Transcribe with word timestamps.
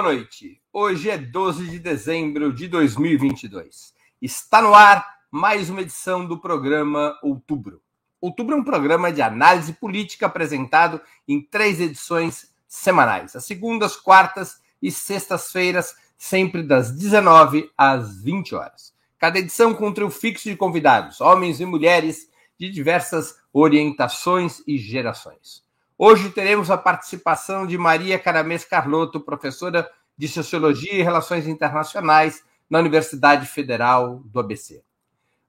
boa 0.00 0.14
noite. 0.14 0.58
Hoje 0.72 1.10
é 1.10 1.18
12 1.18 1.66
de 1.66 1.78
dezembro 1.78 2.54
de 2.54 2.66
2022. 2.68 3.92
Está 4.22 4.62
no 4.62 4.74
ar 4.74 5.06
mais 5.30 5.68
uma 5.68 5.82
edição 5.82 6.24
do 6.24 6.40
programa 6.40 7.18
Outubro. 7.22 7.82
Outubro 8.18 8.54
é 8.54 8.58
um 8.58 8.64
programa 8.64 9.12
de 9.12 9.20
análise 9.20 9.74
política 9.74 10.24
apresentado 10.24 11.02
em 11.28 11.42
três 11.42 11.82
edições 11.82 12.50
semanais, 12.66 13.36
às 13.36 13.44
segundas, 13.44 13.94
quartas 13.94 14.62
e 14.80 14.90
sextas-feiras, 14.90 15.94
sempre 16.16 16.62
das 16.62 16.90
19 16.92 17.70
às 17.76 18.22
20 18.22 18.54
horas. 18.54 18.94
Cada 19.18 19.38
edição 19.38 19.74
com 19.74 19.88
um 19.88 19.92
trio 19.92 20.08
fixo 20.08 20.48
de 20.48 20.56
convidados, 20.56 21.20
homens 21.20 21.60
e 21.60 21.66
mulheres 21.66 22.26
de 22.58 22.70
diversas 22.70 23.36
orientações 23.52 24.62
e 24.66 24.78
gerações. 24.78 25.62
Hoje 26.02 26.30
teremos 26.30 26.70
a 26.70 26.78
participação 26.78 27.66
de 27.66 27.76
Maria 27.76 28.18
Caramês 28.18 28.64
Carlotto, 28.64 29.20
professora 29.20 29.86
de 30.16 30.28
Sociologia 30.28 30.94
e 30.94 31.02
Relações 31.02 31.46
Internacionais 31.46 32.42
na 32.70 32.78
Universidade 32.78 33.44
Federal 33.46 34.22
do 34.24 34.40
ABC. 34.40 34.82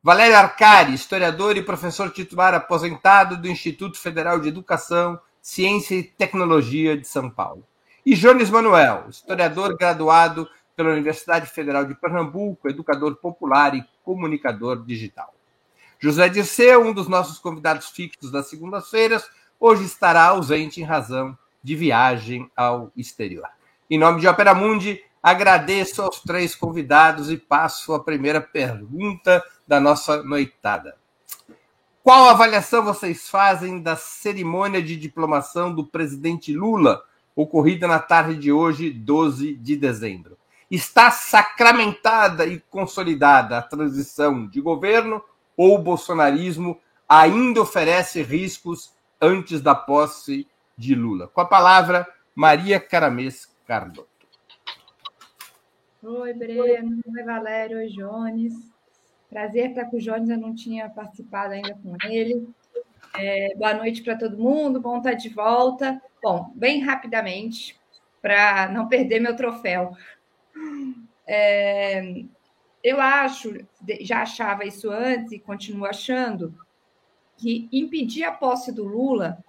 Valério 0.04 0.36
Arcari, 0.36 0.94
historiador 0.94 1.56
e 1.56 1.64
professor 1.64 2.12
titular 2.12 2.54
aposentado 2.54 3.38
do 3.38 3.48
Instituto 3.48 3.98
Federal 3.98 4.42
de 4.42 4.50
Educação, 4.50 5.18
Ciência 5.42 5.96
e 5.96 6.04
Tecnologia 6.04 6.98
de 6.98 7.08
São 7.08 7.30
Paulo. 7.30 7.66
E 8.06 8.14
Jones 8.14 8.50
Manuel, 8.50 9.06
historiador 9.10 9.78
graduado 9.78 10.50
pela 10.76 10.92
Universidade 10.92 11.50
Federal 11.50 11.86
de 11.86 11.96
Pernambuco, 11.96 12.68
educador 12.68 13.16
popular 13.16 13.74
e 13.74 13.86
comunicador 14.04 14.84
digital. 14.84 15.34
José 15.98 16.28
Dirceu, 16.28 16.84
um 16.86 16.92
dos 16.92 17.08
nossos 17.08 17.40
convidados 17.40 17.88
fixos 17.88 18.32
das 18.32 18.50
segundas-feiras, 18.50 19.30
hoje 19.62 19.86
estará 19.86 20.24
ausente 20.24 20.82
em 20.82 20.84
razão 20.84 21.38
de 21.64 21.76
viagem 21.76 22.50
ao 22.58 22.92
exterior. 22.98 23.48
Em 23.88 24.00
nome 24.00 24.20
de 24.20 24.28
Opera 24.28 24.56
Mundi, 24.56 25.04
agradeço 25.22 26.02
aos 26.02 26.20
três 26.22 26.56
convidados 26.56 27.30
e 27.30 27.38
passo 27.38 27.94
a 27.94 28.04
primeira 28.04 28.42
pergunta 28.42 29.44
da 29.68 29.80
nossa 29.80 30.24
noitada. 30.24 30.98
Qual 32.04 32.28
avaliação 32.28 32.84
vocês 32.84 33.30
fazem 33.30 33.80
da 33.80 33.96
cerimônia 33.96 34.82
de 34.82 34.98
diplomação 34.98 35.72
do 35.72 35.86
presidente 35.86 36.52
Lula, 36.52 37.04
ocorrida 37.36 37.88
na 37.88 38.00
tarde 38.00 38.36
de 38.36 38.52
hoje, 38.52 38.90
12 38.90 39.54
de 39.54 39.76
dezembro? 39.76 40.36
Está 40.72 41.12
sacramentada 41.12 42.48
e 42.48 42.60
consolidada 42.60 43.60
a 43.60 43.62
transição 43.62 44.48
de 44.48 44.60
governo 44.60 45.22
ou 45.56 45.76
o 45.76 45.78
bolsonarismo 45.78 46.80
ainda 47.08 47.62
oferece 47.62 48.24
riscos 48.24 48.92
antes 49.22 49.62
da 49.62 49.76
posse 49.76 50.48
de 50.78 50.96
Lula. 50.96 51.28
Com 51.28 51.42
a 51.42 51.46
palavra, 51.46 52.08
Maria 52.34 52.80
Caramês 52.80 53.46
Cardoto. 53.68 54.10
Oi, 56.04 56.34
Breno. 56.34 57.02
Oi, 57.06 57.24
Valério. 57.24 57.78
Oi, 57.78 57.88
Jones. 57.88 58.54
Prazer 59.30 59.70
estar 59.70 59.86
com 59.86 59.98
o 59.98 60.00
Jones, 60.00 60.30
eu 60.30 60.38
não 60.38 60.54
tinha 60.54 60.90
participado 60.90 61.54
ainda 61.54 61.74
com 61.76 61.96
ele. 62.04 62.50
É, 63.14 63.56
boa 63.56 63.74
noite 63.74 64.02
para 64.02 64.18
todo 64.18 64.38
mundo, 64.38 64.82
bom 64.82 64.98
estar 64.98 65.14
de 65.14 65.30
volta. 65.30 66.02
Bom, 66.22 66.52
bem 66.56 66.82
rapidamente, 66.82 67.80
para 68.22 68.70
não 68.70 68.88
perder 68.88 69.20
meu 69.20 69.36
troféu. 69.36 69.96
É, 71.26 72.24
eu 72.84 73.00
acho, 73.00 73.66
já 74.02 74.24
achava 74.24 74.66
isso 74.66 74.90
antes 74.90 75.32
e 75.32 75.40
continuo 75.40 75.86
achando, 75.86 76.54
que 77.42 77.68
impedir 77.72 78.24
a 78.24 78.32
posse 78.32 78.72
do 78.72 78.84
Lula 78.84 79.44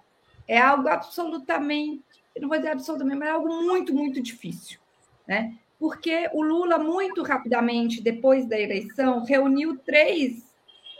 é 0.47 0.57
algo 0.57 0.87
absolutamente, 0.87 2.03
não 2.39 2.49
vou 2.49 2.57
dizer 2.57 2.71
absolutamente, 2.71 3.19
mas 3.19 3.29
é 3.29 3.31
algo 3.31 3.61
muito, 3.61 3.93
muito 3.93 4.21
difícil, 4.21 4.79
né? 5.27 5.55
Porque 5.79 6.29
o 6.33 6.41
Lula, 6.41 6.77
muito 6.77 7.21
rapidamente, 7.23 8.01
depois 8.01 8.47
da 8.47 8.59
eleição, 8.59 9.23
reuniu 9.23 9.77
três 9.77 10.53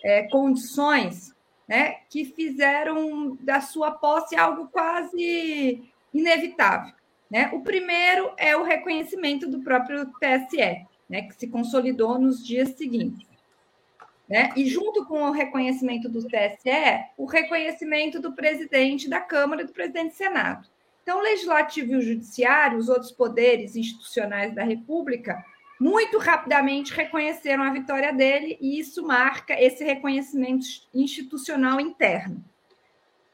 é, 0.03 0.23
condições 0.23 1.33
né, 1.67 1.99
que 2.09 2.25
fizeram 2.25 3.37
da 3.39 3.61
sua 3.61 3.91
posse 3.91 4.35
algo 4.35 4.67
quase 4.67 5.81
inevitável. 6.13 6.93
Né? 7.31 7.49
O 7.53 7.61
primeiro 7.61 8.31
é 8.37 8.55
o 8.57 8.63
reconhecimento 8.63 9.47
do 9.49 9.61
próprio 9.61 10.05
TSE, 10.19 10.85
né, 11.09 11.21
que 11.23 11.35
se 11.35 11.47
consolidou 11.47 12.19
nos 12.19 12.45
dias 12.45 12.69
seguintes. 12.71 13.32
Né? 14.33 14.49
E 14.55 14.65
junto 14.65 15.05
com 15.05 15.21
o 15.21 15.31
reconhecimento 15.31 16.09
do 16.09 16.27
TSE, 16.27 17.05
o 17.15 17.25
reconhecimento 17.27 18.19
do 18.19 18.33
presidente 18.33 19.07
da 19.07 19.21
Câmara 19.21 19.61
e 19.61 19.65
do 19.65 19.71
presidente 19.71 20.13
do 20.13 20.15
Senado. 20.15 20.67
Então, 21.03 21.19
o 21.19 21.21
Legislativo 21.21 21.91
e 21.91 21.95
o 21.97 22.01
Judiciário, 22.01 22.79
os 22.79 22.89
outros 22.89 23.11
poderes 23.11 23.75
institucionais 23.75 24.55
da 24.55 24.63
República, 24.63 25.45
muito 25.79 26.17
rapidamente 26.17 26.95
reconheceram 26.95 27.61
a 27.61 27.71
vitória 27.71 28.11
dele, 28.11 28.57
e 28.59 28.79
isso 28.79 29.05
marca 29.05 29.53
esse 29.61 29.83
reconhecimento 29.83 30.65
institucional 30.91 31.79
interno. 31.79 32.43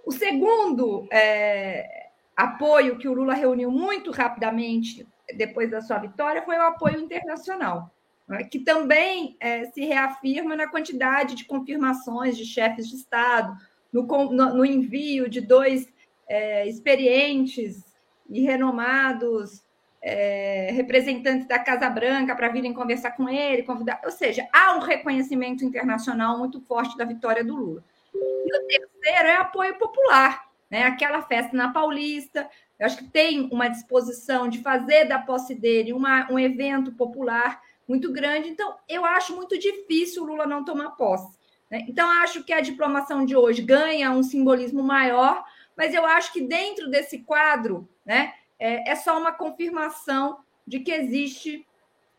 O 0.05 0.11
segundo 0.11 1.07
é, 1.13 2.09
apoio 2.35 2.97
que 2.97 3.07
o 3.07 3.13
Lula 3.13 3.35
reuniu 3.35 3.71
muito 3.71 4.11
rapidamente 4.11 5.07
depois 5.33 5.71
da 5.71 5.79
sua 5.79 5.99
vitória 5.99 6.41
foi 6.41 6.57
o 6.57 6.63
apoio 6.63 6.99
internacional. 6.99 7.89
Né, 8.29 8.43
que 8.43 8.59
também 8.59 9.35
é, 9.39 9.65
se 9.71 9.83
reafirma 9.83 10.55
na 10.55 10.67
quantidade 10.67 11.33
de 11.33 11.45
confirmações 11.45 12.37
de 12.37 12.45
chefes 12.45 12.87
de 12.87 12.95
Estado, 12.95 13.57
no, 13.91 14.03
no, 14.03 14.53
no 14.57 14.63
envio 14.63 15.27
de 15.27 15.41
dois 15.41 15.91
é, 16.27 16.67
experientes 16.67 17.83
e 18.29 18.41
renomados 18.41 19.63
é, 19.99 20.69
representantes 20.71 21.47
da 21.47 21.57
Casa 21.57 21.89
Branca 21.89 22.35
para 22.35 22.49
virem 22.49 22.71
conversar 22.71 23.11
com 23.11 23.27
ele, 23.27 23.63
convidar. 23.63 23.99
Ou 24.05 24.11
seja, 24.11 24.47
há 24.53 24.75
um 24.75 24.79
reconhecimento 24.79 25.65
internacional 25.65 26.37
muito 26.37 26.61
forte 26.61 26.95
da 26.95 27.05
vitória 27.05 27.43
do 27.43 27.55
Lula. 27.55 27.83
E 28.13 28.55
o 28.55 28.67
terceiro 28.67 29.27
é 29.27 29.37
apoio 29.37 29.75
popular, 29.79 30.47
né? 30.69 30.83
Aquela 30.83 31.23
festa 31.23 31.57
na 31.57 31.73
Paulista. 31.73 32.47
Eu 32.77 32.85
acho 32.85 32.97
que 32.97 33.05
tem 33.05 33.49
uma 33.51 33.67
disposição 33.67 34.47
de 34.47 34.59
fazer 34.59 35.05
da 35.05 35.17
posse 35.17 35.55
dele 35.55 35.91
uma, 35.91 36.31
um 36.31 36.37
evento 36.37 36.91
popular 36.91 37.59
muito 37.89 38.11
grande. 38.11 38.47
Então, 38.47 38.77
eu 38.87 39.03
acho 39.03 39.35
muito 39.35 39.57
difícil 39.57 40.21
o 40.21 40.27
Lula 40.27 40.45
não 40.45 40.63
tomar 40.63 40.91
posse. 40.91 41.35
Né? 41.69 41.85
Então, 41.89 42.07
acho 42.07 42.43
que 42.43 42.53
a 42.53 42.61
diplomação 42.61 43.25
de 43.25 43.35
hoje 43.35 43.63
ganha 43.63 44.11
um 44.11 44.21
simbolismo 44.21 44.83
maior, 44.83 45.43
mas 45.75 45.93
eu 45.95 46.05
acho 46.05 46.31
que 46.31 46.41
dentro 46.41 46.87
desse 46.89 47.19
quadro 47.19 47.89
né, 48.05 48.33
é, 48.59 48.91
é 48.91 48.95
só 48.95 49.19
uma 49.19 49.31
confirmação 49.31 50.37
de 50.67 50.79
que 50.81 50.91
existe 50.91 51.65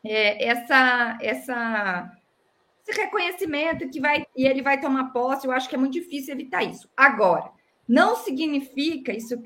é, 0.05 0.45
essa, 0.49 1.19
essa, 1.23 2.13
esse 2.85 3.01
reconhecimento 3.01 3.89
que 3.89 4.01
vai 4.01 4.27
e 4.37 4.47
ele 4.47 4.63
vai 4.63 4.81
tomar 4.81 5.13
posse. 5.13 5.47
Eu 5.47 5.53
acho 5.53 5.69
que 5.69 5.77
é 5.77 5.79
muito 5.79 5.93
difícil 5.93 6.35
evitar 6.35 6.65
isso. 6.65 6.91
Agora, 6.97 7.53
não 7.89 8.17
significa 8.17 9.13
isso 9.13 9.41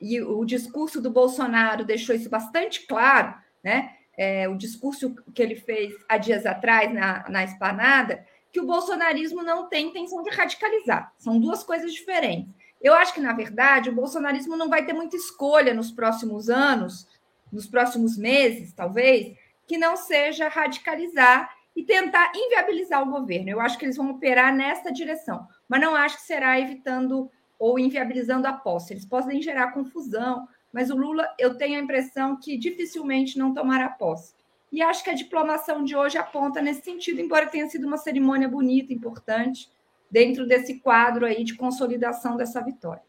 e 0.00 0.20
o 0.22 0.44
discurso 0.44 1.00
do 1.00 1.10
Bolsonaro 1.10 1.84
deixou 1.84 2.14
isso 2.14 2.28
bastante 2.28 2.86
claro, 2.86 3.34
né? 3.62 3.96
É, 4.16 4.48
o 4.48 4.56
discurso 4.56 5.14
que 5.34 5.42
ele 5.42 5.56
fez 5.56 5.94
há 6.08 6.16
dias 6.16 6.46
atrás 6.46 6.92
na, 6.92 7.28
na 7.28 7.44
esplanada, 7.44 8.24
que 8.52 8.60
o 8.60 8.66
bolsonarismo 8.66 9.42
não 9.42 9.68
tem 9.68 9.88
intenção 9.88 10.22
de 10.22 10.30
radicalizar. 10.30 11.12
São 11.18 11.38
duas 11.38 11.62
coisas 11.62 11.92
diferentes. 11.92 12.54
Eu 12.80 12.94
acho 12.94 13.12
que, 13.12 13.20
na 13.20 13.32
verdade, 13.32 13.90
o 13.90 13.94
bolsonarismo 13.94 14.56
não 14.56 14.68
vai 14.68 14.84
ter 14.84 14.92
muita 14.92 15.16
escolha 15.16 15.74
nos 15.74 15.90
próximos 15.90 16.48
anos, 16.48 17.06
nos 17.52 17.66
próximos 17.66 18.16
meses, 18.16 18.72
talvez, 18.72 19.36
que 19.66 19.76
não 19.76 19.96
seja 19.96 20.48
radicalizar 20.48 21.50
e 21.74 21.84
tentar 21.84 22.32
inviabilizar 22.34 23.02
o 23.02 23.10
governo. 23.10 23.50
Eu 23.50 23.60
acho 23.60 23.78
que 23.78 23.84
eles 23.84 23.96
vão 23.96 24.10
operar 24.10 24.54
nessa 24.54 24.90
direção, 24.90 25.46
mas 25.68 25.80
não 25.80 25.94
acho 25.94 26.16
que 26.16 26.22
será 26.22 26.58
evitando 26.58 27.30
ou 27.58 27.78
inviabilizando 27.78 28.46
a 28.46 28.52
posse. 28.52 28.92
Eles 28.92 29.04
podem 29.04 29.42
gerar 29.42 29.72
confusão, 29.72 30.46
mas 30.76 30.90
o 30.90 30.94
Lula, 30.94 31.26
eu 31.38 31.56
tenho 31.56 31.80
a 31.80 31.82
impressão 31.82 32.38
que 32.38 32.58
dificilmente 32.58 33.38
não 33.38 33.54
tomará 33.54 33.88
posse. 33.88 34.34
E 34.70 34.82
acho 34.82 35.02
que 35.02 35.08
a 35.08 35.14
diplomação 35.14 35.82
de 35.82 35.96
hoje 35.96 36.18
aponta 36.18 36.60
nesse 36.60 36.82
sentido, 36.82 37.18
embora 37.18 37.46
tenha 37.46 37.66
sido 37.66 37.86
uma 37.86 37.96
cerimônia 37.96 38.46
bonita, 38.46 38.92
importante, 38.92 39.70
dentro 40.10 40.46
desse 40.46 40.78
quadro 40.80 41.24
aí 41.24 41.44
de 41.44 41.54
consolidação 41.54 42.36
dessa 42.36 42.62
vitória. 42.62 43.02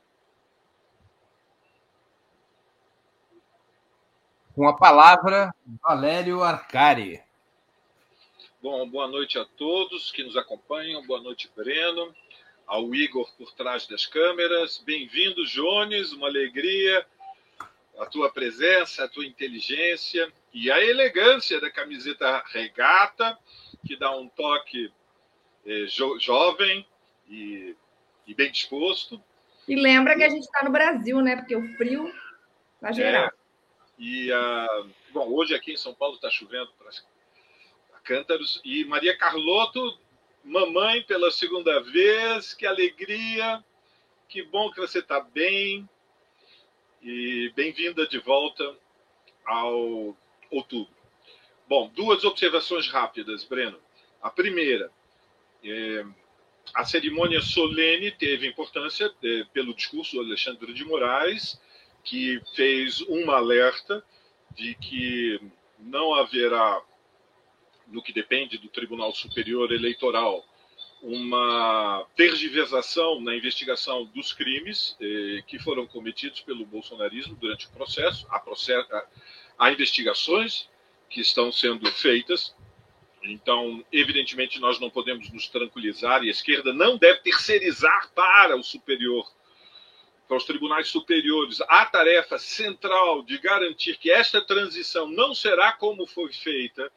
Com 4.56 4.66
a 4.66 4.74
palavra, 4.74 5.54
Valério 5.84 6.44
Arcari. 6.44 7.22
Bom, 8.62 8.90
boa 8.90 9.10
noite 9.10 9.38
a 9.38 9.44
todos 9.44 10.10
que 10.10 10.24
nos 10.24 10.38
acompanham. 10.38 11.06
Boa 11.06 11.20
noite, 11.20 11.52
Breno. 11.54 12.16
Ao 12.66 12.96
Igor 12.96 13.30
por 13.38 13.52
trás 13.52 13.86
das 13.88 14.06
câmeras. 14.06 14.82
Bem-vindo, 14.86 15.46
Jones. 15.46 16.14
Uma 16.14 16.28
alegria 16.28 17.06
a 17.98 18.06
tua 18.06 18.32
presença, 18.32 19.04
a 19.04 19.08
tua 19.08 19.26
inteligência 19.26 20.32
e 20.54 20.72
a 20.72 20.84
elegância 20.84 21.60
da 21.60 21.70
camiseta 21.70 22.44
regata, 22.48 23.38
que 23.86 23.96
dá 23.96 24.16
um 24.16 24.30
toque 24.30 24.92
é, 25.66 25.86
jo 25.88 26.20
jovem 26.20 26.86
e, 27.28 27.76
e, 28.26 28.34
bem 28.34 28.52
disposto. 28.52 29.22
E 29.68 29.76
lembra 29.76 30.16
que 30.16 30.24
a 30.24 30.30
gente 30.30 30.44
está 30.44 30.64
no 30.64 30.72
Brasil, 30.72 31.20
né? 31.22 31.36
Porque 31.36 31.56
o 31.56 31.76
frio 31.76 32.14
está 32.76 32.92
geral. 32.92 33.26
É, 33.26 33.32
E, 33.98 34.32
uh, 34.32 34.90
bom, 35.12 35.28
hoje 35.30 35.56
aqui 35.56 35.74
em 35.74 35.78
São 35.78 35.94
Paulo 35.94 36.16
está 36.16 36.30
chovendo 36.30 36.72
para 36.78 36.90
cântaros. 38.04 38.62
E 38.64 38.86
Maria 38.86 39.18
Carlotto, 39.18 40.00
mamãe 40.44 41.04
pela 41.04 41.30
segunda 41.32 41.82
vez, 41.82 42.54
que 42.54 42.66
alegria, 42.66 43.64
que 44.30 44.44
bom 44.44 44.72
que 44.72 44.80
você 44.80 45.00
está 45.00 45.20
bem. 45.20 45.88
E 47.02 47.52
bem-vinda 47.56 48.08
de 48.08 48.18
volta 48.18 48.76
ao 49.46 50.18
outubro. 50.50 50.94
Bom, 51.68 51.90
duas 51.94 52.24
observações 52.24 52.88
rápidas, 52.88 53.44
Breno. 53.44 53.80
A 54.22 54.32
primeira, 54.32 54.92
é, 55.64 56.06
a 56.74 56.84
cerimônia 56.86 57.40
solene 57.42 58.12
teve 58.12 58.48
importância 58.48 59.14
é, 59.24 59.44
pelo 59.54 59.76
discurso 59.76 60.16
do 60.16 60.22
Alexandre 60.22 60.74
de 60.74 60.84
Moraes, 60.86 61.62
que 62.04 62.42
fez 62.56 63.02
um 63.02 63.30
alerta 63.30 64.04
de 64.56 64.74
que 64.76 65.40
não 65.78 66.16
haverá, 66.16 66.82
no 67.88 68.02
que 68.02 68.12
depende 68.12 68.58
do 68.58 68.70
Tribunal 68.70 69.14
Superior 69.14 69.72
Eleitoral, 69.72 70.44
uma 71.02 72.06
tergiversação 72.16 73.22
na 73.22 73.36
investigação 73.36 74.06
dos 74.06 74.34
crimes 74.34 74.98
eh, 75.00 75.44
que 75.46 75.60
foram 75.60 75.86
cometidos 75.86 76.42
pelo 76.42 76.66
bolsonarismo 76.66 77.36
durante 77.36 77.68
o 77.68 77.70
processo. 77.70 78.26
Há, 78.30 78.40
processo, 78.40 78.88
há 79.58 79.72
investigações 79.72 80.68
que 81.10 81.22
estão 81.22 81.52
sendo 81.52 81.90
feitas. 81.92 82.56
Então, 83.24 83.84
evidentemente, 83.92 84.60
nós 84.60 84.80
não 84.80 84.90
podemos 84.90 85.30
nos 85.32 85.48
tranquilizar 85.48 86.24
e 86.24 86.30
a 86.30 86.32
esquerda 86.32 86.74
não 86.74 86.98
deve 86.98 87.20
terceirizar 87.20 88.12
para 88.14 88.56
o 88.56 88.64
superior, 88.64 89.30
para 90.28 90.38
os 90.38 90.46
tribunais 90.46 90.88
superiores, 90.88 91.62
a 91.62 91.86
tarefa 91.86 92.38
central 92.38 93.24
de 93.24 93.38
garantir 93.38 93.98
que 93.98 94.12
esta 94.12 94.42
transição 94.42 95.08
não 95.08 95.34
será 95.34 95.74
como 95.74 96.06
foi 96.08 96.32
feita 96.34 96.92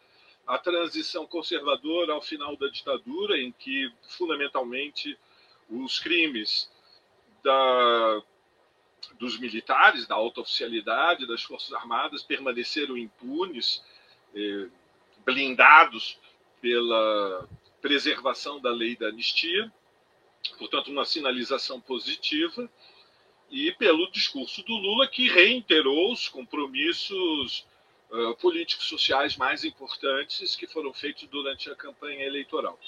a 0.47 0.59
transição 0.59 1.27
conservadora 1.27 2.13
ao 2.13 2.23
final 2.23 2.57
da 2.57 2.69
ditadura, 2.69 3.39
em 3.39 3.53
que, 3.53 3.91
fundamentalmente, 4.09 5.17
os 5.69 5.99
crimes 5.99 6.71
da, 7.43 8.23
dos 9.19 9.39
militares, 9.39 10.07
da 10.07 10.15
alta 10.15 10.41
oficialidade, 10.41 11.27
das 11.27 11.43
Forças 11.43 11.73
Armadas 11.73 12.23
permaneceram 12.23 12.97
impunes 12.97 13.83
eh, 14.35 14.69
blindados 15.25 16.19
pela 16.61 17.49
preservação 17.81 18.61
da 18.61 18.71
lei 18.71 18.97
da 18.97 19.09
anistia, 19.09 19.73
portanto, 20.59 20.91
uma 20.91 21.05
sinalização 21.05 21.81
positiva, 21.81 22.69
e 23.51 23.73
pelo 23.73 24.11
discurso 24.11 24.63
do 24.63 24.75
Lula, 24.75 25.09
que 25.09 25.29
reiterou 25.29 26.13
os 26.13 26.29
compromissos 26.29 27.67
uh, 28.11 28.35
políticos 28.37 28.87
sociais 28.87 29.37
mais 29.37 29.65
importantes 29.65 30.57
que 30.57 30.67
foram 30.67 30.93
feitos 30.93 31.27
durante 31.29 31.71
a 31.71 31.75
campanha 31.75 32.25
eleitoral. 32.25 32.79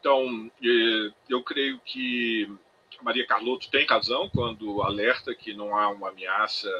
Então, 0.00 0.50
eu 1.28 1.42
creio 1.42 1.80
que 1.80 2.48
Maria 3.02 3.26
Carlotto 3.26 3.70
tem 3.70 3.86
razão 3.86 4.28
quando 4.28 4.82
alerta 4.82 5.34
que 5.34 5.52
não 5.52 5.76
há 5.76 5.88
uma 5.88 6.08
ameaça 6.10 6.70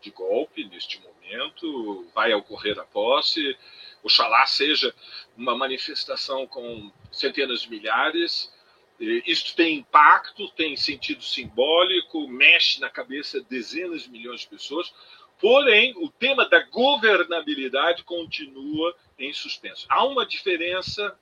de 0.00 0.10
golpe 0.10 0.64
neste 0.64 1.00
momento, 1.00 2.06
vai 2.14 2.32
ocorrer 2.32 2.78
a 2.78 2.84
posse. 2.84 3.56
Oxalá 4.02 4.46
seja 4.46 4.94
uma 5.36 5.56
manifestação 5.56 6.46
com 6.46 6.90
centenas 7.10 7.62
de 7.62 7.70
milhares. 7.70 8.52
Isto 8.98 9.54
tem 9.54 9.78
impacto, 9.78 10.48
tem 10.50 10.76
sentido 10.76 11.22
simbólico, 11.22 12.26
mexe 12.28 12.80
na 12.80 12.88
cabeça 12.88 13.40
de 13.40 13.46
dezenas 13.48 14.04
de 14.04 14.10
milhões 14.10 14.40
de 14.42 14.48
pessoas. 14.48 14.94
Porém, 15.40 15.94
o 15.98 16.08
tema 16.08 16.48
da 16.48 16.62
governabilidade 16.62 18.04
continua 18.04 18.96
em 19.18 19.32
suspenso. 19.32 19.86
Há 19.88 20.04
uma 20.04 20.24
diferença 20.24 21.18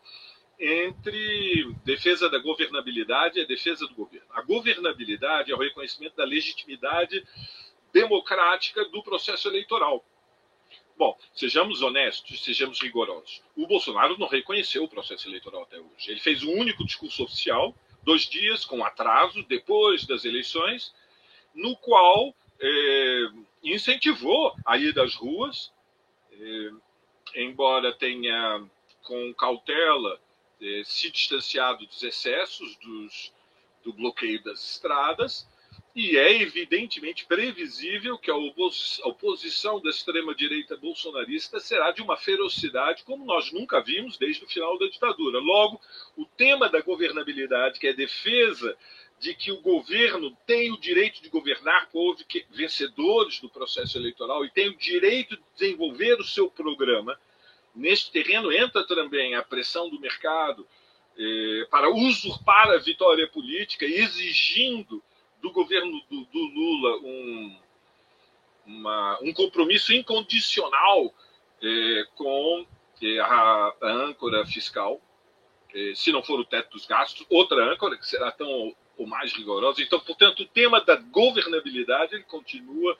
entre 0.59 1.75
defesa 1.85 2.31
da 2.31 2.39
governabilidade 2.39 3.39
e 3.39 3.43
a 3.43 3.47
defesa 3.47 3.87
do 3.87 3.95
governo. 3.95 4.27
A 4.33 4.43
governabilidade 4.43 5.51
é 5.51 5.55
o 5.55 5.59
reconhecimento 5.59 6.17
da 6.17 6.25
legitimidade 6.25 7.25
democrática 7.93 8.85
do 8.87 9.03
processo 9.03 9.49
eleitoral. 9.49 10.05
Bom, 10.97 11.19
sejamos 11.35 11.83
honestos, 11.83 12.45
sejamos 12.45 12.81
rigorosos. 12.81 13.43
O 13.57 13.67
Bolsonaro 13.67 14.17
não 14.17 14.29
reconheceu 14.29 14.85
o 14.85 14.89
processo 14.89 15.29
eleitoral 15.29 15.63
até 15.63 15.79
hoje. 15.79 16.11
Ele 16.11 16.21
fez 16.21 16.45
um 16.45 16.53
único 16.53 16.85
discurso 16.85 17.25
oficial, 17.25 17.75
dois 18.05 18.23
dias 18.23 18.65
com 18.65 18.85
atraso, 18.85 19.43
depois 19.49 20.07
das 20.07 20.25
eleições, 20.25 20.95
no 21.53 21.77
qual 21.77 22.35
é, 22.61 23.27
incentivou 23.63 24.55
a 24.65 24.77
ida 24.77 25.03
às 25.03 25.15
ruas, 25.15 25.73
é, 26.33 26.71
embora 27.37 27.93
tenha 27.93 28.65
com 29.03 29.35
cautela 29.35 30.21
é, 30.61 30.83
se 30.85 31.11
distanciado 31.11 31.87
dos 31.87 32.03
excessos 32.03 32.77
dos, 32.77 33.33
do 33.83 33.93
bloqueio 33.93 34.43
das 34.43 34.75
estradas, 34.75 35.47
e 35.95 36.17
é 36.17 36.43
evidentemente 36.43 37.25
previsível 37.25 38.19
que 38.19 38.29
a 38.29 38.37
oposição 38.37 39.81
da 39.81 39.91
extrema-direita 39.91 40.77
bolsonarista 40.77 41.61
será 41.61 41.93
de 41.93 42.03
uma 42.03 42.17
ferocidade 42.17 43.05
como 43.05 43.25
nós 43.25 43.53
nunca 43.53 43.81
vimos 43.81 44.19
desde 44.19 44.45
o 44.45 44.49
final 44.49 44.77
da 44.77 44.87
ditadura. 44.87 45.39
Logo, 45.39 45.81
o 46.17 46.25
tema 46.25 46.69
da 46.69 46.81
governabilidade, 46.81 47.79
que 47.79 47.87
é 47.87 47.93
defesa 47.93 48.77
de 49.25 49.35
que 49.35 49.51
o 49.51 49.61
governo 49.61 50.37
tem 50.47 50.71
o 50.71 50.79
direito 50.79 51.23
de 51.23 51.29
governar, 51.29 51.89
houve 51.93 52.25
vencedores 52.51 53.41
do 53.41 53.49
processo 53.49 53.97
eleitoral 53.99 54.45
e 54.45 54.51
tem 54.51 54.69
o 54.69 54.77
direito 54.77 55.37
de 55.37 55.43
desenvolver 55.57 56.21
o 56.21 56.25
seu 56.25 56.51
programa, 56.51 57.19
Neste 57.75 58.13
terreno 58.13 58.53
entra 58.53 58.87
também 58.87 59.35
a 59.35 59.43
pressão 59.43 59.91
do 59.91 59.99
mercado 59.99 60.65
eh, 61.19 61.67
para 61.69 61.91
usurpar 61.91 62.71
a 62.71 62.77
vitória 62.77 63.27
política, 63.27 63.85
exigindo 63.85 65.03
do 65.43 65.51
governo 65.51 66.01
do, 66.09 66.25
do 66.27 66.39
Lula 66.39 66.97
um, 66.99 67.59
uma, 68.65 69.19
um 69.23 69.33
compromisso 69.33 69.93
incondicional 69.93 71.13
eh, 71.61 72.05
com 72.15 72.65
eh, 73.03 73.19
a, 73.19 73.75
a, 73.83 73.91
âncora 73.91 74.47
fiscal, 74.47 75.01
se 75.97 76.13
não 76.13 76.23
for 76.23 76.39
o 76.39 76.45
teto 76.45 76.71
dos 76.71 76.87
gastos, 76.87 77.27
outra 77.29 77.73
âncora 77.73 77.99
que 77.99 78.07
será 78.07 78.31
tão 78.31 78.73
ou 78.97 79.07
mais 79.07 79.33
rigorosa. 79.33 79.83
Então, 79.83 80.01
portanto, 80.01 80.41
o 80.41 80.47
tema 80.47 80.81
da 80.81 80.97
governabilidade 80.97 82.15
ele 82.15 82.25
continua 82.25 82.97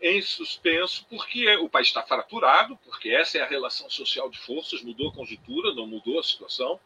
em 0.00 0.20
suspenso, 0.20 1.06
porque 1.08 1.48
o 1.56 1.68
país 1.68 1.88
está 1.88 2.02
fraturado, 2.02 2.78
porque 2.84 3.10
essa 3.10 3.38
é 3.38 3.42
a 3.42 3.46
relação 3.46 3.88
social 3.88 4.28
de 4.28 4.38
forças, 4.38 4.82
mudou 4.82 5.08
a 5.08 5.12
conjuntura, 5.12 5.74
não 5.74 5.86
mudou 5.86 6.18
a 6.18 6.22
situação, 6.22 6.78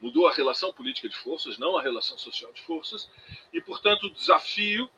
mudou 0.00 0.26
a 0.26 0.34
relação 0.34 0.72
política 0.72 1.08
de 1.08 1.16
forças, 1.16 1.58
não 1.58 1.76
a 1.76 1.82
relação 1.82 2.18
social 2.18 2.52
de 2.52 2.60
forças, 2.62 3.10
e, 3.52 3.60
portanto, 3.60 4.04
o 4.04 4.10
desafio 4.10 4.88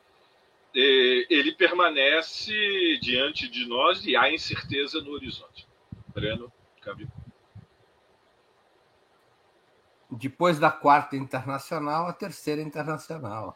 eh, 0.75 1.25
ele 1.29 1.53
permanece 1.53 2.53
diante 3.01 3.47
de 3.47 3.65
nós 3.65 4.05
e 4.05 4.15
há 4.15 4.31
incerteza 4.31 5.01
no 5.01 5.11
horizonte. 5.11 5.67
Breno, 6.13 6.51
Camilo. 6.81 7.20
Depois 10.11 10.59
da 10.59 10.69
quarta 10.69 11.15
internacional, 11.15 12.05
a 12.05 12.11
terceira 12.11 12.61
internacional. 12.61 13.55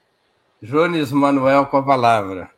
Jones 0.62 1.12
Manuel 1.12 1.66
com 1.66 1.76
a 1.76 1.84
palavra. 1.84 2.50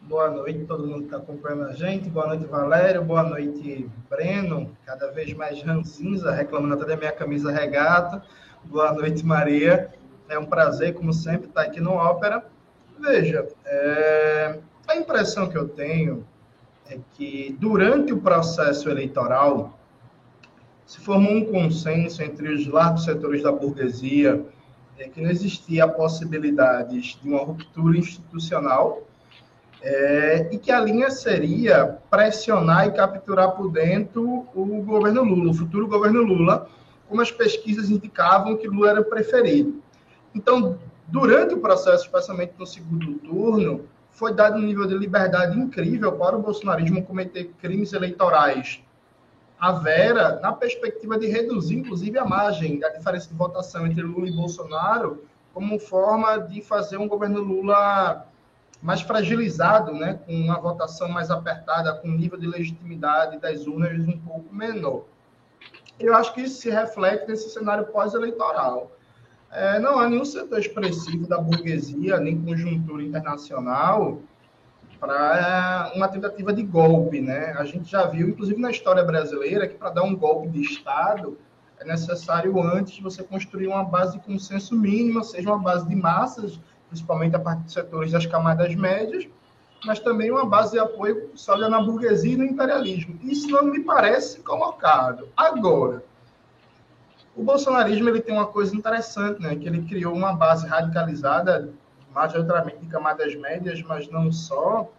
Boa 0.00 0.28
noite, 0.28 0.64
todo 0.64 0.84
mundo 0.84 0.98
que 0.98 1.04
está 1.04 1.18
acompanhando 1.18 1.66
a 1.66 1.72
gente. 1.72 2.10
Boa 2.10 2.26
noite, 2.26 2.44
Valério. 2.46 3.04
Boa 3.04 3.22
noite, 3.22 3.88
Breno. 4.10 4.76
Cada 4.84 5.12
vez 5.12 5.32
mais 5.34 5.62
ranzinza, 5.62 6.32
reclamando 6.32 6.74
até 6.74 6.84
da 6.84 6.96
minha 6.96 7.12
camisa 7.12 7.52
regata. 7.52 8.24
Boa 8.64 8.92
noite, 8.92 9.24
Maria. 9.24 9.94
É 10.28 10.36
um 10.36 10.44
prazer, 10.44 10.94
como 10.94 11.12
sempre, 11.12 11.46
estar 11.46 11.62
aqui 11.62 11.80
no 11.80 11.92
Ópera. 11.92 12.44
Veja, 12.98 13.46
é... 13.64 14.58
a 14.88 14.96
impressão 14.96 15.48
que 15.48 15.56
eu 15.56 15.68
tenho 15.68 16.26
é 16.90 16.98
que 17.12 17.56
durante 17.60 18.12
o 18.12 18.20
processo 18.20 18.90
eleitoral 18.90 19.78
se 20.86 21.00
formou 21.00 21.32
um 21.32 21.44
consenso 21.44 22.22
entre 22.22 22.52
os 22.52 22.66
largos 22.66 23.04
setores 23.04 23.42
da 23.42 23.50
burguesia 23.50 24.44
é 24.98 25.08
que 25.08 25.20
não 25.20 25.30
existia 25.30 25.84
a 25.84 25.88
possibilidade 25.88 27.18
de 27.20 27.28
uma 27.28 27.42
ruptura 27.42 27.98
institucional 27.98 29.02
é, 29.82 30.48
e 30.52 30.58
que 30.58 30.70
a 30.70 30.80
linha 30.80 31.10
seria 31.10 31.98
pressionar 32.10 32.86
e 32.86 32.92
capturar 32.92 33.52
por 33.52 33.70
dentro 33.70 34.46
o 34.54 34.82
governo 34.82 35.24
Lula, 35.24 35.50
o 35.50 35.54
futuro 35.54 35.88
governo 35.88 36.22
Lula, 36.22 36.68
como 37.08 37.20
as 37.20 37.30
pesquisas 37.30 37.90
indicavam 37.90 38.56
que 38.56 38.68
Lula 38.68 38.90
era 38.90 39.02
preferido. 39.02 39.82
Então, 40.34 40.78
durante 41.08 41.54
o 41.54 41.60
processo, 41.60 42.04
especialmente 42.04 42.54
no 42.58 42.66
segundo 42.66 43.14
turno, 43.18 43.84
foi 44.10 44.32
dado 44.32 44.58
um 44.58 44.62
nível 44.62 44.86
de 44.86 44.96
liberdade 44.96 45.58
incrível 45.58 46.12
para 46.12 46.36
o 46.36 46.42
bolsonarismo 46.42 47.02
cometer 47.02 47.50
crimes 47.60 47.92
eleitorais 47.92 48.80
a 49.64 49.72
Vera, 49.72 50.40
na 50.40 50.52
perspectiva 50.52 51.18
de 51.18 51.26
reduzir, 51.26 51.76
inclusive, 51.76 52.18
a 52.18 52.24
margem 52.26 52.78
da 52.78 52.90
diferença 52.90 53.28
de 53.28 53.34
votação 53.34 53.86
entre 53.86 54.02
Lula 54.02 54.28
e 54.28 54.30
Bolsonaro, 54.30 55.24
como 55.54 55.78
forma 55.78 56.36
de 56.36 56.60
fazer 56.60 56.98
um 56.98 57.08
governo 57.08 57.40
Lula 57.40 58.26
mais 58.82 59.00
fragilizado, 59.00 59.94
né, 59.94 60.20
com 60.26 60.34
uma 60.34 60.60
votação 60.60 61.08
mais 61.08 61.30
apertada, 61.30 61.94
com 61.94 62.08
um 62.08 62.14
nível 62.14 62.38
de 62.38 62.46
legitimidade 62.46 63.38
das 63.38 63.66
urnas 63.66 64.06
um 64.06 64.18
pouco 64.18 64.54
menor. 64.54 65.04
Eu 65.98 66.14
acho 66.14 66.34
que 66.34 66.42
isso 66.42 66.60
se 66.60 66.68
reflete 66.68 67.26
nesse 67.26 67.48
cenário 67.48 67.86
pós-eleitoral. 67.86 68.92
É, 69.50 69.78
não 69.78 69.98
há 69.98 70.06
nenhum 70.06 70.26
setor 70.26 70.58
expressivo 70.58 71.26
da 71.26 71.38
burguesia, 71.38 72.20
nem 72.20 72.38
conjuntura 72.38 73.02
internacional, 73.02 74.18
para 75.04 75.92
uma 75.94 76.08
tentativa 76.08 76.50
de 76.50 76.62
golpe. 76.62 77.20
Né? 77.20 77.54
A 77.58 77.64
gente 77.64 77.90
já 77.90 78.06
viu, 78.06 78.30
inclusive 78.30 78.58
na 78.58 78.70
história 78.70 79.04
brasileira, 79.04 79.68
que 79.68 79.74
para 79.74 79.90
dar 79.90 80.02
um 80.02 80.16
golpe 80.16 80.48
de 80.48 80.62
Estado 80.62 81.36
é 81.78 81.84
necessário 81.84 82.58
antes 82.62 82.98
você 83.00 83.22
construir 83.22 83.66
uma 83.66 83.84
base 83.84 84.18
de 84.18 84.24
consenso 84.24 84.74
mínima, 84.74 85.22
seja 85.22 85.50
uma 85.50 85.58
base 85.58 85.86
de 85.86 85.94
massas, 85.94 86.58
principalmente 86.88 87.36
a 87.36 87.38
partir 87.38 87.64
dos 87.64 87.72
setores 87.74 88.12
das 88.12 88.24
camadas 88.24 88.74
médias, 88.74 89.28
mas 89.84 90.00
também 90.00 90.30
uma 90.30 90.46
base 90.46 90.72
de 90.72 90.78
apoio 90.78 91.30
sólida 91.34 91.68
na 91.68 91.82
burguesia 91.82 92.32
e 92.32 92.36
no 92.36 92.44
imperialismo. 92.44 93.18
Isso 93.22 93.48
não 93.48 93.64
me 93.64 93.80
parece 93.80 94.40
colocado. 94.40 95.28
Agora, 95.36 96.02
o 97.36 97.42
bolsonarismo 97.42 98.08
ele 98.08 98.22
tem 98.22 98.34
uma 98.34 98.46
coisa 98.46 98.74
interessante, 98.74 99.42
né? 99.42 99.54
que 99.54 99.66
ele 99.66 99.82
criou 99.82 100.14
uma 100.14 100.32
base 100.32 100.66
radicalizada, 100.66 101.68
majoritariamente 102.14 102.78
de 102.78 102.86
camadas 102.86 103.34
médias, 103.34 103.82
mas 103.82 104.08
não 104.08 104.30
só, 104.30 104.90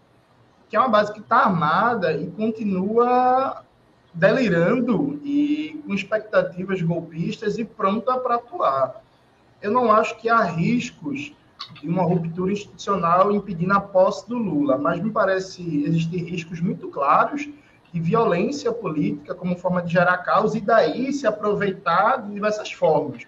que 0.70 0.76
é 0.76 0.80
uma 0.80 0.90
base 0.90 1.14
que 1.14 1.20
está 1.20 1.38
armada 1.38 2.12
e 2.14 2.28
continua 2.32 3.64
delirando 4.14 5.20
e 5.24 5.82
com 5.86 5.94
expectativas 5.94 6.82
golpistas 6.82 7.58
e 7.58 7.66
pronta 7.66 8.18
para 8.18 8.36
atuar. 8.36 9.02
Eu 9.62 9.72
não 9.72 9.92
acho 9.92 10.18
que 10.18 10.30
há 10.30 10.42
riscos 10.42 11.34
de 11.82 11.88
uma 11.88 12.04
ruptura 12.04 12.52
institucional 12.52 13.32
impedindo 13.32 13.74
a 13.74 13.80
posse 13.80 14.28
do 14.28 14.38
Lula, 14.38 14.78
mas 14.78 15.02
me 15.02 15.12
parece 15.12 15.84
existir 15.86 16.24
riscos 16.24 16.60
muito 16.60 16.88
claros 16.90 17.50
de 17.92 18.00
violência 18.00 18.72
política 18.72 19.34
como 19.34 19.56
forma 19.56 19.82
de 19.82 19.94
gerar 19.94 20.18
caos 20.18 20.54
e 20.54 20.62
daí 20.62 21.14
se 21.14 21.26
aproveitar 21.26 22.22
de 22.22 22.34
diversas 22.34 22.72
formas. 22.72 23.24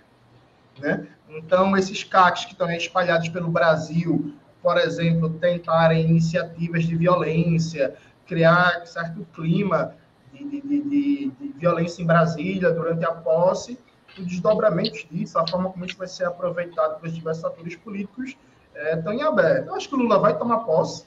Né? 0.78 1.08
Então, 1.30 1.76
esses 1.76 2.04
CACs 2.04 2.46
que 2.46 2.54
estão 2.54 2.72
espalhados 2.72 3.30
pelo 3.30 3.50
Brasil, 3.50 4.34
por 4.62 4.78
exemplo, 4.78 5.30
tentarem 5.30 6.10
iniciativas 6.10 6.86
de 6.86 6.96
violência, 6.96 7.96
criar 8.26 8.86
certo 8.86 9.26
clima 9.34 9.96
de, 10.34 10.44
de, 10.44 10.62
de, 10.62 11.30
de 11.30 11.54
violência 11.56 12.02
em 12.02 12.06
Brasília 12.06 12.72
durante 12.72 13.06
a 13.06 13.12
posse, 13.12 13.78
os 14.18 14.26
desdobramentos 14.26 15.06
disso, 15.12 15.38
a 15.38 15.48
forma 15.48 15.70
como 15.70 15.86
isso 15.86 15.98
vai 15.98 16.08
ser 16.08 16.26
aproveitado 16.26 17.00
pelos 17.00 17.16
diversos 17.16 17.46
atores 17.46 17.76
políticos, 17.76 18.38
é, 18.74 18.96
estão 18.96 19.14
em 19.14 19.22
aberto. 19.22 19.68
Eu 19.68 19.76
acho 19.76 19.88
que 19.88 19.96
o 19.96 19.98
Lula 19.98 20.18
vai 20.18 20.38
tomar 20.38 20.60
posse, 20.60 21.06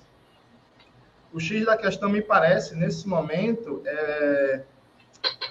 o 1.33 1.39
X 1.39 1.65
da 1.65 1.77
questão, 1.77 2.09
me 2.09 2.21
parece, 2.21 2.75
nesse 2.75 3.07
momento, 3.07 3.83
é 3.87 4.63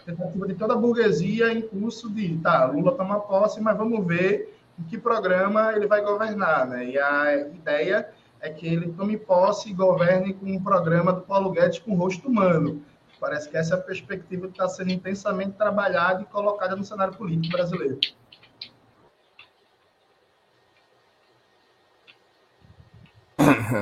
tentativa 0.06 0.48
de 0.48 0.56
toda 0.56 0.74
a 0.74 0.78
burguesia 0.78 1.54
em 1.54 1.62
curso 1.62 2.10
de, 2.10 2.38
tá, 2.40 2.66
Lula 2.66 2.96
toma 2.96 3.20
posse, 3.20 3.62
mas 3.62 3.78
vamos 3.78 4.06
ver 4.06 4.59
que 4.88 4.98
programa 4.98 5.74
ele 5.74 5.88
vai 5.88 6.02
governar, 6.02 6.68
né? 6.68 6.86
E 6.86 7.00
a 7.00 7.36
ideia 7.38 8.10
é 8.40 8.50
que 8.50 8.68
ele 8.68 8.94
tome 8.94 9.18
posse 9.18 9.70
e 9.70 9.74
governe 9.74 10.34
com 10.34 10.46
um 10.46 10.64
programa 10.64 11.12
do 11.12 11.22
Paulo 11.22 11.52
Guedes 11.52 11.80
com 11.80 11.96
rosto 11.96 12.28
humano. 12.28 12.82
Parece 13.20 13.50
que 13.50 13.58
essa 13.58 13.76
é 13.76 13.78
a 13.78 13.82
perspectiva 13.82 14.48
que 14.48 14.54
está 14.54 14.70
sendo 14.70 14.92
intensamente 14.92 15.58
trabalhada 15.58 16.22
e 16.22 16.26
colocada 16.26 16.76
no 16.76 16.86
cenário 16.86 17.14
político 17.16 17.52
brasileiro. 17.52 18.00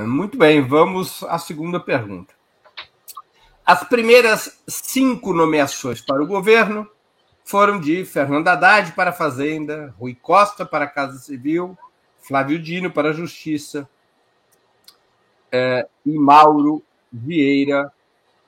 Muito 0.08 0.38
bem, 0.38 0.62
vamos 0.62 1.24
à 1.24 1.38
segunda 1.38 1.80
pergunta. 1.80 2.34
As 3.66 3.84
primeiras 3.84 4.64
cinco 4.68 5.34
nomeações 5.34 6.02
para 6.02 6.24
o 6.24 6.28
governo 6.28 6.90
foram 7.48 7.80
de 7.80 8.04
Fernando 8.04 8.48
Haddad 8.48 8.92
para 8.92 9.12
a 9.12 9.14
Fazenda, 9.14 9.94
Rui 9.98 10.14
Costa 10.14 10.66
para 10.66 10.86
a 10.86 10.90
Casa 10.90 11.18
Civil, 11.18 11.78
Flávio 12.20 12.60
Dino 12.60 12.92
para 12.92 13.10
a 13.10 13.14
Justiça 13.14 13.90
é, 15.52 15.88
e 16.06 16.18
Mauro 16.20 16.84
Vieira 17.12 17.92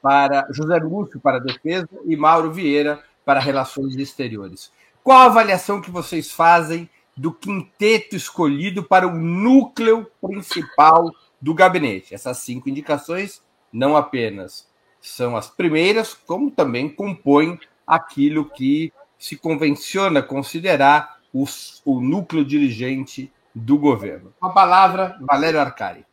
para 0.02 0.48
José 0.52 0.78
Lúcio 0.78 1.20
para 1.20 1.38
a 1.38 1.40
Defesa 1.40 1.90
e 2.06 2.16
Mauro 2.18 2.52
Vieira 2.52 3.02
para 3.24 3.40
Relações 3.40 3.96
Exteriores. 3.96 4.72
Qual 5.02 5.18
a 5.18 5.26
avaliação 5.26 5.82
que 5.82 5.90
vocês 5.90 6.32
fazem 6.32 6.90
do 7.20 7.34
quinteto 7.34 8.16
escolhido 8.16 8.82
para 8.82 9.06
o 9.06 9.14
núcleo 9.14 10.10
principal 10.22 11.12
do 11.42 11.54
gabinete. 11.54 12.16
Essas 12.16 12.38
cinco 12.38 12.70
indicações 12.70 13.42
não 13.74 13.98
apenas 13.98 14.70
são 15.02 15.36
as 15.36 15.50
primeiras, 15.50 16.14
como 16.14 16.50
também 16.50 16.88
compõem 16.88 17.60
aquilo 17.90 18.46
que 18.46 18.94
se 19.18 19.36
convenciona 19.36 20.22
considerar 20.22 21.20
os, 21.34 21.82
o 21.84 22.00
núcleo 22.00 22.46
dirigente 22.46 23.34
do 23.54 23.80
governo. 23.80 24.32
Com 24.40 24.46
a 24.46 24.54
palavra, 24.54 25.18
Valério 25.22 25.60
Arcari. 25.60 26.06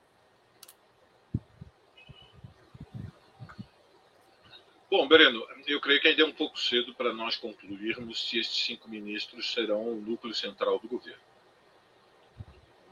Bom, 4.90 5.06
Breno, 5.06 5.46
eu 5.66 5.78
creio 5.80 6.00
que 6.00 6.08
ainda 6.08 6.22
é 6.22 6.24
um 6.24 6.32
pouco 6.32 6.58
cedo 6.58 6.94
para 6.94 7.12
nós 7.12 7.36
concluirmos 7.36 8.28
se 8.28 8.38
estes 8.38 8.64
cinco 8.64 8.88
ministros 8.88 9.52
serão 9.52 9.82
o 9.92 10.00
núcleo 10.00 10.34
central 10.34 10.78
do 10.78 10.88
governo. 10.88 11.20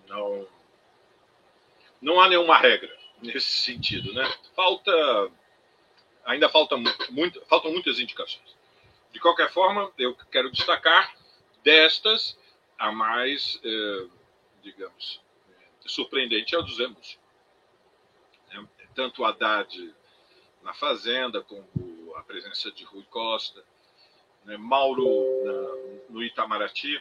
Não, 0.06 0.46
não 2.02 2.20
há 2.20 2.28
nenhuma 2.28 2.58
regra 2.58 2.94
nesse 3.22 3.50
sentido, 3.62 4.12
né? 4.12 4.30
Falta, 4.54 4.92
ainda 6.26 6.50
falta 6.50 6.76
muito, 7.08 7.40
faltam 7.46 7.72
muitas 7.72 7.98
indicações. 7.98 8.54
De 9.14 9.20
qualquer 9.20 9.50
forma, 9.50 9.90
eu 9.96 10.14
quero 10.30 10.50
destacar 10.50 11.14
destas 11.62 12.36
a 12.76 12.90
mais, 12.90 13.60
eh, 13.64 14.06
digamos, 14.60 15.22
surpreendente 15.86 16.54
é 16.54 16.58
a 16.58 16.60
do 16.60 16.74
Zemos. 16.74 17.16
Né? 18.48 18.68
Tanto 18.94 19.24
Haddad 19.24 19.94
na 20.62 20.74
Fazenda 20.74 21.40
como 21.40 22.12
a 22.16 22.22
presença 22.24 22.72
de 22.72 22.82
Rui 22.84 23.04
Costa, 23.04 23.64
né, 24.44 24.56
Mauro 24.56 25.06
na, 25.44 26.12
no 26.12 26.22
Itamaraty, 26.22 27.00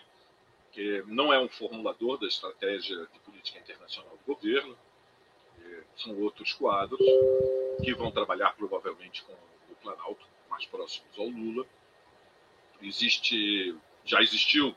que 0.72 1.04
não 1.08 1.34
é 1.34 1.40
um 1.40 1.50
formulador 1.50 2.20
da 2.20 2.28
estratégia 2.28 3.08
de 3.12 3.20
política 3.20 3.58
internacional 3.60 4.16
do 4.18 4.36
governo, 4.36 4.78
são 5.96 6.16
outros 6.22 6.54
quadros 6.54 7.02
que 7.84 7.94
vão 7.94 8.12
trabalhar 8.12 8.56
provavelmente 8.56 9.24
com 9.24 9.34
o 9.34 9.76
Planalto, 9.82 10.26
mais 10.48 10.66
próximos 10.66 11.18
ao 11.18 11.26
Lula. 11.26 11.66
Existe, 12.84 13.76
já 14.06 14.22
existiu 14.22 14.76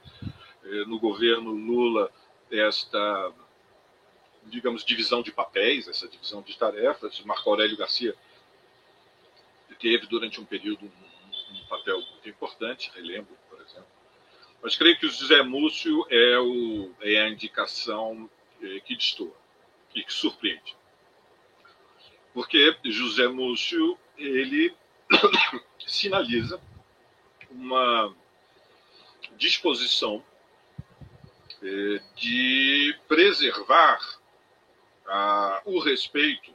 eh, 0.65 0.85
no 0.87 0.99
governo 0.99 1.51
Lula 1.51 2.11
esta, 2.51 3.33
digamos, 4.45 4.85
divisão 4.85 5.23
de 5.23 5.33
papéis, 5.33 5.89
essa 5.89 6.09
divisão 6.09 6.41
de 6.43 6.57
tarefas. 6.57 7.21
Marco 7.21 7.51
Aurélio 7.51 7.77
Garcia 7.77 8.15
teve 9.79 10.07
durante 10.07 10.41
um 10.41 10.45
período 10.45 10.87
um, 10.87 11.67
papel 11.69 12.01
muito 12.01 12.29
importante, 12.29 12.91
relembro, 12.95 13.37
por 13.51 13.61
exemplo. 13.61 13.87
Mas 14.63 14.77
creio 14.77 14.99
que 14.99 15.07
o 15.07 15.11
José 15.11 15.43
Múcio 15.43 16.07
é, 16.09 16.39
o, 16.39 16.95
é 17.01 17.21
a 17.21 17.29
indicação 17.29 18.31
eh, 18.63 18.81
que 18.81 18.95
destoa 18.95 19.35
e 19.95 20.03
que 20.03 20.13
surpreende. 20.13 20.77
Porque 22.33 22.77
José 22.85 23.29
Múcio, 23.29 23.99
ele 24.17 24.75
sinaliza 25.87 26.61
uma 27.57 28.15
disposição 29.37 30.23
eh, 31.63 32.01
de 32.15 32.99
preservar 33.09 33.99
ah, 35.07 35.63
o 35.65 35.79
respeito 35.79 36.55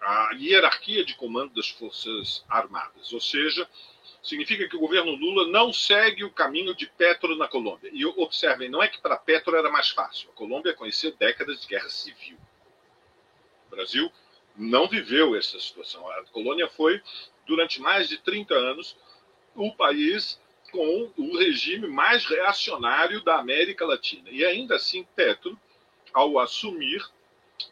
a 0.00 0.32
hierarquia 0.34 1.04
de 1.04 1.14
comando 1.14 1.54
das 1.54 1.68
Forças 1.68 2.44
Armadas. 2.48 3.12
Ou 3.12 3.20
seja, 3.20 3.68
significa 4.22 4.68
que 4.68 4.76
o 4.76 4.80
governo 4.80 5.12
Lula 5.12 5.46
não 5.48 5.72
segue 5.72 6.24
o 6.24 6.30
caminho 6.30 6.74
de 6.74 6.86
Petro 6.86 7.34
na 7.36 7.48
Colômbia. 7.48 7.90
E 7.92 8.04
observem, 8.04 8.68
não 8.68 8.82
é 8.82 8.88
que 8.88 9.00
para 9.00 9.16
Petro 9.16 9.56
era 9.56 9.70
mais 9.70 9.90
fácil. 9.90 10.28
A 10.30 10.34
Colômbia 10.34 10.74
conheceu 10.74 11.14
décadas 11.16 11.62
de 11.62 11.68
guerra 11.68 11.88
civil. 11.88 12.36
O 13.66 13.70
Brasil 13.70 14.12
não 14.56 14.86
viveu 14.86 15.34
essa 15.34 15.58
situação. 15.58 16.08
A 16.10 16.24
colônia 16.24 16.68
foi, 16.68 17.02
durante 17.46 17.80
mais 17.80 18.08
de 18.08 18.18
30 18.18 18.54
anos, 18.54 18.96
o 19.54 19.72
país 19.72 20.40
com 20.70 21.12
o 21.16 21.38
regime 21.38 21.86
mais 21.86 22.24
reacionário 22.24 23.22
da 23.22 23.38
América 23.38 23.86
Latina. 23.86 24.28
E 24.30 24.44
ainda 24.44 24.76
assim, 24.76 25.06
Petro, 25.14 25.58
ao 26.12 26.38
assumir, 26.38 27.04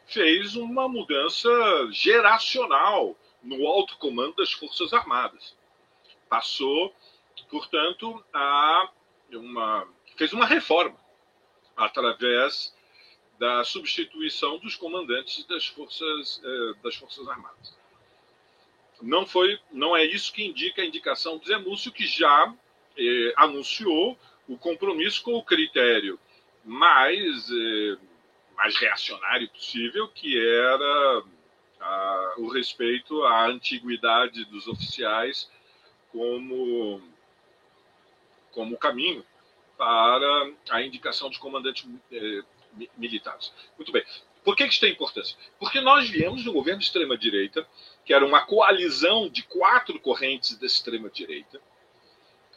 fez 0.05 0.55
uma 0.55 0.87
mudança 0.87 1.49
geracional 1.91 3.17
no 3.41 3.67
alto 3.67 3.97
comando 3.97 4.35
das 4.35 4.53
Forças 4.53 4.93
Armadas. 4.93 5.55
Passou, 6.29 6.93
portanto, 7.49 8.23
a 8.33 8.89
uma 9.31 9.87
fez 10.15 10.31
uma 10.31 10.45
reforma 10.45 10.97
através 11.75 12.73
da 13.37 13.63
substituição 13.63 14.59
dos 14.59 14.75
comandantes 14.75 15.43
das 15.45 15.65
forças, 15.65 16.41
eh, 16.43 16.73
das 16.83 16.95
forças 16.95 17.27
armadas. 17.27 17.77
Não 19.03 19.25
foi, 19.25 19.59
não 19.69 19.95
é 19.97 20.05
isso 20.05 20.31
que 20.31 20.45
indica 20.45 20.81
a 20.81 20.85
indicação 20.85 21.37
do 21.37 21.45
Zé 21.45 21.57
Múcio, 21.57 21.91
que 21.91 22.07
já 22.07 22.53
eh, 22.97 23.33
anunciou 23.35 24.17
o 24.47 24.57
compromisso 24.57 25.21
com 25.23 25.33
o 25.33 25.43
critério 25.43 26.17
mais, 26.63 27.49
eh, 27.49 27.97
mais 28.55 28.77
reacionário 28.77 29.49
possível, 29.49 30.07
que 30.07 30.39
era 30.39 31.23
a, 31.81 32.33
o 32.37 32.47
respeito 32.47 33.21
à 33.25 33.47
antiguidade 33.47 34.45
dos 34.45 34.69
oficiais 34.69 35.51
como, 36.09 37.01
como 38.51 38.77
caminho 38.77 39.25
para 39.77 40.49
a 40.69 40.81
indicação 40.81 41.29
de 41.29 41.39
comandantes 41.39 41.85
eh, 42.09 42.41
militares. 42.97 43.51
Muito 43.77 43.91
bem. 43.91 44.05
Por 44.43 44.55
que 44.55 44.65
isso 44.65 44.79
tem 44.79 44.91
importância? 44.91 45.37
Porque 45.57 45.79
nós 45.79 46.09
viemos 46.09 46.43
do 46.43 46.51
governo 46.51 46.79
de 46.79 46.85
extrema-direita, 46.85 47.65
que 48.05 48.13
era 48.13 48.25
uma 48.25 48.45
coalizão 48.45 49.29
de 49.29 49.43
quatro 49.43 49.99
correntes 49.99 50.57
da 50.57 50.65
extrema-direita, 50.65 51.61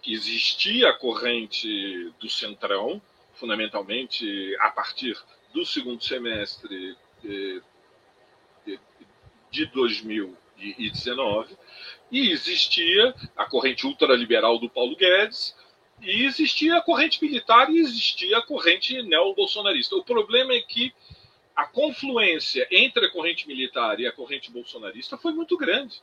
que 0.03 0.13
existia 0.13 0.91
a 0.91 0.95
corrente 0.95 2.13
do 2.21 2.29
centrão, 2.29 3.01
fundamentalmente 3.35 4.57
a 4.61 4.71
partir 4.71 5.17
do 5.53 5.65
segundo 5.65 6.03
semestre 6.03 6.97
eh, 7.25 7.61
de 9.51 9.67
2019, 9.67 11.57
e 12.11 12.31
existia 12.31 13.15
a 13.37 13.45
corrente 13.47 13.87
ultraliberal 13.87 14.59
do 14.59 14.69
Paulo 14.69 14.97
Guedes, 14.97 15.55
e 16.03 16.25
existia 16.25 16.77
a 16.77 16.83
corrente 16.83 17.23
militar 17.23 17.71
e 17.71 17.79
existia 17.79 18.39
a 18.39 18.43
corrente 18.43 19.01
neobolsonarista. 19.03 19.97
O 19.97 20.05
problema 20.05 20.53
é 20.53 20.61
que 20.61 20.93
a 21.57 21.65
confluência 21.65 22.69
entre 22.71 23.07
a 23.07 23.11
corrente 23.11 23.49
militar 23.49 23.99
e 23.99 24.07
a 24.07 24.13
corrente 24.13 24.51
bolsonarista 24.51 25.17
foi 25.17 25.33
muito 25.33 25.57
grande. 25.57 26.03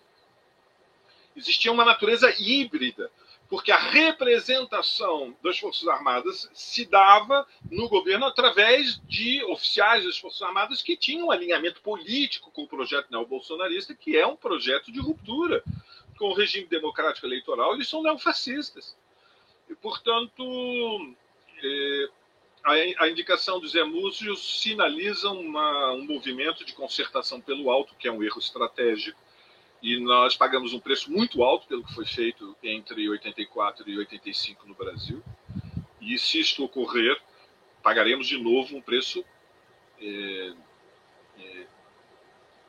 Existia 1.36 1.72
uma 1.72 1.86
natureza 1.86 2.34
híbrida, 2.40 3.12
porque 3.48 3.72
a 3.72 3.78
representação 3.78 5.36
das 5.44 5.60
Forças 5.60 5.88
Armadas 5.88 6.50
se 6.54 6.86
dava 6.86 7.48
no 7.70 7.88
governo 7.88 8.26
através 8.26 9.00
de 9.08 9.44
oficiais 9.44 10.04
das 10.04 10.18
Forças 10.18 10.42
Armadas 10.42 10.82
que 10.82 10.98
tinham 10.98 11.30
alinhamento 11.30 11.82
político 11.82 12.50
com 12.52 12.64
o 12.64 12.68
projeto 12.68 13.12
neobolsonarista, 13.12 13.94
que 13.94 14.18
é 14.18 14.26
um 14.26 14.36
projeto 14.36 14.92
de 14.92 15.00
ruptura 15.00 15.64
com 16.18 16.30
o 16.30 16.34
regime 16.34 16.68
democrático 16.68 17.28
eleitoral, 17.28 17.76
eles 17.76 17.88
são 17.88 18.02
neofascistas. 18.02 18.96
E, 19.70 19.76
portanto, 19.76 21.16
é, 21.64 22.10
a, 22.64 23.10
indicação 23.10 23.60
do 23.60 23.68
Zé 23.68 23.82
sinaliza 24.38 25.30
uma, 25.30 25.92
um 25.94 26.06
movimento 26.06 26.64
de 26.64 26.74
concertação 26.74 27.42
pelo 27.42 27.70
alto, 27.70 27.96
que 27.96 28.08
é 28.08 28.12
um 28.12 28.24
erro 28.24 28.40
estratégico, 28.40 29.20
e 29.82 30.00
nós 30.00 30.36
pagamos 30.36 30.74
um 30.74 30.80
preço 30.80 31.12
muito 31.12 31.44
alto 31.44 31.68
pelo 31.68 31.84
que 31.84 31.94
foi 31.94 32.06
feito 32.06 32.56
entre 32.64 33.10
84 33.10 33.90
e 33.90 33.98
85 33.98 34.66
no 34.66 34.74
Brasil. 34.74 35.22
E 36.00 36.18
se 36.18 36.40
isto 36.40 36.64
ocorrer, 36.64 37.22
pagaremos 37.82 38.28
de 38.28 38.42
novo 38.42 38.78
um 38.78 38.82
preço 38.82 39.26
é, 40.00 40.54
é, 41.38 41.68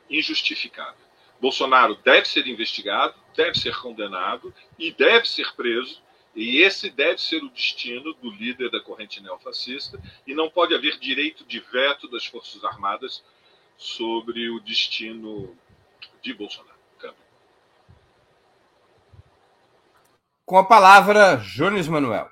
injustificável. 0.09 1.05
Bolsonaro 1.39 1.95
deve 1.95 2.27
ser 2.27 2.45
investigado, 2.47 3.15
deve 3.33 3.57
ser 3.57 3.77
condenado 3.77 4.53
e 4.77 4.91
deve 4.91 5.25
ser 5.25 5.53
preso 5.55 6.01
e 6.35 6.61
esse 6.61 6.89
deve 6.89 7.19
ser 7.19 7.41
o 7.43 7.49
destino 7.49 8.13
do 8.15 8.29
líder 8.29 8.69
da 8.69 8.81
corrente 8.81 9.21
neofascista, 9.21 9.99
e 10.27 10.33
não 10.33 10.49
pode 10.49 10.75
haver 10.75 10.99
direito 10.99 11.45
de 11.45 11.59
veto 11.59 12.09
das 12.09 12.25
Forças 12.25 12.63
Armadas 12.63 13.23
sobre 13.77 14.49
o 14.49 14.59
destino 14.59 15.55
de 16.21 16.33
Bolsonaro. 16.33 16.75
Câmbio. 16.99 17.17
Com 20.45 20.57
a 20.57 20.65
palavra, 20.65 21.37
Jones 21.37 21.87
Manuel. 21.87 22.29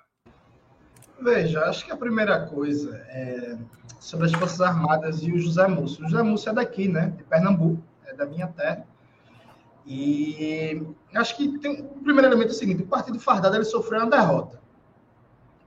Veja, 1.19 1.61
acho 1.61 1.85
que 1.85 1.91
a 1.91 1.97
primeira 1.97 2.45
coisa 2.47 2.97
é 3.07 3.57
sobre 3.99 4.25
as 4.25 4.33
Forças 4.33 4.59
Armadas 4.59 5.23
e 5.23 5.31
o 5.31 5.39
José 5.39 5.65
Múcio. 5.67 6.03
O 6.03 6.09
José 6.09 6.21
Múcio 6.21 6.49
é 6.49 6.53
daqui, 6.53 6.89
né? 6.89 7.13
De 7.15 7.23
Pernambuco, 7.23 7.81
é 8.05 8.13
da 8.13 8.25
minha 8.25 8.47
terra. 8.47 8.85
E 9.86 10.82
acho 11.13 11.36
que 11.36 11.58
tem, 11.60 11.82
o 11.82 12.02
primeiro 12.02 12.28
elemento 12.28 12.50
é 12.50 12.52
o 12.52 12.58
seguinte: 12.58 12.84
o 12.84 12.88
Partido 12.88 13.19
Fardado 13.19 13.56
ele 13.56 13.65
sofreu 13.65 14.00
uma 14.00 14.10
derrota. 14.10 14.62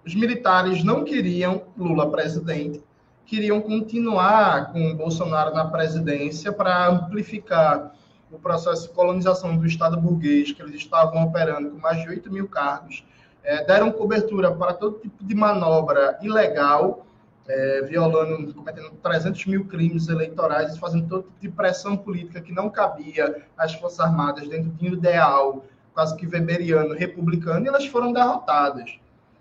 Os 0.04 0.14
militares 0.14 0.84
não 0.84 1.04
queriam 1.04 1.64
Lula 1.76 2.10
presidente, 2.10 2.82
queriam 3.26 3.60
continuar 3.60 4.72
com 4.72 4.94
Bolsonaro 4.94 5.54
na 5.54 5.66
presidência 5.66 6.52
para 6.52 6.88
amplificar 6.88 7.92
o 8.30 8.38
processo 8.38 8.88
de 8.88 8.94
colonização 8.94 9.56
do 9.56 9.66
Estado 9.66 10.00
burguês, 10.00 10.52
que 10.52 10.62
eles 10.62 10.76
estavam 10.76 11.24
operando 11.24 11.70
com 11.70 11.78
mais 11.78 12.02
de 12.02 12.08
8 12.08 12.32
mil 12.32 12.48
cargos. 12.48 13.04
É, 13.42 13.64
deram 13.64 13.92
cobertura 13.92 14.50
para 14.50 14.72
todo 14.72 14.98
tipo 14.98 15.22
de 15.24 15.34
manobra 15.34 16.18
ilegal 16.22 17.06
é, 17.48 17.82
violando, 17.82 18.52
cometendo 18.52 18.90
300 19.02 19.46
mil 19.46 19.64
crimes 19.66 20.08
eleitorais 20.08 20.76
fazendo 20.78 21.08
todo 21.08 21.22
tipo 21.24 21.40
de 21.40 21.48
pressão 21.48 21.96
política 21.96 22.40
que 22.40 22.52
não 22.52 22.68
cabia 22.68 23.44
às 23.56 23.74
Forças 23.74 24.00
Armadas 24.00 24.48
dentro 24.48 24.70
de 24.70 24.88
um 24.88 24.92
ideal 24.92 25.64
quase 25.94 26.14
que 26.14 26.26
weberiano, 26.26 26.92
republicano, 26.92 27.64
e 27.64 27.68
elas 27.68 27.86
foram 27.86 28.12
derrotadas. 28.12 28.98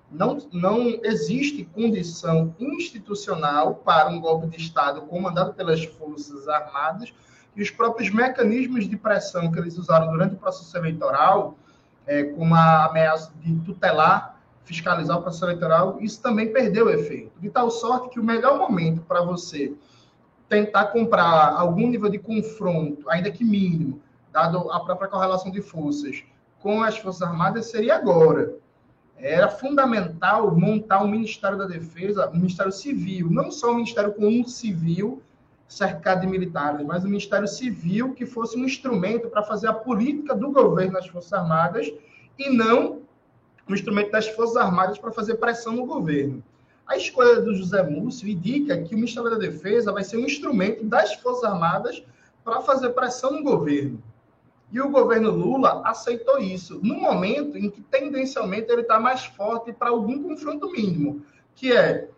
Não, 0.10 0.38
não 0.54 1.00
existe 1.04 1.66
condição 1.66 2.56
institucional 2.58 3.76
para 3.76 4.08
um 4.08 4.22
golpe 4.22 4.48
de 4.48 4.58
Estado 4.58 5.02
comandado 5.02 5.54
pelas 5.54 5.84
Forças 5.84 6.48
Armadas 6.48 7.14
e 7.56 7.62
os 7.62 7.70
próprios 7.70 8.10
mecanismos 8.10 8.88
de 8.88 8.96
pressão 8.96 9.52
que 9.52 9.60
eles 9.60 9.78
usaram 9.78 10.10
durante 10.12 10.36
o 10.36 10.38
processo 10.38 10.78
eleitoral, 10.78 11.58
é, 12.08 12.24
como 12.24 12.56
a 12.56 12.86
ameaça 12.86 13.34
de 13.42 13.54
tutelar 13.62 14.35
fiscalizar 14.66 15.18
o 15.18 15.22
processo 15.22 15.46
eleitoral, 15.46 15.98
isso 16.02 16.22
também 16.22 16.52
perdeu 16.52 16.88
o 16.88 16.90
efeito. 16.90 17.40
De 17.40 17.50
tal 17.50 17.70
sorte 17.70 18.10
que 18.10 18.20
o 18.20 18.24
melhor 18.24 18.58
momento 18.58 19.02
para 19.02 19.22
você 19.22 19.74
tentar 20.50 20.88
comprar 20.88 21.54
algum 21.56 21.88
nível 21.88 22.10
de 22.10 22.20
confronto, 22.20 23.10
ainda 23.10 23.32
que 23.32 23.44
mínimo, 23.44 24.02
dado 24.32 24.70
a 24.72 24.80
própria 24.80 25.08
correlação 25.08 25.52
de 25.52 25.62
forças 25.62 26.24
com 26.60 26.82
as 26.82 26.98
Forças 26.98 27.22
Armadas, 27.22 27.68
seria 27.68 27.96
agora. 27.96 28.56
Era 29.18 29.48
fundamental 29.48 30.54
montar 30.56 31.04
um 31.04 31.08
Ministério 31.08 31.58
da 31.58 31.66
Defesa, 31.66 32.30
um 32.30 32.38
Ministério 32.38 32.72
Civil, 32.72 33.30
não 33.30 33.50
só 33.50 33.72
um 33.72 33.76
Ministério 33.76 34.14
com 34.14 34.28
um 34.28 34.46
civil 34.46 35.22
cercado 35.68 36.22
de 36.22 36.28
militares, 36.28 36.86
mas 36.86 37.04
um 37.04 37.08
Ministério 37.08 37.48
Civil 37.48 38.14
que 38.14 38.26
fosse 38.26 38.58
um 38.58 38.66
instrumento 38.66 39.30
para 39.30 39.42
fazer 39.44 39.68
a 39.68 39.74
política 39.74 40.36
do 40.36 40.52
governo 40.52 40.94
nas 40.94 41.08
Forças 41.08 41.34
Armadas 41.34 41.92
e 42.38 42.50
não 42.50 43.05
um 43.68 43.74
instrumento 43.74 44.12
das 44.12 44.28
Forças 44.28 44.58
Armadas 44.58 44.98
para 44.98 45.12
fazer 45.12 45.36
pressão 45.36 45.74
no 45.74 45.86
governo. 45.86 46.44
A 46.88 46.98
escolha 46.98 47.42
do 47.42 47.56
José 47.56 47.82
Múcio 47.82 48.28
indica 48.28 48.78
que 48.84 48.94
o 48.94 48.98
Ministério 48.98 49.30
da 49.30 49.38
Defesa 49.38 49.92
vai 49.92 50.04
ser 50.04 50.18
um 50.18 50.26
instrumento 50.26 50.84
das 50.84 51.16
Forças 51.16 51.44
Armadas 51.44 52.04
para 52.44 52.62
fazer 52.62 52.90
pressão 52.90 53.32
no 53.32 53.44
governo. 53.44 54.02
E 54.72 54.80
o 54.80 54.90
governo 54.90 55.32
Lula 55.32 55.82
aceitou 55.86 56.38
isso, 56.38 56.80
no 56.84 56.96
momento 56.96 57.58
em 57.58 57.70
que 57.70 57.82
tendencialmente 57.82 58.72
ele 58.72 58.82
está 58.82 59.00
mais 59.00 59.26
forte 59.26 59.74
para 59.74 59.90
algum 59.90 60.22
confronto 60.22 60.72
mínimo, 60.72 61.24
que 61.56 61.72
é 61.72 62.10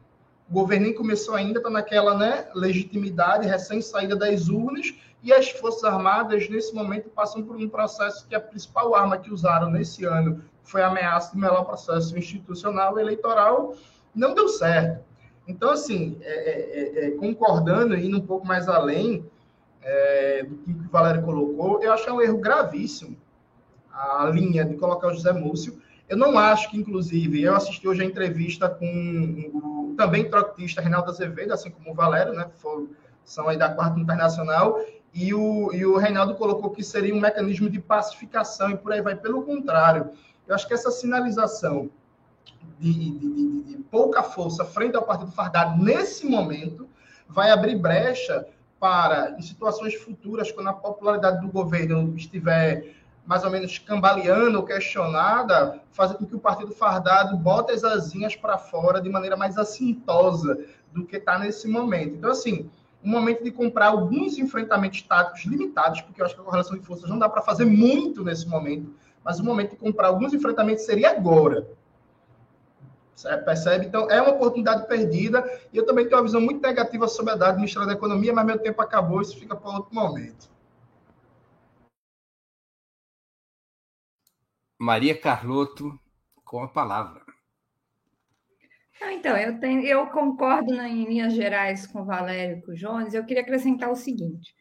o 0.49 0.53
governo 0.53 0.93
começou 0.93 1.35
ainda, 1.35 1.59
está 1.59 1.69
naquela 1.69 2.17
né, 2.17 2.47
legitimidade 2.55 3.45
recém-saída 3.45 4.15
das 4.15 4.47
urnas, 4.47 4.93
e 5.21 5.33
as 5.33 5.49
Forças 5.49 5.83
Armadas, 5.83 6.49
nesse 6.49 6.73
momento, 6.73 7.09
passam 7.09 7.43
por 7.43 7.57
um 7.57 7.67
processo 7.67 8.25
que 8.27 8.35
a 8.35 8.39
principal 8.39 8.95
arma 8.95 9.17
que 9.17 9.31
usaram 9.31 9.69
nesse 9.69 10.05
ano 10.05 10.41
foi 10.67 10.81
a 10.81 10.87
ameaça 10.87 11.31
de 11.31 11.37
melar 11.39 11.61
o 11.61 11.65
processo 11.65 12.17
institucional 12.17 12.99
eleitoral, 12.99 13.73
não 14.13 14.33
deu 14.33 14.47
certo. 14.47 15.03
Então, 15.47 15.71
assim, 15.71 16.17
é, 16.21 16.33
é, 16.33 16.59
é, 16.59 17.07
é, 17.07 17.11
concordando 17.11 17.95
indo 17.95 18.17
um 18.17 18.25
pouco 18.25 18.45
mais 18.45 18.67
além 18.67 19.25
é, 19.81 20.43
do 20.43 20.57
que 20.57 20.87
o 20.87 20.91
Valério 20.91 21.23
colocou, 21.23 21.81
eu 21.81 21.93
acho 21.93 22.03
que 22.03 22.09
é 22.09 22.13
um 22.13 22.21
erro 22.21 22.37
gravíssimo 22.37 23.15
a 23.91 24.29
linha 24.31 24.63
de 24.63 24.75
colocar 24.75 25.07
o 25.07 25.13
José 25.13 25.31
Múcio. 25.31 25.81
Eu 26.07 26.17
não 26.17 26.37
acho 26.37 26.69
que, 26.69 26.77
inclusive, 26.77 27.41
eu 27.41 27.55
assisti 27.55 27.87
hoje 27.87 28.01
a 28.03 28.05
entrevista 28.05 28.69
com 28.69 29.51
o 29.53 29.95
também 29.97 30.29
trotista 30.29 30.81
Reinaldo 30.81 31.09
Azevedo, 31.09 31.53
assim 31.53 31.71
como 31.71 31.91
o 31.91 31.95
Valério, 31.95 32.33
né? 32.33 32.49
São 33.25 33.47
aí 33.49 33.57
da 33.57 33.73
Quarta 33.73 33.99
Internacional, 33.99 34.79
e 35.13 35.33
o, 35.33 35.73
e 35.73 35.85
o 35.85 35.97
Reinaldo 35.97 36.35
colocou 36.35 36.69
que 36.69 36.83
seria 36.83 37.13
um 37.13 37.19
mecanismo 37.19 37.69
de 37.69 37.79
pacificação 37.79 38.69
e 38.69 38.77
por 38.77 38.91
aí 38.91 39.01
vai. 39.01 39.15
Pelo 39.15 39.41
contrário, 39.41 40.11
eu 40.47 40.55
acho 40.55 40.67
que 40.67 40.73
essa 40.73 40.91
sinalização 40.91 41.89
de, 42.79 42.93
de, 42.93 43.33
de, 43.33 43.63
de 43.63 43.77
pouca 43.89 44.23
força 44.23 44.63
frente 44.65 44.95
ao 44.95 45.03
Partido 45.03 45.31
Fardado 45.31 45.83
nesse 45.83 46.25
momento 46.25 46.87
vai 47.27 47.51
abrir 47.51 47.75
brecha 47.77 48.47
para, 48.79 49.35
em 49.37 49.41
situações 49.41 49.95
futuras, 49.95 50.51
quando 50.51 50.67
a 50.67 50.73
popularidade 50.73 51.41
do 51.41 51.51
governo 51.51 52.15
estiver 52.15 52.95
mais 53.25 53.43
ou 53.43 53.49
menos 53.49 53.77
cambaleando 53.77 54.57
ou 54.57 54.63
questionada, 54.63 55.81
fazer 55.91 56.15
com 56.15 56.25
que 56.25 56.35
o 56.35 56.39
Partido 56.39 56.71
Fardado 56.71 57.35
bote 57.35 57.73
as 57.73 57.83
asinhas 57.83 58.35
para 58.35 58.57
fora 58.57 59.01
de 59.01 59.09
maneira 59.09 59.35
mais 59.35 59.57
assintosa 59.57 60.65
do 60.93 61.05
que 61.05 61.17
está 61.17 61.37
nesse 61.37 61.67
momento. 61.67 62.15
Então, 62.15 62.31
assim, 62.31 62.69
um 63.03 63.09
momento 63.09 63.43
de 63.43 63.51
comprar 63.51 63.87
alguns 63.87 64.37
enfrentamentos 64.37 65.01
táticos 65.01 65.43
limitados, 65.45 66.01
porque 66.01 66.21
eu 66.21 66.25
acho 66.25 66.35
que 66.35 66.41
a 66.41 66.43
correlação 66.43 66.77
de 66.77 66.85
forças 66.85 67.09
não 67.09 67.19
dá 67.19 67.27
para 67.27 67.41
fazer 67.41 67.65
muito 67.65 68.23
nesse 68.23 68.47
momento, 68.47 68.95
mas 69.27 69.41
o 69.41 69.43
momento 69.43 69.71
de 69.71 69.75
comprar 69.75 70.07
alguns 70.07 70.33
enfrentamentos 70.33 70.85
seria 70.85 71.11
agora. 71.11 71.69
Você 73.13 73.35
percebe? 73.39 73.85
Então, 73.85 74.09
é 74.09 74.21
uma 74.21 74.31
oportunidade 74.31 74.87
perdida. 74.87 75.43
E 75.73 75.75
eu 75.75 75.85
também 75.85 76.05
tenho 76.05 76.15
uma 76.15 76.23
visão 76.23 76.39
muito 76.39 76.61
negativa 76.61 77.09
sobre 77.09 77.33
a 77.33 77.35
dada 77.35 77.51
do 77.51 77.57
Ministério 77.57 77.85
da 77.85 77.93
Economia, 77.93 78.31
mas 78.31 78.45
meu 78.45 78.57
tempo 78.57 78.81
acabou, 78.81 79.21
isso 79.21 79.37
fica 79.37 79.53
para 79.53 79.69
outro 79.69 79.93
momento. 79.93 80.49
Maria 84.79 85.19
Carlotto, 85.19 85.99
com 86.45 86.63
a 86.63 86.69
palavra. 86.69 87.21
Então, 89.01 89.35
eu, 89.35 89.59
tenho, 89.59 89.81
eu 89.81 90.07
concordo 90.07 90.73
na, 90.73 90.87
em 90.87 91.03
linhas 91.03 91.33
gerais 91.33 91.85
com 91.85 91.99
o 91.99 92.05
Valério 92.05 92.59
e 92.59 92.61
com 92.61 92.71
o 92.71 92.75
Jones. 92.75 93.13
Eu 93.13 93.25
queria 93.25 93.43
acrescentar 93.43 93.91
o 93.91 93.95
seguinte: 93.95 94.55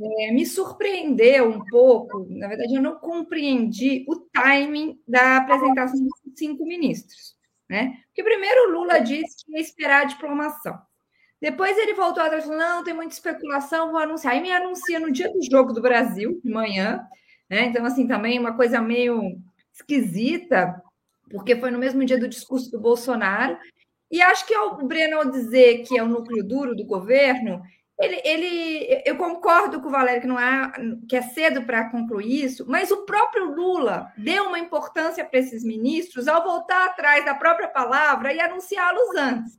é, 0.00 0.32
me 0.32 0.44
surpreendeu 0.44 1.48
um 1.48 1.64
pouco, 1.64 2.26
na 2.30 2.48
verdade, 2.48 2.74
eu 2.74 2.82
não 2.82 2.98
compreendi 2.98 4.04
o 4.08 4.16
timing 4.16 5.00
da 5.08 5.38
apresentação 5.38 5.98
dos 5.98 6.38
cinco 6.38 6.64
ministros. 6.64 7.34
Né? 7.68 7.98
Porque 8.06 8.22
primeiro 8.22 8.68
o 8.68 8.72
Lula 8.72 9.00
disse 9.00 9.44
que 9.44 9.52
ia 9.52 9.60
esperar 9.60 10.02
a 10.02 10.06
diplomação. 10.06 10.78
Depois 11.40 11.76
ele 11.76 11.94
voltou 11.94 12.22
atrás 12.22 12.44
e 12.44 12.46
falou: 12.46 12.62
não, 12.62 12.84
tem 12.84 12.94
muita 12.94 13.14
especulação, 13.14 13.90
vou 13.90 14.00
anunciar. 14.00 14.34
Aí 14.34 14.40
me 14.40 14.52
anuncia 14.52 15.00
no 15.00 15.10
dia 15.10 15.30
do 15.30 15.42
jogo 15.42 15.72
do 15.72 15.82
Brasil, 15.82 16.40
de 16.42 16.50
manhã. 16.50 17.06
Né? 17.48 17.66
Então, 17.66 17.84
assim, 17.84 18.06
também 18.06 18.38
uma 18.38 18.56
coisa 18.56 18.80
meio 18.80 19.20
esquisita, 19.72 20.80
porque 21.30 21.56
foi 21.56 21.70
no 21.70 21.78
mesmo 21.78 22.04
dia 22.04 22.18
do 22.18 22.28
discurso 22.28 22.70
do 22.70 22.80
Bolsonaro. 22.80 23.58
E 24.10 24.22
acho 24.22 24.46
que 24.46 24.54
ao 24.54 24.76
Breno 24.86 25.18
ao 25.18 25.30
dizer 25.30 25.82
que 25.82 25.98
é 25.98 26.02
o 26.02 26.08
núcleo 26.08 26.44
duro 26.44 26.74
do 26.74 26.84
governo, 26.84 27.60
ele, 27.98 28.20
ele, 28.24 29.02
eu 29.06 29.16
concordo 29.16 29.80
com 29.80 29.88
o 29.88 29.90
Valério 29.90 30.20
que 30.20 30.26
não 30.26 30.38
é, 30.38 30.72
que 31.08 31.16
é 31.16 31.22
cedo 31.22 31.62
para 31.62 31.88
concluir 31.88 32.44
isso, 32.44 32.66
mas 32.68 32.90
o 32.90 33.06
próprio 33.06 33.54
Lula 33.54 34.12
deu 34.18 34.44
uma 34.44 34.58
importância 34.58 35.24
para 35.24 35.38
esses 35.38 35.64
ministros 35.64 36.28
ao 36.28 36.44
voltar 36.44 36.86
atrás 36.86 37.24
da 37.24 37.34
própria 37.34 37.68
palavra 37.68 38.34
e 38.34 38.40
anunciá-los 38.40 39.16
antes, 39.16 39.58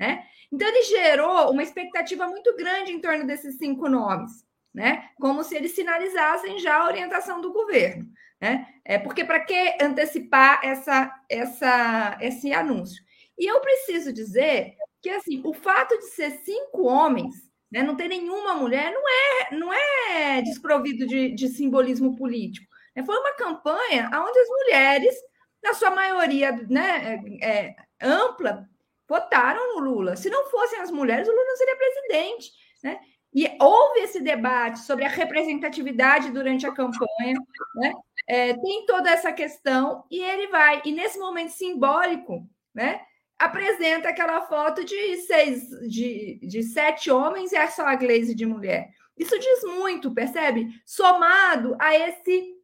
né? 0.00 0.24
Então 0.50 0.66
ele 0.66 0.82
gerou 0.84 1.50
uma 1.50 1.62
expectativa 1.62 2.26
muito 2.26 2.56
grande 2.56 2.92
em 2.92 3.00
torno 3.00 3.26
desses 3.26 3.58
cinco 3.58 3.88
nomes, 3.88 4.44
né? 4.72 5.10
Como 5.20 5.44
se 5.44 5.54
eles 5.54 5.72
sinalizassem 5.72 6.58
já 6.58 6.76
a 6.76 6.86
orientação 6.86 7.40
do 7.40 7.52
governo. 7.52 8.06
Né? 8.40 8.66
É 8.84 8.98
porque 8.98 9.24
para 9.24 9.40
que 9.40 9.76
antecipar 9.80 10.60
essa, 10.62 11.10
essa, 11.28 12.18
esse 12.20 12.52
anúncio? 12.52 13.02
E 13.38 13.50
eu 13.50 13.60
preciso 13.60 14.12
dizer 14.12 14.76
que 15.02 15.10
assim, 15.10 15.40
o 15.44 15.52
fato 15.52 15.96
de 15.98 16.06
ser 16.06 16.30
cinco 16.44 16.84
homens, 16.84 17.45
né, 17.70 17.82
não 17.82 17.96
ter 17.96 18.08
nenhuma 18.08 18.54
mulher, 18.54 18.92
não 18.92 19.02
é, 19.08 19.54
não 19.56 19.72
é 19.72 20.42
desprovido 20.42 21.06
de, 21.06 21.32
de 21.32 21.48
simbolismo 21.48 22.16
político. 22.16 22.66
Né? 22.94 23.04
Foi 23.04 23.16
uma 23.16 23.34
campanha 23.34 24.10
onde 24.14 24.38
as 24.38 24.48
mulheres, 24.48 25.14
na 25.62 25.74
sua 25.74 25.90
maioria 25.90 26.52
né, 26.68 27.20
é, 27.42 27.46
é, 27.46 27.76
ampla, 28.00 28.68
votaram 29.08 29.74
no 29.74 29.80
Lula. 29.80 30.16
Se 30.16 30.30
não 30.30 30.50
fossem 30.50 30.80
as 30.80 30.90
mulheres, 30.90 31.28
o 31.28 31.30
Lula 31.30 31.44
não 31.44 31.56
seria 31.56 31.76
presidente. 31.76 32.50
Né? 32.82 33.00
E 33.34 33.56
houve 33.60 34.00
esse 34.00 34.20
debate 34.20 34.78
sobre 34.80 35.04
a 35.04 35.08
representatividade 35.08 36.30
durante 36.30 36.66
a 36.66 36.72
campanha, 36.72 37.38
né? 37.74 37.92
É, 38.26 38.54
tem 38.54 38.86
toda 38.86 39.10
essa 39.10 39.30
questão, 39.30 40.04
e 40.10 40.20
ele 40.20 40.48
vai, 40.48 40.80
e 40.84 40.90
nesse 40.90 41.18
momento 41.18 41.50
simbólico, 41.50 42.48
né? 42.74 43.00
Apresenta 43.38 44.08
aquela 44.08 44.42
foto 44.42 44.84
de 44.84 45.16
seis, 45.18 45.68
de, 45.88 46.38
de 46.42 46.62
sete 46.62 47.10
homens 47.10 47.52
e 47.52 47.56
é 47.56 47.66
só 47.66 47.86
a 47.86 47.94
Glaze 47.94 48.34
de 48.34 48.46
mulher. 48.46 48.88
Isso 49.16 49.38
diz 49.38 49.62
muito, 49.62 50.14
percebe? 50.14 50.68
Somado 50.84 51.76
a 51.78 51.94
esse, 51.94 52.54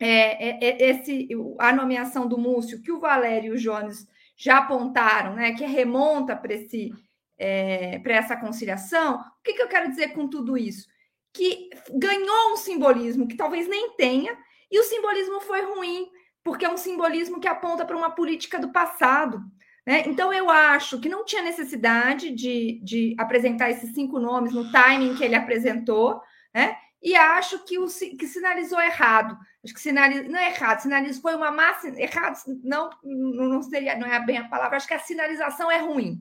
é, 0.00 0.48
é, 0.48 0.70
é 0.70 0.90
esse 0.90 1.28
a 1.58 1.72
nomeação 1.72 2.26
do 2.26 2.38
Múcio, 2.38 2.82
que 2.82 2.92
o 2.92 3.00
Valério 3.00 3.54
e 3.54 3.56
o 3.56 3.60
Jones 3.60 4.06
já 4.36 4.58
apontaram, 4.58 5.34
né? 5.34 5.52
Que 5.52 5.64
remonta 5.64 6.36
para 6.36 6.54
esse 6.54 6.92
é, 7.38 7.98
para 7.98 8.14
essa 8.14 8.36
conciliação, 8.36 9.16
o 9.16 9.42
que, 9.44 9.54
que 9.54 9.62
eu 9.62 9.68
quero 9.68 9.90
dizer 9.90 10.08
com 10.08 10.28
tudo 10.28 10.56
isso? 10.56 10.88
Que 11.32 11.68
ganhou 11.94 12.52
um 12.52 12.56
simbolismo 12.56 13.28
que 13.28 13.36
talvez 13.36 13.68
nem 13.68 13.94
tenha, 13.96 14.36
e 14.70 14.80
o 14.80 14.84
simbolismo 14.84 15.40
foi 15.40 15.62
ruim, 15.62 16.08
porque 16.42 16.64
é 16.64 16.70
um 16.70 16.76
simbolismo 16.76 17.40
que 17.40 17.48
aponta 17.48 17.84
para 17.84 17.96
uma 17.96 18.10
política 18.10 18.58
do 18.58 18.72
passado. 18.72 19.40
Né? 19.86 20.02
Então, 20.06 20.32
eu 20.32 20.50
acho 20.50 21.00
que 21.00 21.08
não 21.08 21.24
tinha 21.24 21.42
necessidade 21.42 22.30
de, 22.30 22.80
de 22.82 23.14
apresentar 23.18 23.70
esses 23.70 23.94
cinco 23.94 24.18
nomes 24.18 24.52
no 24.52 24.70
timing 24.72 25.14
que 25.14 25.24
ele 25.24 25.36
apresentou, 25.36 26.20
né? 26.52 26.76
e 27.02 27.14
acho 27.14 27.64
que 27.64 27.78
o 27.78 27.86
que 27.86 28.26
sinalizou 28.26 28.80
errado. 28.80 29.38
Acho 29.64 29.72
que 29.72 29.80
sinaliz, 29.80 30.28
não 30.28 30.38
é 30.38 30.48
errado, 30.48 30.80
sinalizou 30.80 31.22
foi 31.22 31.36
uma 31.36 31.52
massa 31.52 31.88
errado, 32.00 32.36
não 32.64 32.90
não 33.04 33.62
seria 33.62 33.96
não 33.96 34.08
é 34.08 34.18
bem 34.24 34.38
a 34.38 34.48
palavra. 34.48 34.76
Acho 34.76 34.88
que 34.88 34.94
a 34.94 34.98
sinalização 34.98 35.70
é 35.70 35.78
ruim. 35.78 36.20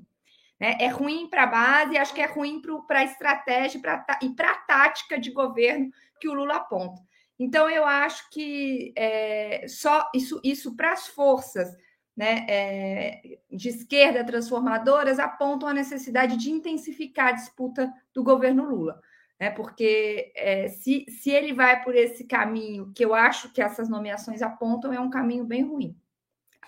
Né? 0.60 0.78
É 0.80 0.88
ruim 0.88 1.28
para 1.28 1.44
a 1.44 1.48
base, 1.48 1.98
acho 1.98 2.14
que 2.14 2.22
é 2.22 2.28
ruim 2.28 2.62
para 2.88 3.00
a 3.00 3.04
estratégia 3.04 3.82
pra, 3.82 4.06
e 4.22 4.30
para 4.30 4.52
a 4.52 4.58
tática 4.58 5.20
de 5.20 5.32
governo 5.32 5.90
que 6.20 6.28
o 6.28 6.34
Lula 6.34 6.58
aponta. 6.58 7.02
Então, 7.38 7.70
eu 7.70 7.84
acho 7.84 8.30
que 8.30 8.94
é, 8.96 9.66
só 9.68 10.10
isso, 10.14 10.40
isso 10.44 10.76
para 10.76 10.94
as 10.94 11.08
forças 11.08 11.76
né, 12.16 12.46
é, 12.48 13.40
de 13.52 13.70
esquerda 13.70 14.24
transformadoras 14.24 15.20
apontam 15.20 15.68
a 15.68 15.74
necessidade 15.74 16.38
de 16.38 16.50
intensificar 16.50 17.28
a 17.28 17.32
disputa 17.34 17.92
do 18.14 18.24
governo 18.24 18.66
Lula. 18.66 19.02
Né, 19.38 19.52
porque 19.52 20.32
é, 20.36 20.70
se, 20.70 21.06
se 21.10 21.30
ele 21.30 21.54
vai 21.54 21.84
por 21.84 21.94
esse 21.94 22.24
caminho 22.24 22.94
que 22.96 23.04
eu 23.04 23.14
acho 23.14 23.52
que 23.52 23.62
essas 23.62 23.90
nomeações 23.90 24.42
apontam, 24.42 24.94
é 24.94 25.00
um 25.00 25.10
caminho 25.10 25.44
bem 25.44 25.64
ruim. 25.64 25.98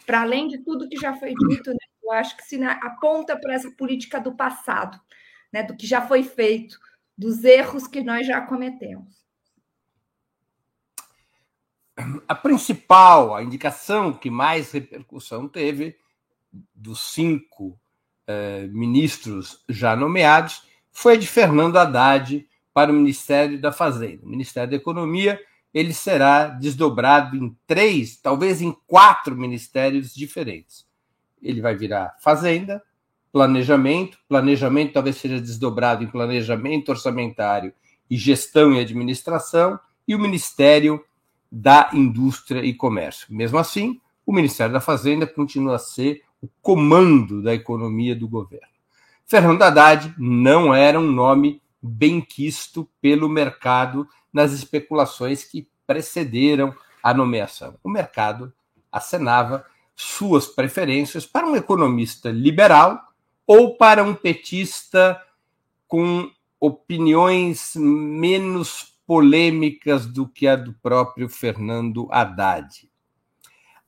Para 0.05 0.21
além 0.21 0.49
de 0.49 0.57
tudo 0.57 0.89
que 0.89 0.97
já 0.97 1.13
foi 1.13 1.33
dito, 1.49 1.71
né, 1.71 1.77
eu 2.03 2.11
acho 2.11 2.35
que 2.35 2.43
se 2.43 2.61
aponta 2.63 3.39
para 3.39 3.53
essa 3.53 3.71
política 3.71 4.19
do 4.19 4.35
passado, 4.35 4.99
né, 5.51 5.63
do 5.63 5.77
que 5.77 5.87
já 5.87 6.01
foi 6.01 6.23
feito, 6.23 6.77
dos 7.17 7.43
erros 7.45 7.87
que 7.87 8.03
nós 8.03 8.27
já 8.27 8.41
cometemos. 8.41 9.26
A 12.27 12.35
principal, 12.35 13.35
a 13.35 13.41
indicação 13.41 14.13
que 14.13 14.29
mais 14.29 14.71
repercussão 14.71 15.47
teve 15.47 15.97
dos 16.73 17.11
cinco 17.11 17.79
eh, 18.27 18.67
ministros 18.71 19.63
já 19.67 19.95
nomeados 19.95 20.63
foi 20.91 21.13
a 21.13 21.17
de 21.17 21.27
Fernando 21.27 21.77
Haddad 21.77 22.47
para 22.73 22.91
o 22.91 22.95
Ministério 22.95 23.59
da 23.59 23.71
Fazenda. 23.71 24.25
O 24.25 24.29
Ministério 24.29 24.69
da 24.69 24.75
Economia 24.77 25.39
ele 25.73 25.93
será 25.93 26.47
desdobrado 26.47 27.35
em 27.35 27.55
três, 27.65 28.17
talvez 28.17 28.61
em 28.61 28.75
quatro 28.85 29.35
ministérios 29.35 30.13
diferentes 30.13 30.87
ele 31.41 31.61
vai 31.61 31.75
virar 31.75 32.15
fazenda, 32.19 32.81
planejamento, 33.31 34.17
planejamento 34.27 34.93
talvez 34.93 35.17
seja 35.17 35.39
desdobrado 35.39 36.03
em 36.03 36.07
planejamento 36.07 36.89
orçamentário 36.89 37.73
e 38.09 38.17
gestão 38.17 38.73
e 38.73 38.79
administração, 38.79 39.79
e 40.07 40.15
o 40.15 40.19
Ministério 40.19 41.03
da 41.51 41.89
Indústria 41.93 42.63
e 42.63 42.73
Comércio. 42.73 43.27
Mesmo 43.29 43.57
assim, 43.57 43.99
o 44.25 44.33
Ministério 44.33 44.73
da 44.73 44.81
Fazenda 44.81 45.25
continua 45.25 45.75
a 45.75 45.79
ser 45.79 46.23
o 46.41 46.47
comando 46.61 47.41
da 47.41 47.53
economia 47.53 48.15
do 48.15 48.27
governo. 48.27 48.67
Fernando 49.25 49.61
Haddad 49.61 50.13
não 50.17 50.73
era 50.73 50.99
um 50.99 51.11
nome 51.11 51.61
bem 51.81 52.21
quisto 52.21 52.89
pelo 53.01 53.27
mercado 53.27 54.07
nas 54.31 54.51
especulações 54.51 55.43
que 55.43 55.67
precederam 55.85 56.73
a 57.01 57.13
nomeação. 57.13 57.77
O 57.83 57.89
mercado 57.89 58.53
acenava 58.91 59.65
suas 59.95 60.47
preferências 60.47 61.25
para 61.25 61.47
um 61.47 61.55
economista 61.55 62.29
liberal 62.29 63.01
ou 63.45 63.75
para 63.75 64.03
um 64.03 64.13
petista 64.13 65.21
com 65.87 66.29
opiniões 66.59 67.73
menos 67.75 68.96
polêmicas 69.07 70.05
do 70.05 70.27
que 70.27 70.45
a 70.45 70.57
do 70.57 70.73
próprio 70.73 71.29
Fernando 71.29 72.09
Haddad. 72.11 72.87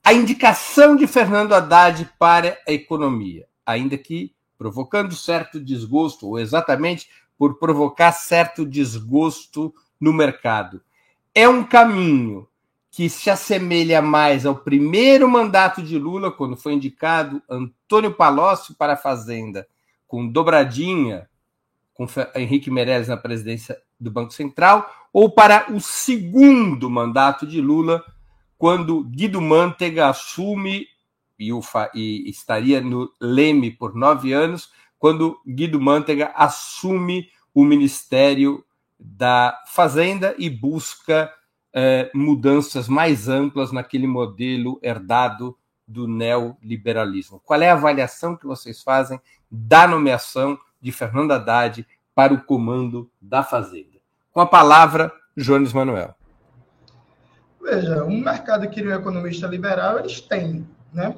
A 0.02 0.14
indicação 0.14 0.96
de 0.96 1.06
Fernando 1.06 1.52
Haddad 1.52 2.10
para 2.18 2.58
a 2.66 2.72
economia, 2.72 3.46
ainda 3.66 3.98
que 3.98 4.34
provocando 4.56 5.14
certo 5.14 5.60
desgosto, 5.60 6.26
ou 6.26 6.38
exatamente 6.38 7.08
por 7.38 7.58
provocar 7.58 8.12
certo 8.12 8.64
desgosto 8.64 9.74
no 10.00 10.12
mercado, 10.12 10.82
é 11.34 11.46
um 11.46 11.62
caminho 11.62 12.48
que 12.90 13.08
se 13.08 13.30
assemelha 13.30 14.02
mais 14.02 14.44
ao 14.44 14.56
primeiro 14.56 15.28
mandato 15.28 15.82
de 15.82 15.98
Lula, 15.98 16.32
quando 16.32 16.56
foi 16.56 16.72
indicado 16.72 17.42
Antônio 17.48 18.12
Palocci 18.12 18.74
para 18.74 18.94
a 18.94 18.96
Fazenda, 18.96 19.68
com 20.08 20.26
dobradinha 20.26 21.28
com 21.94 22.06
Henrique 22.34 22.70
Meirelles 22.70 23.08
na 23.08 23.16
presidência 23.16 23.80
do 24.00 24.10
Banco 24.10 24.32
Central, 24.32 24.90
ou 25.12 25.30
para 25.30 25.72
o 25.72 25.80
segundo 25.80 26.88
mandato 26.88 27.46
de 27.46 27.60
Lula, 27.60 28.02
quando 28.56 29.04
Guido 29.04 29.40
Mantega 29.40 30.08
assume 30.08 30.86
e, 31.38 31.50
e 31.94 32.30
estaria 32.30 32.80
no 32.80 33.12
Leme 33.20 33.70
por 33.70 33.94
nove 33.94 34.32
anos, 34.32 34.70
quando 34.98 35.40
Guido 35.46 35.80
Mantega 35.80 36.32
assume 36.34 37.28
o 37.54 37.64
Ministério 37.64 38.64
da 38.98 39.58
Fazenda 39.66 40.34
e 40.38 40.50
busca 40.50 41.32
eh, 41.72 42.10
mudanças 42.14 42.86
mais 42.86 43.28
amplas 43.28 43.72
naquele 43.72 44.06
modelo 44.06 44.78
herdado 44.82 45.56
do 45.86 46.06
neoliberalismo. 46.06 47.40
Qual 47.40 47.60
é 47.60 47.70
a 47.70 47.74
avaliação 47.74 48.36
que 48.36 48.46
vocês 48.46 48.82
fazem 48.82 49.20
da 49.50 49.88
nomeação 49.88 50.58
de 50.80 50.92
Fernando 50.92 51.32
Haddad 51.32 51.86
para 52.14 52.34
o 52.34 52.44
comando 52.44 53.10
da 53.20 53.42
Fazenda? 53.42 53.89
Com 54.32 54.40
a 54.40 54.46
palavra, 54.46 55.12
Jones 55.36 55.72
Manuel. 55.72 56.14
Veja, 57.60 58.04
um 58.04 58.20
mercado 58.20 58.68
que 58.68 58.80
um 58.80 58.94
economista 58.94 59.46
liberal, 59.48 59.98
eles 59.98 60.20
têm, 60.20 60.68
né? 60.92 61.16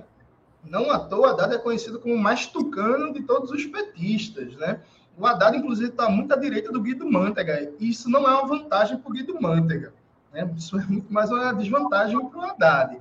Não 0.64 0.90
à 0.90 0.98
toa, 0.98 1.33
Haddad 1.33 1.55
é 1.55 1.59
conhecido 1.59 2.01
como 2.01 2.14
o 2.14 2.18
mais 2.18 2.46
tucano 2.46 3.12
de 3.12 3.22
todos 3.22 3.51
os 3.51 3.66
petistas, 3.66 4.57
né? 4.57 4.81
O 5.16 5.27
Haddad, 5.27 5.57
inclusive, 5.57 5.90
está 5.90 6.09
muito 6.09 6.33
à 6.33 6.37
direita 6.37 6.72
do 6.72 6.81
Guido 6.81 7.11
Mantega. 7.11 7.70
E 7.79 7.90
isso 7.90 8.09
não 8.09 8.27
é 8.27 8.35
uma 8.35 8.46
vantagem 8.46 8.96
para 8.96 9.11
o 9.11 9.12
Guido 9.12 9.40
Mantega. 9.40 9.92
Né? 10.33 10.51
Isso 10.57 10.79
é 10.79 10.85
muito 10.85 11.12
mais 11.12 11.31
uma 11.31 11.53
desvantagem 11.53 12.18
para 12.29 12.38
o 12.38 12.42
Haddad. 12.42 12.98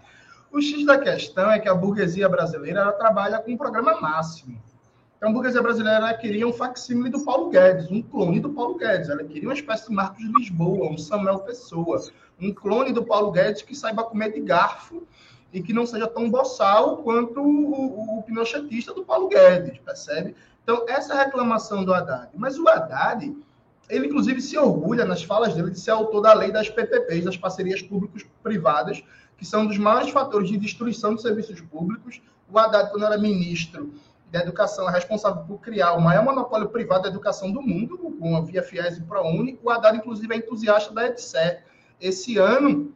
O 0.52 0.62
X 0.62 0.86
da 0.86 0.98
questão 0.98 1.50
é 1.50 1.60
que 1.60 1.70
a 1.70 1.76
burguesia 1.76 2.28
brasileira 2.28 2.92
trabalha 2.94 3.40
com 3.40 3.54
um 3.54 3.58
programa 3.58 4.02
máximo. 4.02 4.62
Então, 5.22 5.30
a 5.30 5.34
burguesia 5.34 5.62
brasileira 5.62 6.12
queria 6.16 6.48
um 6.48 6.52
facsímile 6.52 7.12
do 7.12 7.24
Paulo 7.24 7.52
Guedes, 7.52 7.92
um 7.92 8.02
clone 8.02 8.40
do 8.40 8.50
Paulo 8.50 8.76
Guedes. 8.76 9.08
Ela 9.08 9.24
queria 9.24 9.48
uma 9.48 9.54
espécie 9.54 9.88
de 9.88 9.94
Marcos 9.94 10.24
Lisboa, 10.24 10.90
um 10.90 10.98
Samuel 10.98 11.38
Pessoa, 11.42 12.02
um 12.42 12.52
clone 12.52 12.92
do 12.92 13.06
Paulo 13.06 13.32
Guedes 13.32 13.62
que 13.62 13.76
saiba 13.76 14.04
comer 14.04 14.34
de 14.34 14.40
garfo 14.40 15.04
e 15.54 15.62
que 15.62 15.74
não 15.74 15.86
seja 15.86 16.08
tão 16.08 16.28
boçal 16.28 16.98
quanto 17.04 17.40
o, 17.40 18.18
o 18.18 18.24
pinochetista 18.24 18.96
do 18.96 19.06
Paulo 19.06 19.30
Guedes, 19.30 19.78
percebe? 19.78 20.36
Então, 20.64 20.88
essa 20.90 21.14
reclamação 21.14 21.86
do 21.86 21.94
Haddad. 21.94 22.30
Mas 22.34 22.58
o 22.58 22.68
Haddad, 22.68 23.32
ele 23.92 24.08
inclusive 24.08 24.42
se 24.42 24.58
orgulha 24.58 25.06
nas 25.06 25.22
falas 25.22 25.54
dele 25.54 25.70
de 25.70 25.80
ser 25.80 25.92
autor 25.92 26.22
da 26.22 26.34
lei 26.34 26.52
das 26.52 26.68
PPPs, 26.68 27.26
das 27.26 27.38
parcerias 27.38 27.84
públicos-privadas, 27.84 29.04
que 29.38 29.46
são 29.46 29.62
um 29.62 29.68
dos 29.68 29.78
maiores 29.78 30.10
fatores 30.10 30.50
de 30.50 30.58
destruição 30.58 31.14
de 31.14 31.22
serviços 31.22 31.62
públicos. 31.62 32.20
O 32.52 32.58
Haddad, 32.58 32.90
quando 32.90 33.06
era 33.06 33.20
ministro 33.20 33.94
da 34.32 34.40
Educação, 34.40 34.90
é 34.90 34.94
responsável 34.94 35.44
por 35.44 35.60
criar 35.60 35.94
o 35.94 36.02
maior 36.02 36.24
monopólio 36.24 36.70
privado 36.70 37.04
da 37.04 37.10
educação 37.10 37.52
do 37.52 37.62
mundo, 37.62 37.98
com 38.18 38.38
a 38.38 38.42
Via 38.42 38.64
Fies 38.64 38.98
e 38.98 39.02
ProUni. 39.02 39.60
O 39.62 39.70
Haddad, 39.70 39.98
inclusive, 39.98 40.34
é 40.34 40.38
entusiasta 40.38 40.94
da 40.94 41.08
EDSE. 41.08 41.60
Esse 42.00 42.38
ano, 42.38 42.94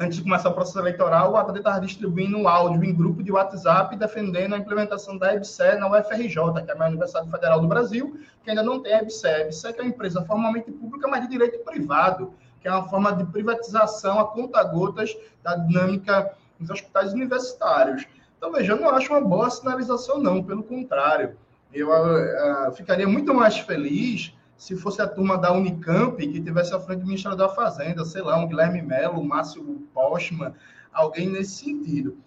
antes 0.00 0.16
de 0.16 0.22
começar 0.22 0.48
o 0.48 0.54
processo 0.54 0.78
eleitoral, 0.78 1.32
o 1.32 1.36
Haddad 1.36 1.58
estava 1.58 1.80
distribuindo 1.80 2.38
um 2.38 2.48
áudio 2.48 2.82
em 2.82 2.94
grupo 2.94 3.22
de 3.22 3.30
WhatsApp 3.30 3.94
defendendo 3.94 4.54
a 4.54 4.58
implementação 4.58 5.18
da 5.18 5.34
EBSE 5.34 5.76
na 5.78 5.86
UFRJ, 5.86 6.62
que 6.64 6.70
é 6.70 6.72
a 6.72 6.76
maior 6.76 6.88
Universidade 6.88 7.30
Federal 7.30 7.60
do 7.60 7.68
Brasil, 7.68 8.18
que 8.42 8.48
ainda 8.48 8.62
não 8.62 8.82
tem 8.82 8.94
a 8.94 9.02
EBSE. 9.02 9.26
A 9.26 9.40
EBSE 9.40 9.66
é 9.66 9.82
uma 9.82 9.88
empresa 9.88 10.24
formalmente 10.24 10.72
pública, 10.72 11.06
mas 11.06 11.20
de 11.20 11.28
direito 11.28 11.58
privado, 11.62 12.32
que 12.62 12.66
é 12.66 12.70
uma 12.70 12.88
forma 12.88 13.12
de 13.12 13.24
privatização 13.26 14.18
a 14.18 14.24
conta-gotas 14.28 15.14
da 15.42 15.56
dinâmica 15.56 16.34
nos 16.58 16.70
hospitais 16.70 17.12
universitários. 17.12 18.06
Então, 18.44 18.52
veja, 18.52 18.74
eu 18.74 18.76
não 18.76 18.90
acho 18.90 19.10
uma 19.10 19.22
boa 19.22 19.48
sinalização, 19.48 20.18
não, 20.18 20.44
pelo 20.44 20.62
contrário. 20.62 21.34
Eu 21.72 21.88
uh, 21.88 22.70
ficaria 22.72 23.08
muito 23.08 23.32
mais 23.32 23.58
feliz 23.58 24.34
se 24.54 24.76
fosse 24.76 25.00
a 25.00 25.08
turma 25.08 25.38
da 25.38 25.50
Unicamp 25.50 26.14
que 26.18 26.42
tivesse 26.42 26.74
à 26.74 26.78
frente 26.78 27.00
do 27.00 27.06
Ministério 27.06 27.38
da 27.38 27.48
Fazenda, 27.48 28.04
sei 28.04 28.20
lá, 28.20 28.36
um 28.36 28.46
Guilherme 28.46 28.82
Melo, 28.82 29.18
um 29.18 29.24
Márcio 29.24 29.64
Postman, 29.94 30.52
alguém 30.92 31.30
nesse 31.30 31.64
sentido. 31.64 32.18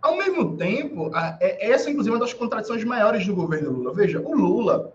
Ao 0.00 0.16
mesmo 0.16 0.56
tempo, 0.56 1.10
é, 1.14 1.70
essa, 1.70 1.90
inclusive, 1.90 2.14
é 2.14 2.16
uma 2.16 2.24
das 2.24 2.32
contradições 2.32 2.82
maiores 2.82 3.26
do 3.26 3.34
governo 3.34 3.70
Lula. 3.70 3.92
Veja, 3.92 4.22
o 4.22 4.34
Lula, 4.34 4.94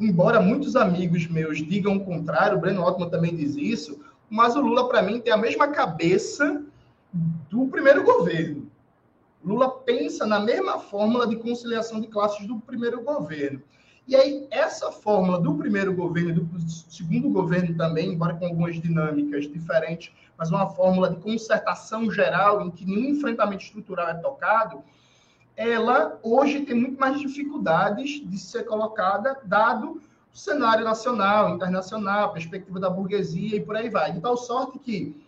embora 0.00 0.40
muitos 0.40 0.74
amigos 0.74 1.28
meus 1.28 1.58
digam 1.58 1.94
o 1.94 2.04
contrário, 2.04 2.58
o 2.58 2.60
Breno 2.60 2.82
Altman 2.82 3.08
também 3.08 3.36
diz 3.36 3.54
isso, 3.54 4.00
mas 4.28 4.56
o 4.56 4.60
Lula, 4.60 4.88
para 4.88 5.00
mim, 5.00 5.20
tem 5.20 5.32
a 5.32 5.36
mesma 5.36 5.68
cabeça 5.68 6.60
do 7.48 7.68
primeiro 7.68 8.02
governo. 8.02 8.61
Lula 9.44 9.70
pensa 9.70 10.26
na 10.26 10.38
mesma 10.38 10.78
fórmula 10.78 11.26
de 11.26 11.36
conciliação 11.36 12.00
de 12.00 12.06
classes 12.06 12.46
do 12.46 12.60
primeiro 12.60 13.02
governo. 13.02 13.62
E 14.06 14.16
aí, 14.16 14.48
essa 14.50 14.90
fórmula 14.90 15.40
do 15.40 15.54
primeiro 15.54 15.94
governo 15.94 16.30
e 16.30 16.34
do 16.34 16.60
segundo 16.68 17.30
governo 17.30 17.76
também, 17.76 18.12
embora 18.12 18.34
com 18.34 18.46
algumas 18.46 18.80
dinâmicas 18.80 19.48
diferentes, 19.48 20.12
mas 20.36 20.50
uma 20.50 20.66
fórmula 20.66 21.08
de 21.08 21.16
concertação 21.16 22.10
geral, 22.10 22.62
em 22.62 22.70
que 22.70 22.84
nenhum 22.84 23.10
enfrentamento 23.10 23.62
estrutural 23.62 24.08
é 24.08 24.14
tocado, 24.14 24.82
ela 25.56 26.18
hoje 26.22 26.62
tem 26.62 26.74
muito 26.74 26.98
mais 26.98 27.20
dificuldades 27.20 28.28
de 28.28 28.38
ser 28.38 28.64
colocada, 28.64 29.38
dado 29.44 30.00
o 30.34 30.36
cenário 30.36 30.84
nacional, 30.84 31.54
internacional, 31.54 32.30
a 32.30 32.32
perspectiva 32.32 32.80
da 32.80 32.90
burguesia 32.90 33.56
e 33.56 33.60
por 33.60 33.76
aí 33.76 33.88
vai. 33.88 34.12
De 34.12 34.20
tal 34.20 34.36
sorte 34.36 34.78
que 34.78 35.21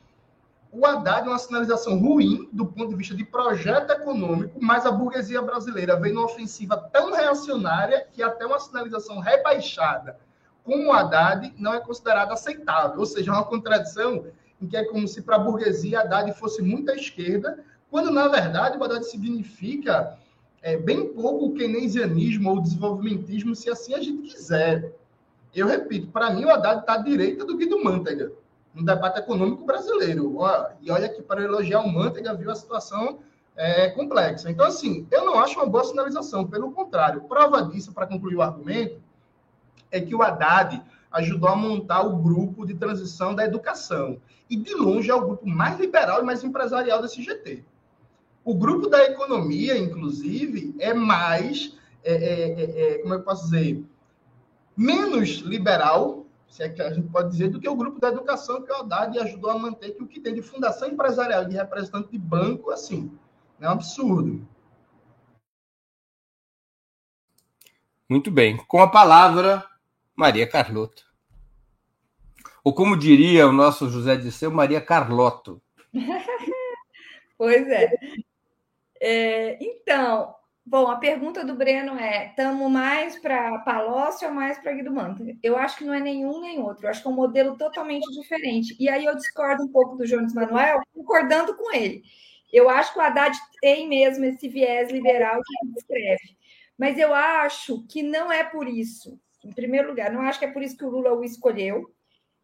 o 0.75 0.85
Haddad 0.85 1.27
é 1.27 1.31
uma 1.31 1.39
sinalização 1.39 1.99
ruim 1.99 2.49
do 2.53 2.67
ponto 2.67 2.91
de 2.91 2.97
vista 2.97 3.15
de 3.15 3.25
projeto 3.25 3.91
econômico, 3.93 4.59
mas 4.61 4.85
a 4.85 4.91
burguesia 4.91 5.41
brasileira 5.41 5.99
vem 6.01 6.13
numa 6.13 6.27
ofensiva 6.27 6.77
tão 6.93 7.13
reacionária 7.13 8.07
que 8.13 8.23
até 8.23 8.45
uma 8.45 8.59
sinalização 8.59 9.21
rebaixada 9.21 10.19
como 10.65 10.89
o 10.89 10.93
Haddad 10.93 11.55
não 11.59 11.75
é 11.75 11.81
considerada 11.81 12.33
aceitável. 12.33 12.99
Ou 12.99 13.07
seja, 13.07 13.31
é 13.31 13.35
uma 13.35 13.45
contradição 13.45 14.27
em 14.61 14.67
que 14.67 14.77
é 14.77 14.85
como 14.85 15.07
se 15.07 15.23
para 15.23 15.37
a 15.37 15.39
burguesia 15.39 16.01
Haddad 16.01 16.33
fosse 16.33 16.63
muito 16.63 16.91
à 16.91 16.95
esquerda, 16.97 17.63
quando 17.91 18.11
na 18.11 18.27
verdade 18.27 18.79
o 18.79 18.83
Haddad 18.83 19.05
significa 19.05 20.19
é, 20.63 20.77
bem 20.77 21.13
pouco 21.13 21.47
o 21.47 21.55
keynesianismo 21.55 22.51
ou 22.51 22.61
desenvolvimentismo, 22.61 23.55
se 23.55 23.71
assim 23.71 23.95
a 23.95 24.01
gente 24.01 24.35
quiser. 24.35 24.93
Eu 25.55 25.69
repito, 25.69 26.09
para 26.09 26.31
mim 26.31 26.47
o 26.47 26.51
Haddad 26.51 26.81
está 26.81 26.95
à 26.95 26.99
direita 26.99 27.45
do 27.45 27.57
Guido 27.57 27.85
Mantega 27.85 28.33
no 28.75 28.85
debate 28.85 29.21
econômico 29.21 29.65
brasileiro. 29.65 30.37
E 30.81 30.91
olha 30.91 31.09
que 31.09 31.23
para 31.23 31.43
elogiar 31.43 31.81
o 31.81 31.89
Manteiga 31.89 32.35
viu 32.35 32.51
a 32.51 32.57
situação 32.57 33.21
é, 33.57 33.89
complexa. 33.91 34.51
Então, 34.51 34.67
assim, 34.67 35.07
eu 35.11 35.25
não 35.25 35.39
acho 35.39 35.59
uma 35.59 35.67
boa 35.67 35.85
sinalização. 35.85 36.47
Pelo 36.47 36.73
contrário, 36.73 37.23
prova 37.23 37.63
disso, 37.63 37.93
para 37.93 38.07
concluir 38.07 38.37
o 38.37 38.43
argumento, 38.43 39.01
é 39.91 40.01
que 40.01 40.15
o 40.15 40.23
Haddad 40.23 40.83
ajudou 41.13 41.49
a 41.49 41.55
montar 41.55 42.03
o 42.03 42.17
grupo 42.17 42.67
de 42.67 42.75
transição 42.75 43.35
da 43.35 43.45
educação. 43.45 44.21
E, 44.51 44.57
de 44.57 44.75
longe, 44.75 45.11
é 45.11 45.15
o 45.15 45.25
grupo 45.25 45.47
mais 45.47 45.79
liberal 45.79 46.21
e 46.21 46.25
mais 46.25 46.43
empresarial 46.43 47.01
desse 47.01 47.23
GT. 47.23 47.63
O 48.45 48.55
grupo 48.55 48.89
da 48.89 49.05
economia, 49.05 49.79
inclusive, 49.79 50.75
é 50.79 50.93
mais, 50.93 51.79
é, 52.03 52.13
é, 52.13 52.61
é, 52.61 52.95
é 52.95 52.99
como 52.99 53.15
eu 53.15 53.23
posso 53.23 53.45
dizer, 53.45 53.83
menos 54.77 55.37
liberal 55.39 56.24
se 56.55 56.63
é 56.63 56.69
que 56.69 56.81
a 56.81 56.93
gente 56.93 57.09
pode 57.09 57.31
dizer, 57.31 57.49
do 57.49 57.59
que 57.59 57.69
o 57.69 57.75
grupo 57.75 57.99
da 57.99 58.11
educação 58.11 58.63
que 58.63 58.71
o 58.71 58.77
Haddad 58.77 59.19
ajudou 59.19 59.51
a 59.51 59.59
manter, 59.59 59.91
que 59.91 60.05
o 60.05 60.07
que 60.07 60.21
tem 60.21 60.33
de 60.33 60.41
fundação 60.41 60.87
empresarial 60.87 61.43
e 61.43 61.49
de 61.49 61.57
representante 61.57 62.13
de 62.13 62.17
banco, 62.17 62.71
assim, 62.71 63.11
é 63.61 63.69
um 63.69 63.73
absurdo. 63.73 64.47
Muito 68.09 68.31
bem. 68.31 68.57
Com 68.69 68.81
a 68.81 68.89
palavra, 68.89 69.69
Maria 70.15 70.49
Carlotto. 70.49 71.05
Ou 72.63 72.73
como 72.73 72.97
diria 72.97 73.49
o 73.49 73.53
nosso 73.53 73.91
José 73.91 74.15
de 74.15 74.31
Seu, 74.31 74.53
Maria 74.53 74.81
Carlotto. 74.81 75.61
pois 77.37 77.67
é. 77.67 77.91
é. 79.01 79.59
Então, 79.61 80.37
Bom, 80.67 80.87
a 80.89 80.97
pergunta 80.97 81.45
do 81.45 81.55
Breno 81.55 81.97
é: 81.99 82.29
estamos 82.29 82.71
mais 82.71 83.19
para 83.19 83.59
Palocci 83.61 84.25
ou 84.25 84.33
mais 84.33 84.59
para 84.59 84.73
Guido 84.73 84.91
Mantega? 84.93 85.37
Eu 85.43 85.57
acho 85.59 85.77
que 85.77 85.85
não 85.85 85.93
é 85.93 86.01
nenhum 86.01 86.41
nem 86.41 86.59
outro. 86.59 86.87
Eu 86.87 86.91
acho 86.91 87.03
que 87.03 87.09
é 87.09 87.11
um 87.11 87.15
modelo 87.15 87.57
totalmente 87.59 88.11
diferente. 88.19 88.75
E 88.81 88.89
aí 88.89 89.05
eu 89.05 89.15
discordo 89.15 89.63
um 89.65 89.69
pouco 89.71 89.97
do 89.97 90.07
Jones 90.07 90.33
Manuel, 90.33 90.81
concordando 90.95 91.55
com 91.57 91.73
ele. 91.75 92.03
Eu 92.53 92.69
acho 92.71 92.93
que 92.93 92.99
o 92.99 93.03
Haddad 93.03 93.37
tem 93.61 93.89
mesmo 93.89 94.25
esse 94.25 94.49
viés 94.49 94.91
liberal 94.91 95.41
que 95.43 95.67
ele 95.67 95.75
descreve. 95.75 96.37
Mas 96.79 96.99
eu 96.99 97.13
acho 97.15 97.87
que 97.87 98.03
não 98.03 98.33
é 98.33 98.43
por 98.45 98.67
isso. 98.69 99.21
Em 99.45 99.53
primeiro 99.53 99.89
lugar, 99.89 100.11
não 100.11 100.23
acho 100.23 100.39
que 100.39 100.45
é 100.47 100.51
por 100.53 100.63
isso 100.63 100.77
que 100.79 100.85
o 100.85 100.91
Lula 100.91 101.13
o 101.13 101.25
escolheu. 101.25 101.93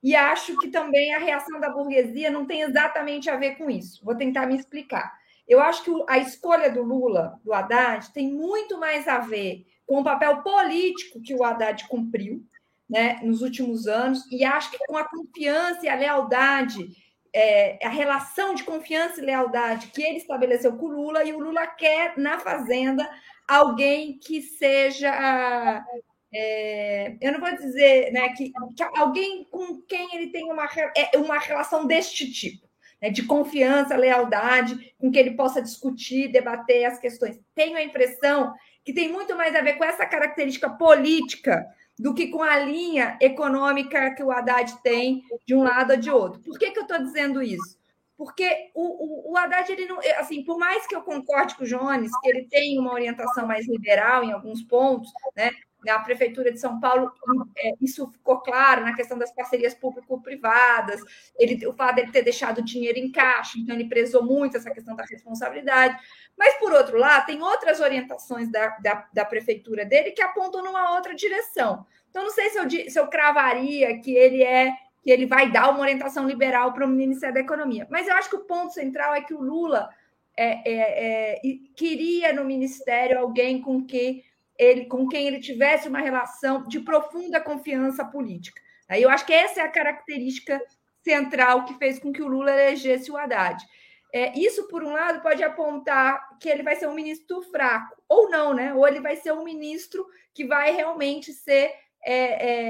E 0.03 0.15
acho 0.17 0.59
que 0.59 0.69
também 0.69 1.15
a 1.15 1.19
reação 1.19 1.61
da 1.61 1.71
burguesia 1.71 2.31
não 2.31 2.47
tem 2.47 2.63
exatamente 2.63 3.31
a 3.31 3.37
ver 3.37 3.57
com 3.57 3.71
isso. 3.71 4.05
Vou 4.05 4.15
tentar 4.17 4.47
me 4.47 4.57
explicar. 4.57 5.13
Eu 5.51 5.61
acho 5.61 5.83
que 5.83 5.91
a 6.07 6.17
escolha 6.19 6.71
do 6.71 6.81
Lula, 6.81 7.41
do 7.43 7.53
Haddad, 7.53 8.13
tem 8.13 8.33
muito 8.33 8.79
mais 8.79 9.09
a 9.09 9.19
ver 9.19 9.67
com 9.85 9.99
o 9.99 10.05
papel 10.05 10.45
político 10.45 11.21
que 11.21 11.35
o 11.35 11.43
Haddad 11.43 11.89
cumpriu 11.89 12.47
né, 12.89 13.19
nos 13.25 13.43
últimos 13.43 13.89
anos, 13.89 14.25
e 14.31 14.45
acho 14.45 14.71
que 14.71 14.79
com 14.87 14.97
a 14.97 15.09
confiança 15.09 15.85
e 15.85 15.89
a 15.89 15.97
lealdade, 15.97 16.89
é, 17.35 17.85
a 17.85 17.89
relação 17.89 18.55
de 18.55 18.63
confiança 18.63 19.21
e 19.21 19.25
lealdade 19.25 19.89
que 19.89 20.01
ele 20.01 20.19
estabeleceu 20.19 20.77
com 20.77 20.87
o 20.87 20.93
Lula, 20.93 21.25
e 21.25 21.33
o 21.33 21.41
Lula 21.41 21.67
quer 21.67 22.17
na 22.17 22.39
Fazenda 22.39 23.11
alguém 23.49 24.21
que 24.21 24.41
seja. 24.41 25.85
É, 26.33 27.17
eu 27.21 27.33
não 27.33 27.41
vou 27.41 27.53
dizer 27.57 28.13
né, 28.13 28.29
que, 28.35 28.53
que, 28.77 28.83
alguém 28.95 29.43
com 29.51 29.83
quem 29.83 30.15
ele 30.15 30.29
tem 30.29 30.45
uma, 30.45 30.69
é, 30.97 31.19
uma 31.19 31.41
relação 31.41 31.89
deste 31.89 32.31
tipo 32.31 32.70
né, 33.01 33.11
de 33.11 33.23
confiança, 33.25 33.97
lealdade, 33.97 34.95
com 34.99 35.11
que 35.11 35.19
ele 35.19 35.33
possa 35.33 35.63
discutir, 35.63 36.31
debater 36.31 36.85
as 36.85 36.99
questões. 36.99 37.39
Tenho 37.55 37.77
a 37.77 37.83
impressão 37.83 38.53
que 38.85 38.93
tem 38.93 39.11
muito 39.11 39.37
mais 39.37 39.55
a 39.55 39.61
ver 39.61 39.75
com 39.75 39.85
essa 39.85 40.07
característica 40.07 40.69
política 40.69 41.67
do 41.99 42.15
que 42.15 42.29
com 42.29 42.43
a 42.43 42.59
linha 42.59 43.19
econômica 43.21 44.15
que 44.15 44.23
o 44.23 44.31
Haddad 44.31 44.81
tem 44.83 45.23
de 45.47 45.55
um 45.55 45.63
lado 45.63 45.93
ou 45.93 45.97
de 45.99 46.11
outro. 46.11 46.41
Por 46.41 46.59
que, 46.59 46.71
que 46.71 46.79
eu 46.79 46.85
estou 46.85 46.99
dizendo 46.99 47.43
isso? 47.43 47.79
Porque 48.17 48.71
o, 48.75 49.31
o, 49.31 49.33
o 49.33 49.37
Haddad, 49.37 49.71
ele 49.71 49.87
não, 49.87 49.99
assim, 50.19 50.43
por 50.45 50.59
mais 50.59 50.87
que 50.87 50.95
eu 50.95 51.03
concorde 51.03 51.55
com 51.57 51.65
o 51.65 51.67
Jones, 51.67 52.11
que 52.21 52.29
ele 52.29 52.47
tem 52.49 52.79
uma 52.79 52.93
orientação 52.93 53.47
mais 53.47 53.67
liberal 53.67 54.25
em 54.25 54.33
alguns 54.33 54.63
pontos, 54.63 55.11
né? 55.37 55.51
Na 55.85 55.99
Prefeitura 56.01 56.53
de 56.53 56.59
São 56.59 56.79
Paulo, 56.79 57.13
é, 57.57 57.73
isso 57.81 58.11
ficou 58.13 58.41
claro 58.41 58.83
na 58.83 58.95
questão 58.95 59.19
das 59.19 59.33
parcerias 59.33 59.75
público-privadas, 59.75 61.01
ele, 61.39 61.67
o 61.67 61.73
fato 61.73 61.97
dele 61.97 62.13
ter 62.13 62.23
deixado 62.23 62.63
dinheiro 62.63 62.99
em 62.99 63.11
caixa, 63.11 63.59
então 63.59 63.75
ele 63.75 63.89
prezou 63.89 64.23
muito 64.23 64.57
essa 64.57 64.71
questão 64.71 64.95
da 64.95 65.05
responsabilidade. 65.05 65.97
Mas, 66.37 66.55
por 66.55 66.73
outro 66.73 66.99
lado, 66.99 67.27
tem 67.27 67.43
outras 67.43 67.81
orientações 67.81 68.51
da, 68.51 68.69
da, 68.79 69.09
da 69.13 69.25
prefeitura 69.25 69.85
dele 69.85 70.13
que 70.13 70.23
apontam 70.23 70.63
numa 70.63 70.95
outra 70.95 71.15
direção. 71.15 71.87
Então, 72.11 72.25
não 72.25 72.31
sei 72.31 72.51
se 72.51 72.59
eu, 72.59 72.91
se 72.91 72.99
eu 72.99 73.07
cravaria 73.09 73.99
que 74.01 74.15
ele 74.15 74.43
é 74.43 74.75
que 75.03 75.11
ele 75.11 75.27
vai 75.27 75.51
dar 75.51 75.71
uma 75.71 75.81
orientação 75.81 76.27
liberal 76.27 76.73
para 76.73 76.85
o 76.85 76.89
Ministério 76.89 77.35
da 77.35 77.41
Economia. 77.41 77.87
Mas 77.91 78.07
eu 78.07 78.15
acho 78.15 78.29
que 78.29 78.37
o 78.37 78.45
ponto 78.45 78.75
central 78.75 79.15
é 79.15 79.23
que 79.23 79.33
o 79.33 79.41
Lula 79.41 79.89
é, 80.37 80.71
é, 80.71 81.37
é, 81.37 81.41
queria 81.75 82.33
no 82.33 82.45
Ministério 82.45 83.19
alguém 83.19 83.61
com, 83.61 83.85
que 83.85 84.25
ele, 84.61 84.85
com 84.85 85.09
quem 85.09 85.27
ele 85.27 85.41
tivesse 85.41 85.89
uma 85.89 86.01
relação 86.01 86.69
de 86.69 86.81
profunda 86.81 87.41
confiança 87.41 88.05
política. 88.05 88.61
Aí 88.87 89.03
eu 89.03 89.09
acho 89.09 89.25
que 89.25 89.33
essa 89.33 89.61
é 89.61 89.65
a 89.65 89.71
característica 89.71 90.61
central 91.03 91.65
que 91.65 91.79
fez 91.79 91.99
com 91.99 92.13
que 92.13 92.21
o 92.21 92.29
Lula 92.29 92.51
elegesse 92.51 93.11
o 93.11 93.17
Haddad. 93.17 93.65
É, 94.13 94.39
isso, 94.39 94.69
por 94.69 94.85
um 94.85 94.93
lado, 94.93 95.23
pode 95.23 95.43
apontar 95.43 96.37
que 96.39 96.49
ele 96.49 96.63
vai 96.63 96.77
ser 96.77 96.89
um 96.89 96.95
ministro 96.95 97.41
fraco, 97.43 97.97
ou 98.07 98.29
não, 98.29 98.53
né? 98.53 98.75
Ou 98.75 98.87
ele 98.87 99.01
vai 99.01 99.17
ser 99.17 99.33
um 99.33 99.45
ministro 99.45 100.05
que 100.35 100.45
vai 100.45 100.73
realmente 100.73 101.33
ser 101.33 101.73
é, 102.05 102.15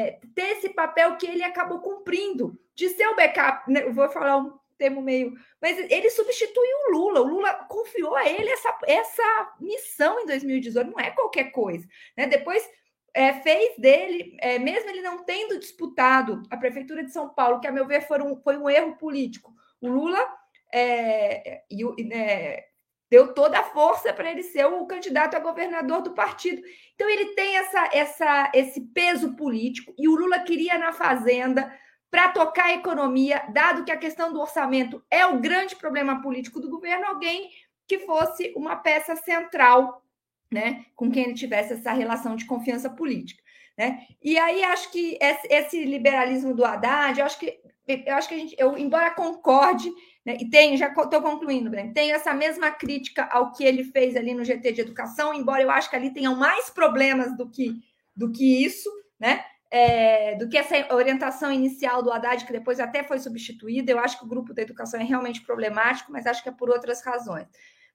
é, 0.07 0.21
ter 0.35 0.59
esse 0.59 0.69
papel 0.69 1.17
que 1.17 1.27
ele 1.27 1.43
acabou 1.43 1.81
cumprindo, 1.81 2.57
de 2.75 2.89
ser 2.91 3.07
o 3.09 3.17
backup, 3.17 3.71
né? 3.71 3.89
vou 3.91 4.09
falar 4.11 4.37
um 4.37 4.60
termo 4.81 5.03
meio, 5.03 5.35
mas 5.61 5.79
ele 5.79 6.09
substituiu 6.09 6.77
o 6.89 6.93
Lula, 6.93 7.21
o 7.21 7.29
Lula 7.29 7.53
confiou 7.69 8.17
a 8.17 8.27
ele 8.27 8.49
essa, 8.49 8.79
essa 8.87 9.53
missão 9.61 10.19
em 10.21 10.27
2018, 10.27 10.91
não 10.91 10.99
é 10.99 11.11
qualquer 11.11 11.53
coisa, 11.53 11.87
né? 12.17 12.27
Depois 12.27 12.67
é, 13.13 13.35
fez 13.35 13.77
dele, 13.77 14.37
é, 14.41 14.59
mesmo 14.59 14.89
ele 14.89 15.03
não 15.03 15.23
tendo 15.23 15.59
disputado 15.59 16.43
a 16.51 16.57
prefeitura 16.57 17.05
de 17.05 17.13
São 17.13 17.29
Paulo, 17.29 17.61
que 17.61 17.67
a 17.67 17.73
meu 17.73 17.87
ver 17.87 18.07
foi 18.07 18.19
um, 18.23 18.71
erro 18.71 18.97
político, 18.97 19.53
o 19.83 19.89
Lula 19.89 20.27
é, 20.73 21.63
e, 21.71 22.15
é, 22.15 22.65
deu 23.11 23.35
toda 23.35 23.59
a 23.59 23.65
força 23.65 24.15
para 24.15 24.31
ele 24.31 24.43
ser 24.43 24.65
o 24.65 24.87
candidato 24.87 25.37
a 25.37 25.41
governador 25.41 26.01
do 26.01 26.15
partido. 26.15 26.63
Então 26.95 27.11
ele 27.11 27.35
tem 27.35 27.57
essa, 27.57 27.91
essa, 27.93 28.53
esse 28.55 28.81
peso 28.95 29.35
político 29.37 29.93
e 29.99 30.09
o 30.09 30.15
Lula 30.15 30.39
queria 30.41 30.79
na 30.79 30.93
fazenda 30.93 31.71
para 32.11 32.29
tocar 32.29 32.67
a 32.67 32.75
economia, 32.75 33.45
dado 33.53 33.85
que 33.85 33.93
a 33.93 33.97
questão 33.97 34.33
do 34.33 34.41
orçamento 34.41 35.03
é 35.11 35.25
o 35.25 35.39
grande 35.39 35.77
problema 35.77 36.21
político 36.21 36.61
do 36.61 36.69
governo, 36.69 37.07
alguém 37.07 37.51
que 37.87 38.01
fosse 38.01 38.53
uma 38.57 38.77
peça 38.77 39.15
central, 39.17 40.05
né, 40.51 40.85
com 40.97 41.11
quem 41.11 41.25
ele 41.25 41.35
tivesse 41.35 41.75
essa 41.75 41.93
relação 41.93 42.35
de 42.35 42.45
confiança 42.45 42.91
política, 42.91 43.43
né? 43.79 44.07
E 44.21 44.37
aí 44.37 44.65
acho 44.65 44.91
que 44.91 45.17
esse, 45.21 45.85
liberalismo 45.85 46.55
do 46.55 46.65
Haddad, 46.65 47.21
eu 47.21 47.27
acho 47.27 47.39
que 47.39 47.61
eu 47.87 48.15
acho 48.15 48.29
que 48.29 48.35
a 48.35 48.39
gente, 48.39 48.55
eu 48.59 48.79
embora 48.79 49.11
concorde 49.11 49.91
né? 50.25 50.37
E 50.39 50.49
tem, 50.49 50.77
já 50.77 50.89
estou 50.89 51.23
concluindo, 51.23 51.71
Breno, 51.71 51.95
tem 51.95 52.13
essa 52.13 52.35
mesma 52.35 52.71
crítica 52.71 53.25
ao 53.31 53.53
que 53.53 53.65
ele 53.65 53.85
fez 53.85 54.17
ali 54.17 54.35
no 54.35 54.45
GT 54.45 54.73
de 54.73 54.81
Educação, 54.83 55.33
embora 55.33 55.63
eu 55.63 55.71
acho 55.71 55.89
que 55.89 55.97
ali 55.97 56.13
tenham 56.13 56.37
mais 56.37 56.69
problemas 56.69 57.37
do 57.37 57.49
que, 57.49 57.81
do 58.15 58.31
que 58.31 58.65
isso, 58.65 58.91
né? 59.19 59.45
É, 59.71 60.35
do 60.35 60.49
que 60.49 60.59
essa 60.59 60.93
orientação 60.93 61.53
inicial 61.53 62.03
do 62.03 62.11
Haddad, 62.11 62.45
que 62.45 62.53
depois 62.53 62.81
até 62.81 63.05
foi 63.05 63.21
substituída. 63.21 63.93
Eu 63.93 64.01
acho 64.01 64.19
que 64.19 64.25
o 64.25 64.29
grupo 64.29 64.53
da 64.53 64.63
educação 64.63 65.01
é 65.01 65.05
realmente 65.05 65.43
problemático, 65.43 66.11
mas 66.11 66.27
acho 66.27 66.43
que 66.43 66.49
é 66.49 66.53
por 66.53 66.69
outras 66.69 67.05
razões. 67.05 67.47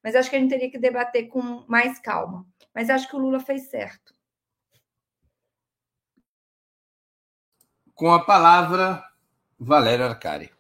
Mas 0.02 0.16
acho 0.16 0.30
que 0.30 0.36
a 0.36 0.40
gente 0.40 0.52
teria 0.52 0.72
que 0.72 0.78
debater 0.78 1.28
com 1.28 1.66
mais 1.68 2.00
calma. 2.00 2.46
Mas 2.74 2.90
acho 2.90 3.10
que 3.10 3.16
o 3.16 3.20
Lula 3.20 3.40
fez 3.40 3.70
certo. 3.70 4.14
Com 7.94 8.12
a 8.12 8.24
palavra, 8.24 9.04
Valério 9.60 10.06
Arcari. 10.06 10.54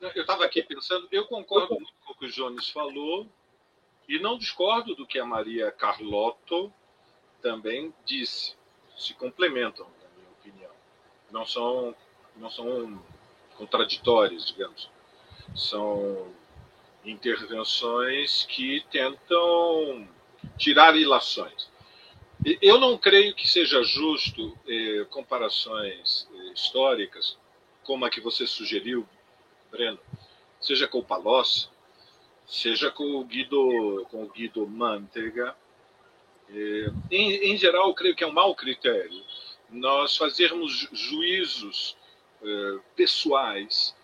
Eu 0.00 0.22
estava 0.22 0.44
aqui 0.44 0.62
pensando, 0.62 1.06
eu 1.12 1.26
concordo 1.26 1.74
muito 1.74 1.94
com 2.04 2.12
o 2.12 2.16
que 2.16 2.26
o 2.26 2.30
Jones 2.30 2.68
falou 2.70 3.28
e 4.08 4.18
não 4.18 4.36
discordo 4.36 4.96
do 4.96 5.06
que 5.06 5.18
a 5.18 5.24
Maria 5.24 5.70
Carlotto 5.70 6.72
também 7.42 7.92
disse. 8.04 8.54
Se 8.96 9.14
complementam, 9.14 9.86
na 9.86 10.08
minha 10.16 10.30
opinião. 10.30 10.70
Não 11.30 11.44
são, 11.44 11.94
não 12.36 12.50
são 12.50 13.02
contraditórios, 13.56 14.46
digamos. 14.46 14.88
São 15.54 16.32
intervenções 17.04 18.44
que 18.44 18.84
tentam 18.90 20.08
tirar 20.56 20.96
ilações. 20.96 21.70
Eu 22.60 22.78
não 22.78 22.98
creio 22.98 23.34
que 23.34 23.48
seja 23.48 23.82
justo 23.82 24.56
eh, 24.66 25.04
comparações 25.10 26.28
eh, 26.34 26.52
históricas, 26.52 27.38
como 27.84 28.04
a 28.04 28.10
que 28.10 28.20
você 28.20 28.46
sugeriu, 28.46 29.06
Breno, 29.70 29.98
seja 30.60 30.88
com 30.88 30.98
o 30.98 31.04
Palocci, 31.04 31.68
seja 32.46 32.90
com 32.90 33.16
o 33.16 33.24
Guido, 33.24 34.06
com 34.10 34.24
o 34.24 34.28
Guido 34.28 34.66
Mantega. 34.66 35.56
É, 36.54 36.92
em, 37.10 37.52
em 37.52 37.56
geral, 37.56 37.94
creio 37.94 38.14
que 38.14 38.22
é 38.22 38.26
um 38.26 38.32
mau 38.32 38.54
critério 38.54 39.22
nós 39.70 40.16
fazermos 40.16 40.86
juízos 40.92 41.96
é, 42.42 42.78
pessoais 42.94 43.96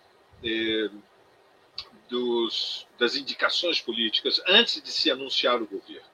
é, 0.43 0.89
dos, 2.09 2.87
das 2.97 3.15
indicações 3.15 3.79
políticas 3.79 4.41
antes 4.47 4.81
de 4.81 4.91
se 4.91 5.11
anunciar 5.11 5.61
o 5.61 5.67
governo. 5.67 6.09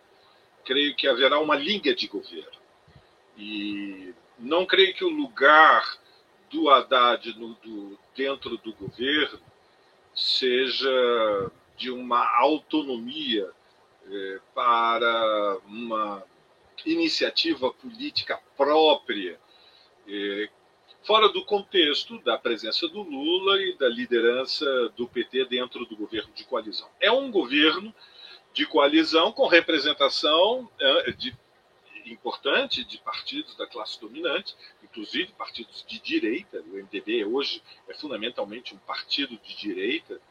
Creio 0.66 0.96
que 0.96 1.08
haverá 1.08 1.40
uma 1.40 1.56
linha 1.56 1.96
de 1.96 2.08
governo. 2.08 2.60
E 3.38 4.14
não 4.38 4.66
creio 4.66 4.94
que 4.94 5.06
o 5.06 5.10
lugar 5.10 5.98
do 6.50 6.70
Haddad 6.70 7.38
no, 7.40 7.54
do, 7.56 7.98
dentro 8.16 8.58
do 8.58 8.74
governo 8.74 9.42
seja 10.14 11.52
de 11.78 11.92
uma 11.92 12.26
autonomia 12.40 13.52
é, 14.10 14.40
para 14.54 15.58
uma 15.68 16.24
iniciativa 16.86 17.72
política 17.72 18.40
própria, 18.58 19.40
é, 20.08 20.50
fora 21.04 21.30
do 21.30 21.46
contexto 21.46 22.20
da 22.20 22.38
presença 22.38 22.88
do 22.88 23.02
Lula 23.02 23.62
e 23.62 23.78
da 23.78 23.88
liderança 23.88 24.66
do 24.96 25.08
PT 25.08 25.46
dentro 25.46 25.86
do 25.86 25.96
governo 25.96 26.32
de 26.34 26.44
coalizão. 26.44 26.90
É 27.00 27.12
um 27.12 27.32
governo 27.32 27.94
de 28.54 28.66
coalizão 28.66 29.32
com 29.32 29.48
representação 29.48 30.70
é, 30.80 31.12
de 31.12 31.36
importante 32.06 32.84
de 32.84 32.98
partidos 33.00 33.56
da 33.56 33.66
classe 33.66 34.00
dominante, 34.00 34.56
inclusive 34.84 35.32
partidos 35.34 35.84
de 35.88 36.00
direita. 36.00 36.62
O 36.62 36.76
MDB 36.76 37.26
hoje 37.26 37.62
é 37.88 37.94
fundamentalmente 37.94 38.74
um 38.74 38.78
partido 38.78 39.38
de 39.38 39.56
direita. 39.56 40.22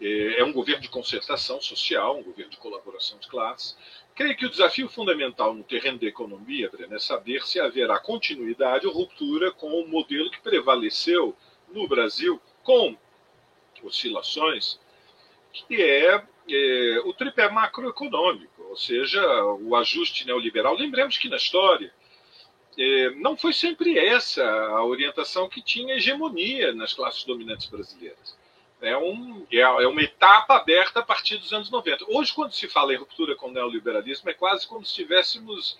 É, 0.00 0.40
é 0.40 0.44
um 0.44 0.52
governo 0.52 0.82
de 0.82 0.88
concertação 0.88 1.60
social, 1.60 2.18
um 2.18 2.22
governo 2.22 2.50
de 2.50 2.56
colaboração 2.56 3.18
de 3.18 3.28
classes. 3.28 3.76
Creio 4.14 4.36
que 4.36 4.46
o 4.46 4.50
desafio 4.50 4.88
fundamental 4.88 5.54
no 5.54 5.64
terreno 5.64 5.98
da 5.98 6.06
economia, 6.06 6.68
Breno, 6.68 6.94
é 6.94 6.98
saber 6.98 7.46
se 7.46 7.58
haverá 7.60 7.98
continuidade 7.98 8.86
ou 8.86 8.92
ruptura 8.92 9.52
com 9.52 9.68
o 9.72 9.88
modelo 9.88 10.30
que 10.30 10.40
prevaleceu 10.40 11.36
no 11.72 11.88
Brasil, 11.88 12.40
com 12.62 12.96
oscilações, 13.82 14.78
que 15.52 15.80
é 15.82 16.24
é, 16.50 17.00
o 17.04 17.12
tripé 17.12 17.48
macroeconômico, 17.50 18.62
ou 18.64 18.76
seja, 18.76 19.22
o 19.60 19.76
ajuste 19.76 20.26
neoliberal. 20.26 20.74
Lembremos 20.74 21.18
que 21.18 21.28
na 21.28 21.36
história 21.36 21.92
é, 22.78 23.10
não 23.10 23.36
foi 23.36 23.52
sempre 23.52 23.98
essa 23.98 24.44
a 24.44 24.84
orientação 24.84 25.48
que 25.48 25.62
tinha 25.62 25.94
hegemonia 25.94 26.72
nas 26.72 26.92
classes 26.92 27.24
dominantes 27.24 27.66
brasileiras. 27.66 28.36
É, 28.82 28.96
um, 28.96 29.46
é, 29.50 29.60
é 29.60 29.86
uma 29.86 30.02
etapa 30.02 30.56
aberta 30.56 31.00
a 31.00 31.04
partir 31.04 31.38
dos 31.38 31.52
anos 31.52 31.70
90. 31.70 32.04
Hoje, 32.08 32.34
quando 32.34 32.52
se 32.52 32.68
fala 32.68 32.92
em 32.92 32.96
ruptura 32.96 33.36
com 33.36 33.46
o 33.46 33.52
neoliberalismo, 33.52 34.28
é 34.28 34.34
quase 34.34 34.66
como 34.66 34.84
se 34.84 34.90
estivéssemos 34.90 35.78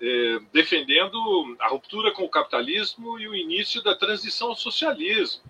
é, 0.00 0.38
defendendo 0.52 1.56
a 1.58 1.68
ruptura 1.68 2.12
com 2.12 2.24
o 2.24 2.28
capitalismo 2.28 3.18
e 3.18 3.26
o 3.26 3.34
início 3.34 3.82
da 3.82 3.96
transição 3.96 4.48
ao 4.48 4.54
socialismo. 4.54 5.42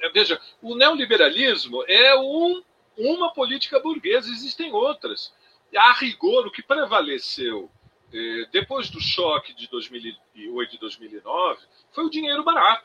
É, 0.00 0.08
veja, 0.10 0.40
o 0.62 0.76
neoliberalismo 0.76 1.84
é 1.88 2.16
um 2.16 2.62
uma 2.96 3.32
política 3.32 3.80
burguesa, 3.80 4.30
existem 4.30 4.72
outras. 4.72 5.32
A 5.74 5.92
rigor, 5.94 6.46
o 6.46 6.50
que 6.50 6.62
prevaleceu 6.62 7.70
é, 8.12 8.46
depois 8.52 8.90
do 8.90 9.00
choque 9.00 9.54
de 9.54 9.68
2008 9.68 10.76
e 10.76 10.78
2009, 10.78 11.62
foi 11.92 12.04
o 12.04 12.10
dinheiro 12.10 12.42
barato. 12.44 12.84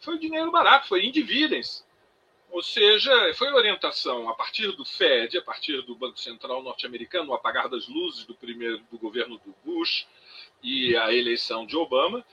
Foi 0.00 0.16
o 0.16 0.18
dinheiro 0.18 0.50
barato, 0.50 0.88
foi 0.88 1.06
indivíduos. 1.06 1.84
Ou 2.54 2.62
seja, 2.62 3.34
foi 3.34 3.52
orientação 3.52 4.28
a 4.28 4.34
partir 4.36 4.70
do 4.76 4.84
Fed, 4.84 5.36
a 5.36 5.42
partir 5.42 5.82
do 5.82 5.96
Banco 5.96 6.20
Central 6.20 6.62
norte-americano, 6.62 7.32
o 7.32 7.34
apagar 7.34 7.68
das 7.68 7.88
luzes 7.88 8.24
do 8.26 8.32
primeiro 8.32 8.78
do 8.92 8.96
governo 8.96 9.40
do 9.44 9.52
Bush 9.64 10.06
e 10.62 10.96
a 10.96 11.12
eleição 11.12 11.66
de 11.66 11.76
Obama, 11.76 12.24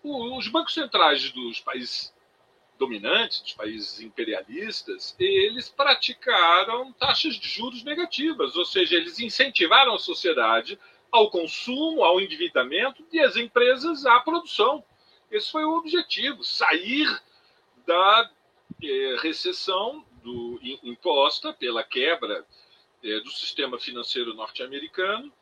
os 0.00 0.46
bancos 0.46 0.74
centrais 0.74 1.28
dos 1.32 1.58
países 1.58 2.14
dominantes, 2.78 3.40
dos 3.40 3.52
países 3.54 3.98
imperialistas, 3.98 5.16
eles 5.18 5.68
praticaram 5.68 6.92
taxas 6.92 7.34
de 7.34 7.48
juros 7.48 7.82
negativas, 7.82 8.54
ou 8.54 8.64
seja, 8.64 8.94
eles 8.94 9.18
incentivaram 9.18 9.96
a 9.96 9.98
sociedade 9.98 10.78
ao 11.10 11.28
consumo, 11.30 12.04
ao 12.04 12.20
endividamento 12.20 13.04
e 13.12 13.18
as 13.18 13.36
empresas 13.36 14.06
à 14.06 14.20
produção. 14.20 14.84
Esse 15.32 15.50
foi 15.50 15.64
o 15.64 15.76
objetivo, 15.76 16.44
sair 16.44 17.08
da 17.84 18.30
é, 18.90 19.16
recessão 19.16 20.04
do, 20.22 20.58
imposta 20.82 21.52
pela 21.52 21.82
quebra 21.82 22.44
é, 23.02 23.20
do 23.20 23.30
sistema 23.30 23.78
financeiro 23.78 24.34
norte-americano 24.34 25.32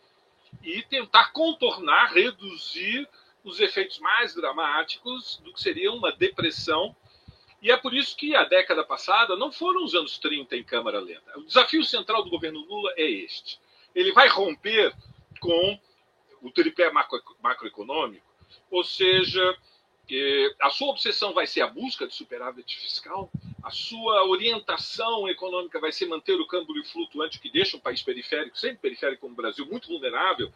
e 0.62 0.82
tentar 0.82 1.32
contornar, 1.32 2.12
reduzir 2.12 3.08
os 3.44 3.60
efeitos 3.60 3.98
mais 3.98 4.34
dramáticos 4.34 5.40
do 5.44 5.52
que 5.52 5.60
seria 5.60 5.92
uma 5.92 6.12
depressão. 6.12 6.94
E 7.60 7.70
é 7.70 7.76
por 7.76 7.94
isso 7.94 8.16
que 8.16 8.34
a 8.34 8.44
década 8.44 8.84
passada 8.84 9.36
não 9.36 9.52
foram 9.52 9.84
os 9.84 9.94
anos 9.94 10.18
30 10.18 10.56
em 10.56 10.64
câmara 10.64 11.00
lenta. 11.00 11.38
O 11.38 11.44
desafio 11.44 11.84
central 11.84 12.24
do 12.24 12.30
governo 12.30 12.60
Lula 12.60 12.92
é 12.96 13.08
este. 13.08 13.60
Ele 13.94 14.12
vai 14.12 14.28
romper 14.28 14.94
com 15.40 15.78
o 16.40 16.50
tripé 16.50 16.90
macro, 16.90 17.22
macroeconômico, 17.40 18.26
ou 18.70 18.82
seja, 18.82 19.56
a 20.60 20.70
sua 20.70 20.88
obsessão 20.88 21.32
vai 21.32 21.46
ser 21.46 21.62
a 21.62 21.66
busca 21.66 22.06
de 22.06 22.14
superávit 22.14 22.78
fiscal, 22.78 23.30
a 23.62 23.70
sua 23.70 24.24
orientação 24.26 25.28
econômica 25.28 25.78
vai 25.78 25.92
ser 25.92 26.06
manter 26.06 26.34
o 26.34 26.46
câmbio 26.46 26.84
flutuante 26.84 27.38
que 27.38 27.50
deixa 27.50 27.76
um 27.76 27.80
país 27.80 28.02
periférico, 28.02 28.58
sempre 28.58 28.78
periférico 28.78 29.22
como 29.22 29.34
o 29.34 29.36
Brasil, 29.36 29.64
muito 29.66 29.88
vulnerável 29.88 30.52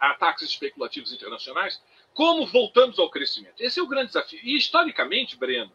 a 0.00 0.10
ataques 0.10 0.48
especulativos 0.48 1.12
internacionais. 1.12 1.80
Como 2.14 2.46
voltamos 2.46 2.98
ao 2.98 3.10
crescimento? 3.10 3.60
Esse 3.60 3.78
é 3.78 3.82
o 3.82 3.86
grande 3.86 4.08
desafio. 4.08 4.40
E 4.42 4.56
historicamente, 4.56 5.36
Breno, 5.36 5.70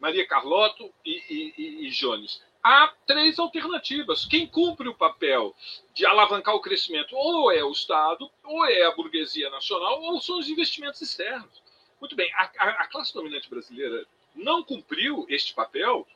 Maria 0.00 0.26
Carlotto 0.26 0.92
e, 1.04 1.54
e, 1.56 1.86
e 1.86 1.90
Jones, 1.90 2.42
há 2.62 2.92
três 3.06 3.38
alternativas. 3.38 4.24
Quem 4.24 4.46
cumpre 4.46 4.88
o 4.88 4.94
papel 4.94 5.54
de 5.94 6.04
alavancar 6.04 6.54
o 6.56 6.60
crescimento 6.60 7.14
ou 7.14 7.52
é 7.52 7.62
o 7.62 7.70
Estado, 7.70 8.28
ou 8.42 8.64
é 8.66 8.84
a 8.84 8.90
burguesia 8.90 9.48
nacional, 9.48 10.02
ou 10.02 10.20
são 10.20 10.38
os 10.38 10.48
investimentos 10.48 11.00
externos. 11.00 11.65
Muito 12.00 12.14
bem, 12.14 12.30
a, 12.34 12.50
a, 12.58 12.68
a 12.82 12.86
classe 12.88 13.12
dominante 13.14 13.48
brasileira 13.48 14.06
não 14.34 14.62
cumpriu 14.62 15.26
este 15.28 15.54
papel 15.54 16.06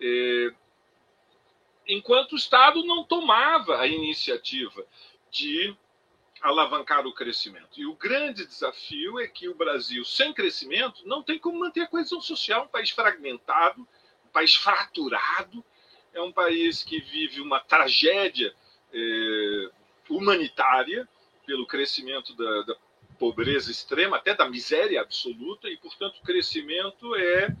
é, 0.00 0.54
enquanto 1.86 2.32
o 2.32 2.36
Estado 2.36 2.84
não 2.84 3.04
tomava 3.04 3.80
a 3.80 3.86
iniciativa 3.86 4.86
de 5.30 5.74
alavancar 6.42 7.06
o 7.06 7.12
crescimento. 7.12 7.70
E 7.76 7.86
o 7.86 7.94
grande 7.94 8.46
desafio 8.46 9.18
é 9.18 9.26
que 9.26 9.48
o 9.48 9.54
Brasil, 9.54 10.04
sem 10.04 10.32
crescimento, 10.32 11.06
não 11.06 11.22
tem 11.22 11.38
como 11.38 11.58
manter 11.58 11.82
a 11.82 11.86
coesão 11.86 12.20
social. 12.20 12.64
Um 12.64 12.68
país 12.68 12.90
fragmentado, 12.90 13.80
um 13.80 14.28
país 14.30 14.54
fraturado, 14.54 15.64
é 16.12 16.20
um 16.20 16.30
país 16.30 16.84
que 16.84 17.00
vive 17.00 17.40
uma 17.40 17.60
tragédia 17.60 18.54
é, 18.92 19.70
humanitária 20.08 21.08
pelo 21.46 21.66
crescimento 21.66 22.34
da, 22.34 22.62
da 22.62 22.76
pobreza 23.24 23.70
extrema, 23.70 24.18
até 24.18 24.34
da 24.34 24.48
miséria 24.48 25.00
absoluta, 25.00 25.66
e, 25.68 25.78
portanto, 25.78 26.18
o 26.18 26.22
crescimento 26.22 27.14
é, 27.14 27.56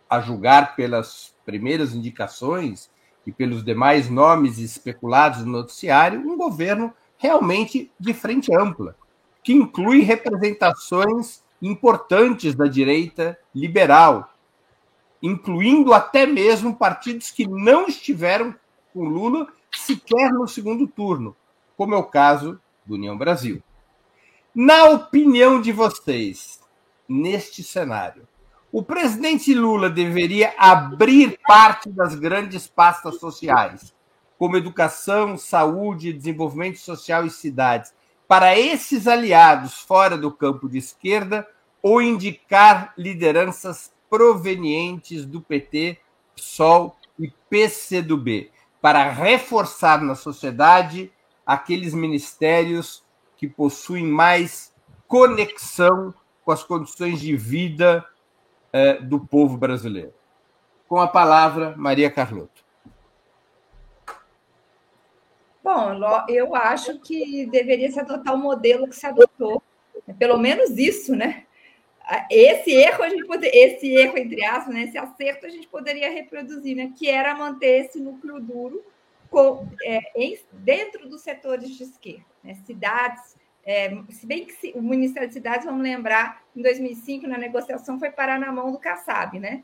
a 0.10 0.22
julgar 0.22 0.78
pelas 0.78 1.36
primeiras 1.46 1.94
indicações 1.94 2.90
e 3.28 3.34
pelos 3.34 3.66
demais 3.66 4.10
nomes 4.10 4.60
especulados 4.60 5.44
no 5.44 5.52
noticiário, 5.52 6.22
um 6.22 6.38
governo 6.38 6.94
realmente 7.18 7.92
de 8.00 8.14
frente 8.14 8.54
ampla, 8.54 8.96
que 9.44 9.54
inclui 9.54 10.02
representações 10.02 11.44
importantes 11.62 12.56
da 12.56 12.66
direita 12.66 13.38
liberal, 13.54 14.34
incluindo 15.22 15.94
até 15.94 16.26
mesmo 16.26 16.76
partidos 16.76 17.32
que 17.32 17.48
não 17.48 17.88
estiveram 17.88 18.54
com 18.94 19.06
Lula 19.06 19.48
sequer 19.72 20.32
no 20.32 20.48
segundo 20.48 20.88
turno, 20.88 21.36
como 21.76 21.96
é 21.96 21.98
o 21.98 22.04
caso 22.04 22.60
do 22.86 22.96
União 22.96 23.18
Brasil. 23.18 23.62
Na 24.54 24.86
opinião 24.86 25.60
de 25.60 25.72
vocês, 25.72 26.62
neste 27.08 27.64
cenário, 27.64 28.28
o 28.72 28.84
presidente 28.84 29.54
Lula 29.54 29.90
deveria 29.90 30.54
abrir 30.58 31.40
parte 31.46 31.90
das 31.90 32.14
grandes 32.16 32.68
pastas 32.68 33.20
sociais 33.20 33.95
como 34.38 34.58
educação, 34.58 35.38
saúde, 35.38 36.14
desenvolvimento 36.14 36.80
social 36.80 37.26
e 37.26 37.30
cidades, 37.30 37.94
para 38.28 38.58
esses 38.58 39.08
aliados 39.08 39.80
fora 39.82 40.18
do 40.18 40.32
campo 40.32 40.68
de 40.68 40.78
esquerda 40.78 41.48
ou 41.82 42.02
indicar 42.02 42.94
lideranças 42.98 43.94
provenientes 44.10 45.26
do 45.26 45.42
PT, 45.42 46.00
PSOL 46.36 46.96
e 47.20 47.32
PCdoB, 47.50 48.52
para 48.82 49.10
reforçar 49.10 50.02
na 50.02 50.16
sociedade 50.16 51.12
aqueles 51.46 51.94
ministérios 51.94 53.04
que 53.38 53.48
possuem 53.48 54.06
mais 54.06 54.74
conexão 55.08 56.14
com 56.44 56.52
as 56.52 56.64
condições 56.64 57.20
de 57.22 57.36
vida 57.36 58.06
eh, 58.74 59.00
do 59.02 59.20
povo 59.20 59.58
brasileiro. 59.58 60.14
Com 60.88 61.00
a 61.00 61.08
palavra, 61.08 61.76
Maria 61.78 62.10
Carlotto. 62.10 62.65
Bom, 65.66 66.00
eu 66.30 66.56
acho 66.56 67.00
que 67.00 67.48
deveria 67.48 67.92
se 67.92 68.00
adotar 68.00 68.36
o 68.36 68.38
modelo 68.38 68.88
que 68.88 68.96
se 68.96 69.08
adotou, 69.08 69.64
pelo 70.20 70.38
menos 70.38 70.78
isso, 70.78 71.16
né? 71.16 71.44
esse 72.30 72.72
erro 72.72 73.02
a 73.02 73.10
gente 73.10 73.26
pode, 73.26 73.48
esse 73.48 73.88
erro 73.88 74.16
entre 74.16 74.46
aspas, 74.46 74.72
né, 74.72 74.84
esse 74.84 74.96
acerto 74.96 75.48
a 75.48 75.50
gente 75.50 75.68
poderia 75.68 76.12
reproduzir, 76.12 76.76
né, 76.76 76.94
que 76.96 77.10
era 77.10 77.34
manter 77.34 77.84
esse 77.84 78.00
núcleo 78.00 78.40
duro 78.40 78.86
com, 79.28 79.68
é, 79.84 80.02
em, 80.16 80.38
dentro 80.52 81.10
dos 81.10 81.22
setores 81.22 81.68
de 81.76 81.82
esquerda, 81.82 82.24
né, 82.44 82.54
cidades, 82.64 83.36
é, 83.66 83.90
se 84.12 84.28
bem 84.28 84.46
que 84.46 84.54
se, 84.54 84.72
o 84.76 84.84
Ministério 84.84 85.28
de 85.28 85.34
Cidades, 85.34 85.66
vamos 85.66 85.82
lembrar, 85.82 86.44
em 86.56 86.62
2005 86.62 87.28
na 87.28 87.40
negociação 87.40 87.98
foi 87.98 88.12
parar 88.12 88.40
na 88.40 88.52
mão 88.52 88.72
do 88.72 88.78
Kassab, 88.78 89.40
né? 89.40 89.64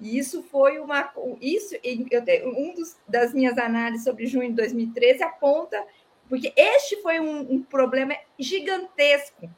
E 0.00 0.18
isso 0.18 0.42
foi 0.44 0.78
uma, 0.78 1.10
isso 1.40 1.74
eu 2.10 2.24
tenho, 2.24 2.48
um 2.56 2.74
dos, 2.74 2.96
das 3.06 3.34
minhas 3.34 3.58
análises 3.58 4.04
sobre 4.04 4.26
junho 4.26 4.48
de 4.50 4.54
2013 4.54 5.22
aponta 5.22 5.84
porque 6.28 6.52
este 6.56 7.00
foi 7.02 7.18
um, 7.18 7.54
um 7.54 7.62
problema 7.62 8.14
gigantesco 8.38 9.48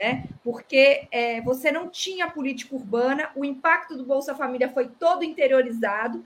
né? 0.00 0.24
porque 0.42 1.06
é, 1.10 1.40
você 1.40 1.70
não 1.70 1.88
tinha 1.88 2.30
política 2.30 2.74
urbana, 2.74 3.30
o 3.34 3.44
impacto 3.44 3.96
do 3.96 4.04
Bolsa 4.04 4.34
Família 4.34 4.68
foi 4.68 4.88
todo 4.88 5.24
interiorizado, 5.24 6.24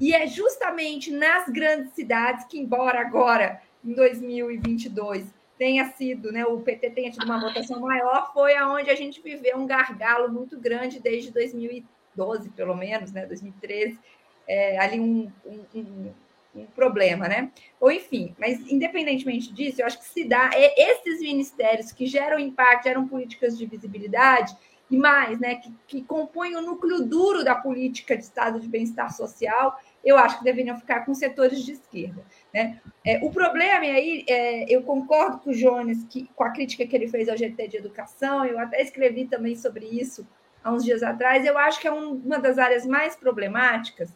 e 0.00 0.14
é 0.14 0.26
justamente 0.26 1.10
nas 1.10 1.48
grandes 1.48 1.92
cidades 1.92 2.44
que, 2.46 2.58
embora 2.58 3.00
agora, 3.00 3.60
em 3.84 3.92
2022, 3.92 5.26
tenha 5.58 5.86
sido, 5.90 6.30
né, 6.30 6.46
o 6.46 6.60
PT 6.60 6.90
tenha 6.90 7.10
tido 7.10 7.24
uma 7.24 7.40
votação 7.40 7.80
maior, 7.80 8.32
foi 8.32 8.54
aonde 8.54 8.90
a 8.90 8.94
gente 8.94 9.20
viveu 9.20 9.56
um 9.56 9.66
gargalo 9.66 10.32
muito 10.32 10.58
grande 10.58 11.00
desde 11.00 11.32
2012, 12.18 12.50
pelo 12.50 12.74
menos, 12.74 13.12
né, 13.12 13.26
2013, 13.26 13.98
é, 14.46 14.78
ali 14.78 14.98
um, 14.98 15.30
um, 15.46 15.64
um 15.74 16.12
um 16.54 16.66
problema, 16.66 17.28
né? 17.28 17.50
Ou 17.78 17.92
enfim, 17.92 18.34
mas 18.38 18.60
independentemente 18.70 19.52
disso, 19.52 19.80
eu 19.80 19.86
acho 19.86 19.98
que 19.98 20.06
se 20.06 20.24
dá 20.24 20.50
esses 20.54 21.20
ministérios 21.20 21.92
que 21.92 22.06
geram 22.06 22.38
impacto, 22.38 22.84
geram 22.84 23.06
políticas 23.06 23.56
de 23.56 23.66
visibilidade 23.66 24.56
e 24.90 24.96
mais, 24.96 25.38
né, 25.38 25.56
que, 25.56 25.72
que 25.86 26.02
compõem 26.02 26.56
o 26.56 26.62
núcleo 26.62 27.04
duro 27.04 27.44
da 27.44 27.54
política 27.54 28.16
de 28.16 28.24
estado 28.24 28.58
de 28.58 28.66
bem-estar 28.66 29.14
social, 29.14 29.78
eu 30.02 30.16
acho 30.16 30.38
que 30.38 30.44
deveriam 30.44 30.78
ficar 30.78 31.04
com 31.04 31.14
setores 31.14 31.62
de 31.62 31.72
esquerda. 31.72 32.24
Né? 32.54 32.80
É, 33.04 33.18
o 33.22 33.30
problema 33.30 33.84
é 33.84 33.90
aí, 33.90 34.24
é, 34.26 34.64
eu 34.74 34.82
concordo 34.82 35.38
com 35.40 35.50
o 35.50 35.54
Jones 35.54 36.04
que, 36.08 36.26
com 36.34 36.42
a 36.42 36.50
crítica 36.50 36.86
que 36.86 36.96
ele 36.96 37.06
fez 37.06 37.28
ao 37.28 37.36
GT 37.36 37.68
de 37.68 37.76
educação, 37.76 38.46
eu 38.46 38.58
até 38.58 38.80
escrevi 38.80 39.26
também 39.26 39.54
sobre 39.54 39.84
isso 39.84 40.26
há 40.68 40.72
uns 40.72 40.84
dias 40.84 41.02
atrás, 41.02 41.44
eu 41.44 41.56
acho 41.58 41.80
que 41.80 41.88
é 41.88 41.92
um, 41.92 42.12
uma 42.12 42.38
das 42.38 42.58
áreas 42.58 42.86
mais 42.86 43.16
problemáticas, 43.16 44.10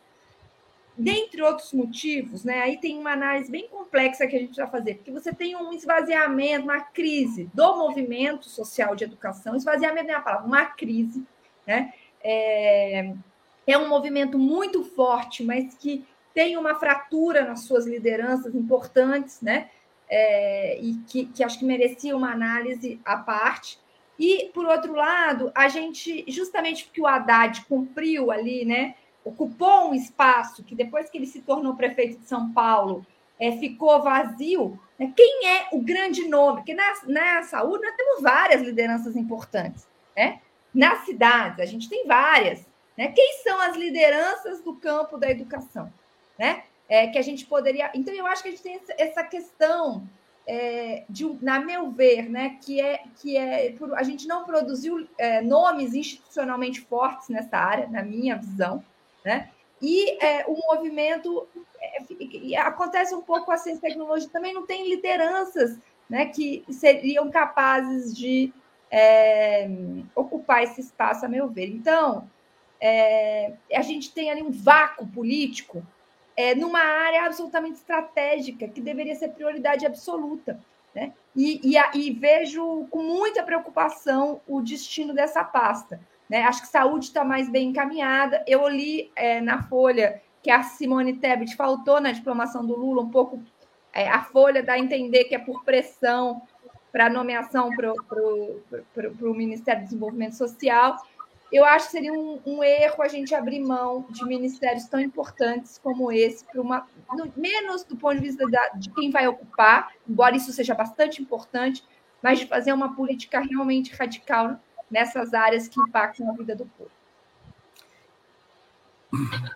dentre 0.97 1.43
outros 1.43 1.73
motivos, 1.73 2.45
né? 2.45 2.61
Aí 2.63 2.79
tem 2.79 2.99
uma 2.99 3.13
análise 3.13 3.51
bem 3.51 3.67
complexa 3.69 4.27
que 4.27 4.37
a 4.37 4.39
gente 4.39 4.57
vai 4.57 4.71
fazer, 4.71 4.97
porque 4.97 5.11
você 5.11 5.33
tem 5.33 5.57
um 5.57 5.73
esvaziamento, 5.73 6.65
uma 6.65 6.81
crise 6.81 7.51
do 7.55 7.77
movimento 7.77 8.49
social 8.49 8.95
de 8.95 9.05
educação. 9.05 9.57
Esvaziamento 9.57 10.11
é 10.11 10.15
a 10.15 10.21
palavra, 10.21 10.47
uma 10.47 10.67
crise, 10.67 11.25
né? 11.67 11.93
É, 12.23 13.15
é 13.67 13.79
um 13.79 13.89
movimento 13.89 14.39
muito 14.39 14.85
forte, 14.85 15.43
mas 15.43 15.75
que 15.75 16.05
tem 16.35 16.57
uma 16.57 16.75
fratura 16.75 17.45
nas 17.45 17.61
suas 17.61 17.87
lideranças 17.87 18.55
importantes, 18.55 19.41
né? 19.41 19.71
É, 20.09 20.79
e 20.79 20.95
que, 21.07 21.27
que 21.27 21.43
acho 21.43 21.59
que 21.59 21.65
merecia 21.65 22.15
uma 22.15 22.31
análise 22.33 23.01
à 23.05 23.17
parte. 23.17 23.79
E, 24.23 24.51
por 24.55 24.65
outro 24.67 24.95
lado, 24.95 25.51
a 25.53 25.67
gente, 25.67 26.25
justamente 26.29 26.85
porque 26.85 27.01
o 27.01 27.09
Haddad 27.09 27.65
cumpriu 27.65 28.31
ali, 28.31 28.65
né? 28.65 28.95
ocupou 29.25 29.91
um 29.91 29.95
espaço 29.95 30.63
que 30.63 30.77
depois 30.77 31.11
que 31.11 31.19
ele 31.19 31.27
se 31.27 31.41
tornou 31.41 31.75
prefeito 31.75 32.21
de 32.21 32.27
São 32.29 32.53
Paulo 32.53 33.05
é, 33.41 33.51
ficou 33.59 34.01
vazio. 34.01 34.79
Né? 34.97 35.13
Quem 35.17 35.49
é 35.49 35.69
o 35.73 35.81
grande 35.81 36.29
nome? 36.29 36.59
Porque 36.59 36.73
na, 36.73 36.95
na 37.09 37.43
saúde 37.43 37.85
nós 37.85 37.97
temos 37.97 38.23
várias 38.23 38.63
lideranças 38.63 39.17
importantes. 39.17 39.89
Né? 40.17 40.41
Nas 40.73 41.05
cidades, 41.05 41.59
a 41.59 41.67
gente 41.67 41.89
tem 41.89 42.07
várias. 42.07 42.65
Né? 42.97 43.09
Quem 43.09 43.41
são 43.43 43.61
as 43.61 43.77
lideranças 43.77 44.61
do 44.61 44.77
campo 44.77 45.19
da 45.19 45.29
educação? 45.29 45.93
Né? 46.39 46.63
É, 46.89 47.09
que 47.09 47.19
a 47.19 47.23
gente 47.23 47.45
poderia. 47.45 47.91
Então, 47.93 48.15
eu 48.15 48.27
acho 48.29 48.41
que 48.41 48.51
a 48.51 48.53
gente 48.53 48.63
tem 48.63 48.81
essa 48.97 49.25
questão 49.25 50.09
é, 50.47 51.05
de, 51.09 51.25
na 51.41 51.61
meu 51.61 51.91
ver, 51.91 52.29
né, 52.29 52.59
que 52.63 52.81
é 52.81 53.05
que 53.21 53.37
é 53.37 53.75
a 53.95 54.03
gente 54.03 54.27
não 54.27 54.45
produziu 54.45 55.07
é, 55.17 55.41
nomes 55.41 55.95
institucionalmente 55.95 56.81
fortes 56.81 57.29
nessa 57.29 57.57
área, 57.57 57.89
na 57.89 58.03
minha 58.03 58.37
visão, 58.37 58.85
né? 59.25 59.51
E 59.81 60.25
é, 60.25 60.45
o 60.47 60.57
movimento 60.57 61.47
é, 61.81 62.57
acontece 62.59 63.15
um 63.15 63.23
pouco 63.23 63.47
com 63.47 63.53
a 63.53 63.57
ciência 63.57 63.79
e 63.79 63.91
tecnologia, 63.91 64.29
também 64.31 64.55
não 64.55 64.65
tem 64.65 64.89
lideranças 64.89 65.77
né, 66.09 66.27
que 66.27 66.65
seriam 66.71 67.31
capazes 67.31 68.17
de 68.17 68.53
é, 68.91 69.69
ocupar 70.15 70.63
esse 70.63 70.81
espaço, 70.81 71.25
a 71.25 71.29
meu 71.29 71.49
ver. 71.49 71.69
Então, 71.69 72.29
é, 72.81 73.55
a 73.75 73.83
gente 73.83 74.13
tem 74.13 74.31
ali 74.31 74.43
um 74.43 74.53
vácuo 74.53 75.07
político 75.07 75.85
é, 76.37 76.55
numa 76.55 76.81
área 76.81 77.25
absolutamente 77.25 77.77
estratégica, 77.77 78.69
que 78.69 78.81
deveria 78.81 79.15
ser 79.15 79.29
prioridade 79.29 79.87
absoluta. 79.87 80.59
Né? 80.95 81.13
E, 81.35 81.61
e, 81.63 81.99
e 81.99 82.11
vejo 82.11 82.87
com 82.91 83.03
muita 83.03 83.43
preocupação 83.43 84.41
o 84.47 84.61
destino 84.61 85.15
dessa 85.15 85.43
pasta. 85.43 86.01
Né? 86.29 86.43
Acho 86.43 86.63
que 86.63 86.69
saúde 86.69 87.07
está 87.07 87.25
mais 87.25 87.49
bem 87.49 87.69
encaminhada. 87.71 88.45
Eu 88.47 88.69
li 88.69 89.11
é, 89.17 89.41
na 89.41 89.63
Folha 89.63 90.21
que 90.43 90.51
a 90.51 90.63
Simone 90.63 91.15
Tebet 91.15 91.57
faltou 91.57 92.01
na 92.01 92.13
diplomação 92.13 92.67
do 92.67 92.77
Lula 92.77 93.03
um 93.03 93.11
pouco. 93.11 93.41
É, 93.93 94.09
a 94.09 94.23
Folha 94.23 94.63
dá 94.63 94.75
a 94.75 94.79
entender 94.79 95.25
que 95.25 95.35
é 95.35 95.39
por 95.39 95.65
pressão 95.65 96.43
para 96.91 97.09
nomeação 97.09 97.71
para 97.75 97.93
o 97.93 99.35
Ministério 99.35 99.83
do 99.83 99.85
Desenvolvimento 99.85 100.37
Social. 100.37 100.97
Eu 101.53 101.67
acho 101.67 101.87
que 101.87 101.93
seria 101.93 102.13
um, 102.15 102.41
um, 102.47 102.65
erro 102.65 103.03
a 103.03 103.09
gente 103.09 103.35
abrir 103.35 103.61
mão 103.61 104.07
de 104.09 104.25
ministérios 104.25 104.87
tão 104.87 104.99
importantes 104.99 105.79
como 105.79 106.11
esse, 106.11 106.43
para 106.47 106.63
uma 106.63 106.87
no, 107.13 107.31
menos 107.37 107.85
do 107.85 107.95
ponto 107.95 108.15
de 108.15 108.23
vista 108.23 108.49
da, 108.49 108.69
de 108.71 108.91
quem 108.91 109.11
vai 109.11 109.29
ocupar, 109.29 109.93
embora 110.09 110.35
isso 110.35 110.51
seja 110.51 110.75
bastante 110.75 111.21
importante, 111.21 111.85
mas 112.23 112.39
de 112.39 112.47
fazer 112.47 112.73
uma 112.73 112.97
política 112.97 113.41
realmente 113.41 113.95
radical 113.95 114.59
nessas 114.91 115.35
áreas 115.35 115.69
que 115.69 115.79
impactam 115.79 116.31
a 116.31 116.33
vida 116.33 116.57
do 116.57 116.65
povo. 116.65 116.91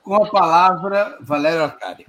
Com 0.03 0.17
a 0.17 0.31
palavra, 0.31 1.17
Valério 1.23 1.65
Arcário. 1.65 2.07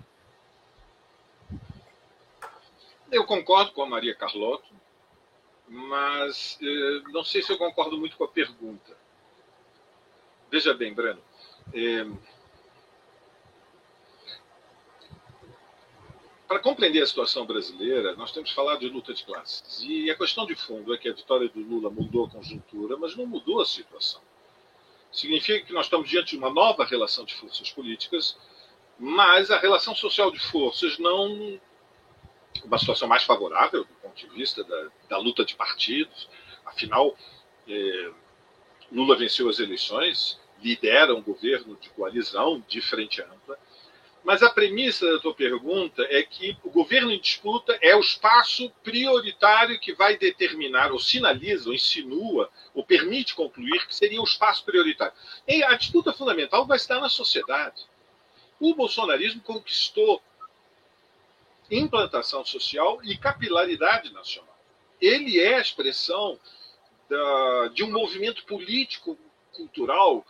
Eu 3.10 3.26
concordo 3.26 3.72
com 3.72 3.84
a 3.84 3.90
Maria 3.90 4.14
Carlotto, 4.14 4.68
mas 5.66 6.60
eh, 6.62 7.02
não 7.14 7.24
sei 7.24 7.42
se 7.42 7.54
eu 7.54 7.58
concordo 7.58 7.98
muito 7.98 8.18
com 8.18 8.26
a 8.26 8.28
pergunta. 8.28 9.07
Veja 10.50 10.74
bem, 10.74 10.94
Breno. 10.94 11.22
Eh, 11.74 12.06
para 16.48 16.60
compreender 16.60 17.02
a 17.04 17.08
situação 17.08 17.46
brasileira, 17.46 18.16
nós 18.16 18.32
temos 18.32 18.52
falar 18.52 18.78
de 18.78 18.88
luta 18.88 19.14
de 19.14 19.24
classes. 19.26 19.82
E 19.84 20.10
a 20.10 20.16
questão 20.16 20.46
de 20.46 20.56
fundo 20.56 20.94
é 20.94 20.98
que 20.98 21.10
a 21.10 21.14
vitória 21.14 21.50
do 21.50 21.60
Lula 21.60 21.90
mudou 21.90 22.26
a 22.26 22.30
conjuntura, 22.30 22.96
mas 22.96 23.16
não 23.16 23.26
mudou 23.26 23.62
a 23.62 23.66
situação. 23.66 24.22
Significa 25.12 25.66
que 25.66 25.74
nós 25.74 25.88
estamos 25.88 26.10
diante 26.10 26.32
de 26.32 26.38
uma 26.38 26.50
nova 26.50 26.86
relação 26.86 27.26
de 27.26 27.36
forças 27.36 27.70
políticas, 27.72 28.38
mas 28.98 29.52
a 29.52 29.60
relação 29.60 29.94
social 29.94 30.32
de 30.32 30.40
forças 30.40 30.98
não. 30.98 31.60
Uma 32.64 32.80
situação 32.80 33.08
mais 33.08 33.24
favorável 33.24 33.84
do 33.84 33.94
ponto 33.96 34.16
de 34.16 34.28
vista 34.30 34.64
da, 34.64 34.88
da 35.10 35.18
luta 35.18 35.46
de 35.46 35.56
partidos. 35.56 36.30
Afinal, 36.66 37.16
eh, 37.68 38.12
Lula 38.92 39.18
venceu 39.18 39.50
as 39.50 39.60
eleições, 39.60 40.40
lidera 40.62 41.14
um 41.14 41.22
governo 41.22 41.78
de 41.80 41.90
coalizão 41.90 42.64
de 42.68 42.82
frente 42.82 43.22
ampla 43.22 43.58
mas 44.28 44.44
a 44.44 44.50
premissa 44.50 45.10
da 45.10 45.20
tua 45.20 45.34
pergunta 45.34 46.06
é 46.10 46.22
que 46.22 46.58
o 46.62 46.70
governo 46.70 47.14
em 47.14 47.18
disputa 47.18 47.80
é 47.82 47.96
o 47.96 48.02
espaço 48.02 48.70
prioritário 48.84 49.80
que 49.80 49.94
vai 49.94 50.18
determinar, 50.18 50.92
ou 50.92 51.00
sinaliza, 51.00 51.70
ou 51.70 51.74
insinua, 51.74 52.52
ou 52.74 52.84
permite 52.84 53.34
concluir 53.34 53.88
que 53.88 53.96
seria 53.96 54.20
o 54.20 54.26
espaço 54.26 54.66
prioritário. 54.66 55.14
E 55.48 55.64
a 55.64 55.74
disputa 55.76 56.12
fundamental 56.12 56.68
vai 56.68 56.76
estar 56.76 57.00
na 57.00 57.08
sociedade. 57.08 57.86
O 58.60 58.76
bolsonarismo 58.76 59.40
conquistou 59.40 60.22
implantação 61.72 62.44
social 62.44 63.00
e 63.06 63.18
capilaridade 63.18 64.12
nacional. 64.12 64.60
Ele 65.00 65.40
é 65.40 65.56
a 65.56 65.62
expressão 65.62 66.38
da, 67.10 67.68
de 67.74 67.84
um 67.84 67.92
movimento 67.92 68.46
político, 68.46 69.18
cultural, 69.54 70.26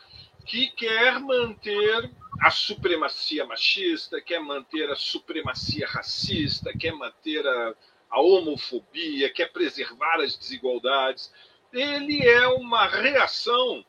que 0.45 0.67
quer 0.67 1.19
manter 1.19 2.09
a 2.41 2.49
supremacia 2.49 3.45
machista, 3.45 4.21
quer 4.21 4.39
manter 4.39 4.89
a 4.89 4.95
supremacia 4.95 5.85
racista, 5.87 6.71
quer 6.77 6.93
manter 6.93 7.45
a, 7.45 7.75
a 8.09 8.21
homofobia, 8.21 9.31
quer 9.31 9.51
preservar 9.51 10.21
as 10.21 10.37
desigualdades. 10.37 11.33
Ele 11.73 12.25
é 12.25 12.47
uma 12.47 12.87
reação 12.87 13.85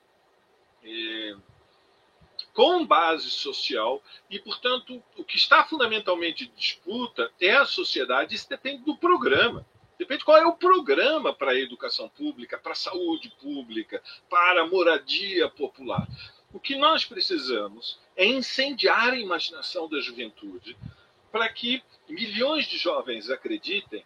é, 0.83 1.37
com 2.53 2.85
base 2.85 3.31
social 3.31 4.03
e, 4.29 4.41
portanto, 4.41 5.01
o 5.17 5.23
que 5.23 5.37
está 5.37 5.65
fundamentalmente 5.65 6.45
em 6.45 6.53
disputa 6.57 7.31
é 7.41 7.53
a 7.53 7.65
sociedade. 7.65 8.35
Isso 8.35 8.49
depende 8.49 8.83
do 8.85 8.97
programa. 8.97 9.65
Depende 9.99 10.25
qual 10.25 10.39
é 10.39 10.47
o 10.47 10.57
programa 10.57 11.35
para 11.35 11.53
a 11.53 11.59
educação 11.59 12.09
pública, 12.09 12.57
para 12.57 12.73
a 12.73 12.77
saúde 12.77 13.31
pública, 13.41 14.03
para 14.31 14.63
a 14.63 14.67
moradia 14.67 15.49
popular. 15.49 16.07
O 16.53 16.61
que 16.61 16.77
nós 16.77 17.05
precisamos 17.05 17.99
é 18.17 18.25
incendiar 18.25 19.13
a 19.13 19.19
imaginação 19.19 19.89
da 19.89 20.01
juventude 20.01 20.77
para 21.33 21.49
que 21.49 21.83
milhões 22.09 22.67
de 22.67 22.79
jovens 22.79 23.29
acreditem 23.29 24.05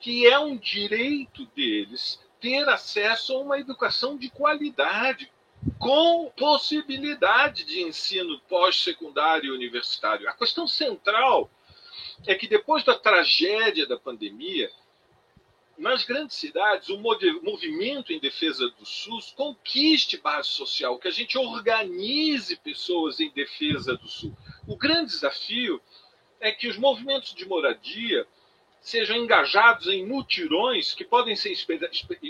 que 0.00 0.26
é 0.26 0.38
um 0.38 0.56
direito 0.56 1.46
deles 1.54 2.20
ter 2.40 2.68
acesso 2.68 3.34
a 3.34 3.38
uma 3.38 3.58
educação 3.58 4.18
de 4.18 4.28
qualidade, 4.28 5.32
com 5.78 6.30
possibilidade 6.36 7.64
de 7.64 7.80
ensino 7.80 8.38
pós-secundário 8.40 9.46
e 9.46 9.56
universitário. 9.56 10.28
A 10.28 10.32
questão 10.32 10.66
central 10.66 11.50
é 12.26 12.34
que 12.34 12.46
depois 12.46 12.84
da 12.84 12.94
tragédia 12.94 13.86
da 13.86 13.98
pandemia, 13.98 14.70
nas 15.76 16.04
grandes 16.04 16.36
cidades, 16.36 16.88
o 16.88 16.98
movimento 16.98 18.12
em 18.12 18.20
defesa 18.20 18.68
do 18.78 18.86
SUS 18.86 19.32
conquiste 19.32 20.16
base 20.18 20.48
social, 20.48 20.98
que 20.98 21.08
a 21.08 21.10
gente 21.10 21.36
organize 21.36 22.56
pessoas 22.56 23.18
em 23.18 23.30
defesa 23.30 23.96
do 23.96 24.08
SUS. 24.08 24.32
O 24.66 24.76
grande 24.76 25.10
desafio 25.10 25.80
é 26.38 26.52
que 26.52 26.68
os 26.68 26.76
movimentos 26.76 27.34
de 27.34 27.46
moradia 27.46 28.26
sejam 28.80 29.16
engajados 29.16 29.88
em 29.88 30.06
mutirões 30.06 30.94
que 30.94 31.04
podem 31.04 31.34
ser 31.34 31.52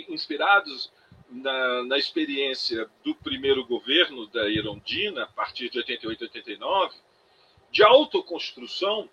inspirados 0.09 0.91
na, 1.29 1.83
na 1.83 1.97
experiência 1.97 2.89
do 3.03 3.13
primeiro 3.13 3.65
governo 3.65 4.25
da 4.27 4.47
Irondina, 4.49 5.23
a 5.23 5.27
partir 5.27 5.69
de 5.69 5.79
88 5.79 6.23
e 6.23 6.27
89, 6.27 6.95
de 7.71 7.83
autoconstrução 7.83 9.09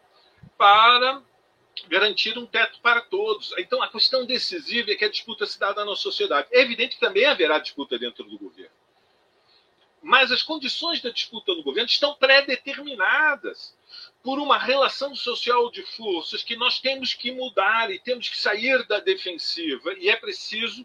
para 0.56 1.20
garantir 1.88 2.38
um 2.38 2.46
teto 2.46 2.80
para 2.80 3.00
todos. 3.00 3.54
Então, 3.58 3.82
a 3.82 3.88
questão 3.88 4.24
decisiva 4.24 4.90
é 4.90 4.94
que 4.94 5.04
a 5.04 5.10
disputa 5.10 5.46
se 5.46 5.58
dá 5.58 5.74
na 5.74 5.96
sociedade. 5.96 6.48
É 6.52 6.60
evidente 6.60 6.96
que 6.96 7.00
também 7.00 7.24
haverá 7.24 7.58
disputa 7.58 7.98
dentro 7.98 8.24
do 8.24 8.38
governo. 8.38 8.72
Mas 10.02 10.32
as 10.32 10.42
condições 10.42 11.00
da 11.00 11.10
disputa 11.10 11.54
no 11.54 11.62
governo 11.62 11.88
estão 11.88 12.14
pré-determinadas 12.16 13.76
por 14.22 14.38
uma 14.40 14.58
relação 14.58 15.14
social 15.14 15.70
de 15.70 15.82
forças 15.82 16.42
que 16.42 16.56
nós 16.56 16.80
temos 16.80 17.14
que 17.14 17.30
mudar 17.30 17.90
e 17.90 18.00
temos 18.00 18.28
que 18.28 18.36
sair 18.36 18.84
da 18.86 18.98
defensiva. 18.98 19.94
E 19.94 20.08
é 20.08 20.16
preciso 20.16 20.84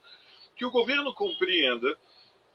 que 0.56 0.66
o 0.66 0.72
governo 0.72 1.14
compreenda 1.14 1.98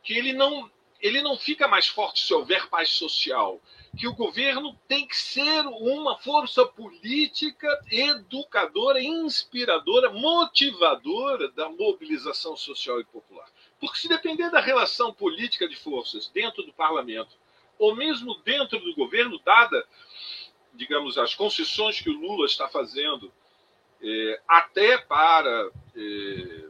que 0.04 0.14
ele 0.14 0.32
não, 0.32 0.70
ele 1.00 1.20
não 1.20 1.36
fica 1.36 1.66
mais 1.66 1.88
forte 1.88 2.20
se 2.20 2.32
houver 2.32 2.68
paz 2.68 2.90
social, 2.90 3.60
que 3.96 4.08
o 4.08 4.14
governo 4.14 4.78
tem 4.88 5.06
que 5.06 5.16
ser 5.16 5.66
uma 5.66 6.16
força 6.18 6.64
política 6.64 7.68
educadora, 7.90 9.02
inspiradora, 9.02 10.10
motivadora 10.10 11.50
da 11.50 11.68
mobilização 11.68 12.56
social 12.56 13.00
e 13.00 13.04
popular. 13.04 13.48
Porque 13.78 13.98
se 13.98 14.08
depender 14.08 14.50
da 14.50 14.60
relação 14.60 15.12
política 15.12 15.68
de 15.68 15.76
forças 15.76 16.28
dentro 16.28 16.62
do 16.62 16.72
parlamento, 16.72 17.36
ou 17.78 17.94
mesmo 17.94 18.34
dentro 18.44 18.78
do 18.78 18.94
governo, 18.94 19.40
dada 19.44 19.86
digamos, 20.72 21.18
as 21.18 21.34
concessões 21.34 22.00
que 22.00 22.10
o 22.10 22.18
Lula 22.18 22.46
está 22.46 22.68
fazendo, 22.68 23.32
é, 24.02 24.40
até 24.48 24.98
para 24.98 25.70
é, 25.94 26.64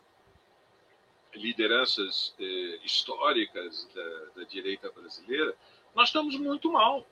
lideranças 1.34 2.34
é, 2.38 2.44
históricas 2.84 3.88
da, 3.94 4.40
da, 4.40 4.44
direita 4.44 4.90
brasileira, 4.90 5.54
nós 5.95 6.09
estamos 6.09 6.36
muito 6.38 6.72
mal. 6.72 7.07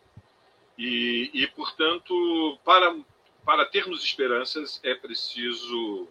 E, 0.76 1.30
e, 1.34 1.46
portanto, 1.48 2.58
para, 2.64 2.96
para 3.44 3.66
termos 3.66 4.02
esperanças, 4.02 4.80
é 4.82 4.94
preciso 4.94 6.08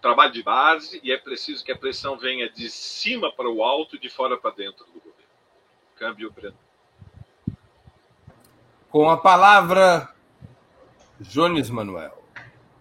trabalho 0.00 0.32
de 0.32 0.42
base 0.42 1.00
e 1.02 1.12
é 1.12 1.16
preciso 1.16 1.64
que 1.64 1.72
a 1.72 1.78
pressão 1.78 2.18
venha 2.18 2.48
de 2.50 2.68
cima 2.70 3.32
para 3.32 3.48
o 3.48 3.62
alto 3.62 3.96
e 3.96 3.98
de 3.98 4.10
fora 4.10 4.36
para 4.36 4.54
dentro 4.54 4.84
do 4.86 4.92
governo. 4.92 5.14
Câmbio, 5.96 6.30
Breno. 6.30 6.56
Com 8.90 9.08
a 9.08 9.16
palavra, 9.16 10.14
Jones 11.20 11.70
Manuel. 11.70 12.22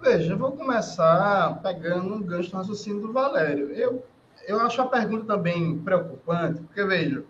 Veja, 0.01 0.33
eu 0.33 0.37
vou 0.37 0.51
começar 0.51 1.61
pegando 1.61 2.13
um 2.13 2.21
gancho 2.21 2.51
no 2.51 2.57
raciocínio 2.57 3.01
do 3.01 3.13
Valério. 3.13 3.71
Eu, 3.71 4.05
eu 4.45 4.59
acho 4.59 4.81
a 4.81 4.85
pergunta 4.85 5.25
também 5.25 5.79
preocupante, 5.79 6.61
porque, 6.61 6.83
veja, 6.83 7.23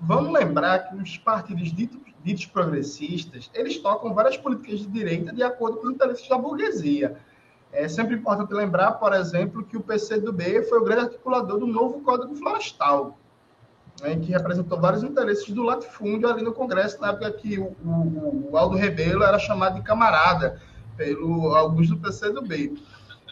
vamos 0.00 0.32
lembrar 0.32 0.88
que 0.88 0.96
os 0.96 1.18
partidos 1.18 1.72
ditos, 1.72 2.00
ditos 2.24 2.46
progressistas, 2.46 3.50
eles 3.52 3.78
tocam 3.78 4.14
várias 4.14 4.36
políticas 4.36 4.80
de 4.80 4.86
direita 4.86 5.32
de 5.32 5.42
acordo 5.42 5.78
com 5.78 5.86
os 5.88 5.92
interesses 5.92 6.28
da 6.28 6.38
burguesia. 6.38 7.16
É 7.72 7.86
sempre 7.86 8.16
importante 8.16 8.52
lembrar, 8.52 8.92
por 8.92 9.12
exemplo, 9.12 9.64
que 9.64 9.76
o 9.76 9.80
PCdoB 9.80 10.64
foi 10.68 10.78
o 10.78 10.84
grande 10.84 11.02
articulador 11.02 11.58
do 11.58 11.66
novo 11.66 12.00
Código 12.00 12.34
Florestal, 12.34 13.16
né, 14.00 14.16
que 14.16 14.32
representou 14.32 14.80
vários 14.80 15.04
interesses 15.04 15.48
do 15.50 15.62
latifúndio 15.62 16.28
ali 16.28 16.42
no 16.42 16.52
Congresso, 16.52 17.00
na 17.00 17.08
época 17.08 17.30
que 17.32 17.58
o, 17.58 17.76
o, 17.84 18.48
o 18.50 18.56
Aldo 18.56 18.76
Rebelo 18.76 19.22
era 19.22 19.38
chamado 19.38 19.76
de 19.76 19.82
camarada 19.82 20.60
pelo 20.96 21.54
alguns 21.54 21.88
do 21.88 21.96
PCdoB. 21.96 22.82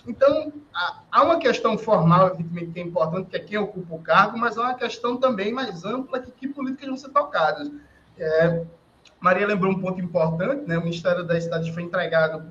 Então, 0.09 0.51
há 1.13 1.23
uma 1.23 1.39
questão 1.39 1.77
formal, 1.77 2.29
evidentemente, 2.29 2.73
que 2.73 2.81
é 2.81 2.83
importante, 2.83 3.29
que 3.29 3.37
é 3.37 3.41
quem 3.41 3.59
ocupa 3.59 3.95
o 3.95 4.03
cargo, 4.03 4.39
mas 4.39 4.57
há 4.57 4.63
uma 4.63 4.75
questão 4.75 5.19
também 5.19 5.53
mais 5.53 5.85
ampla, 5.85 6.19
que 6.19 6.31
que 6.31 6.49
políticas 6.49 6.89
vão 6.89 6.97
ser 6.97 7.11
tocadas. 7.11 7.71
É, 8.17 8.65
Maria 9.21 9.47
lembrou 9.47 9.71
um 9.71 9.79
ponto 9.79 10.01
importante, 10.01 10.67
né? 10.67 10.79
O 10.79 10.83
Ministério 10.83 11.25
das 11.25 11.45
Cidades 11.45 11.69
foi 11.69 11.83
entregado 11.83 12.43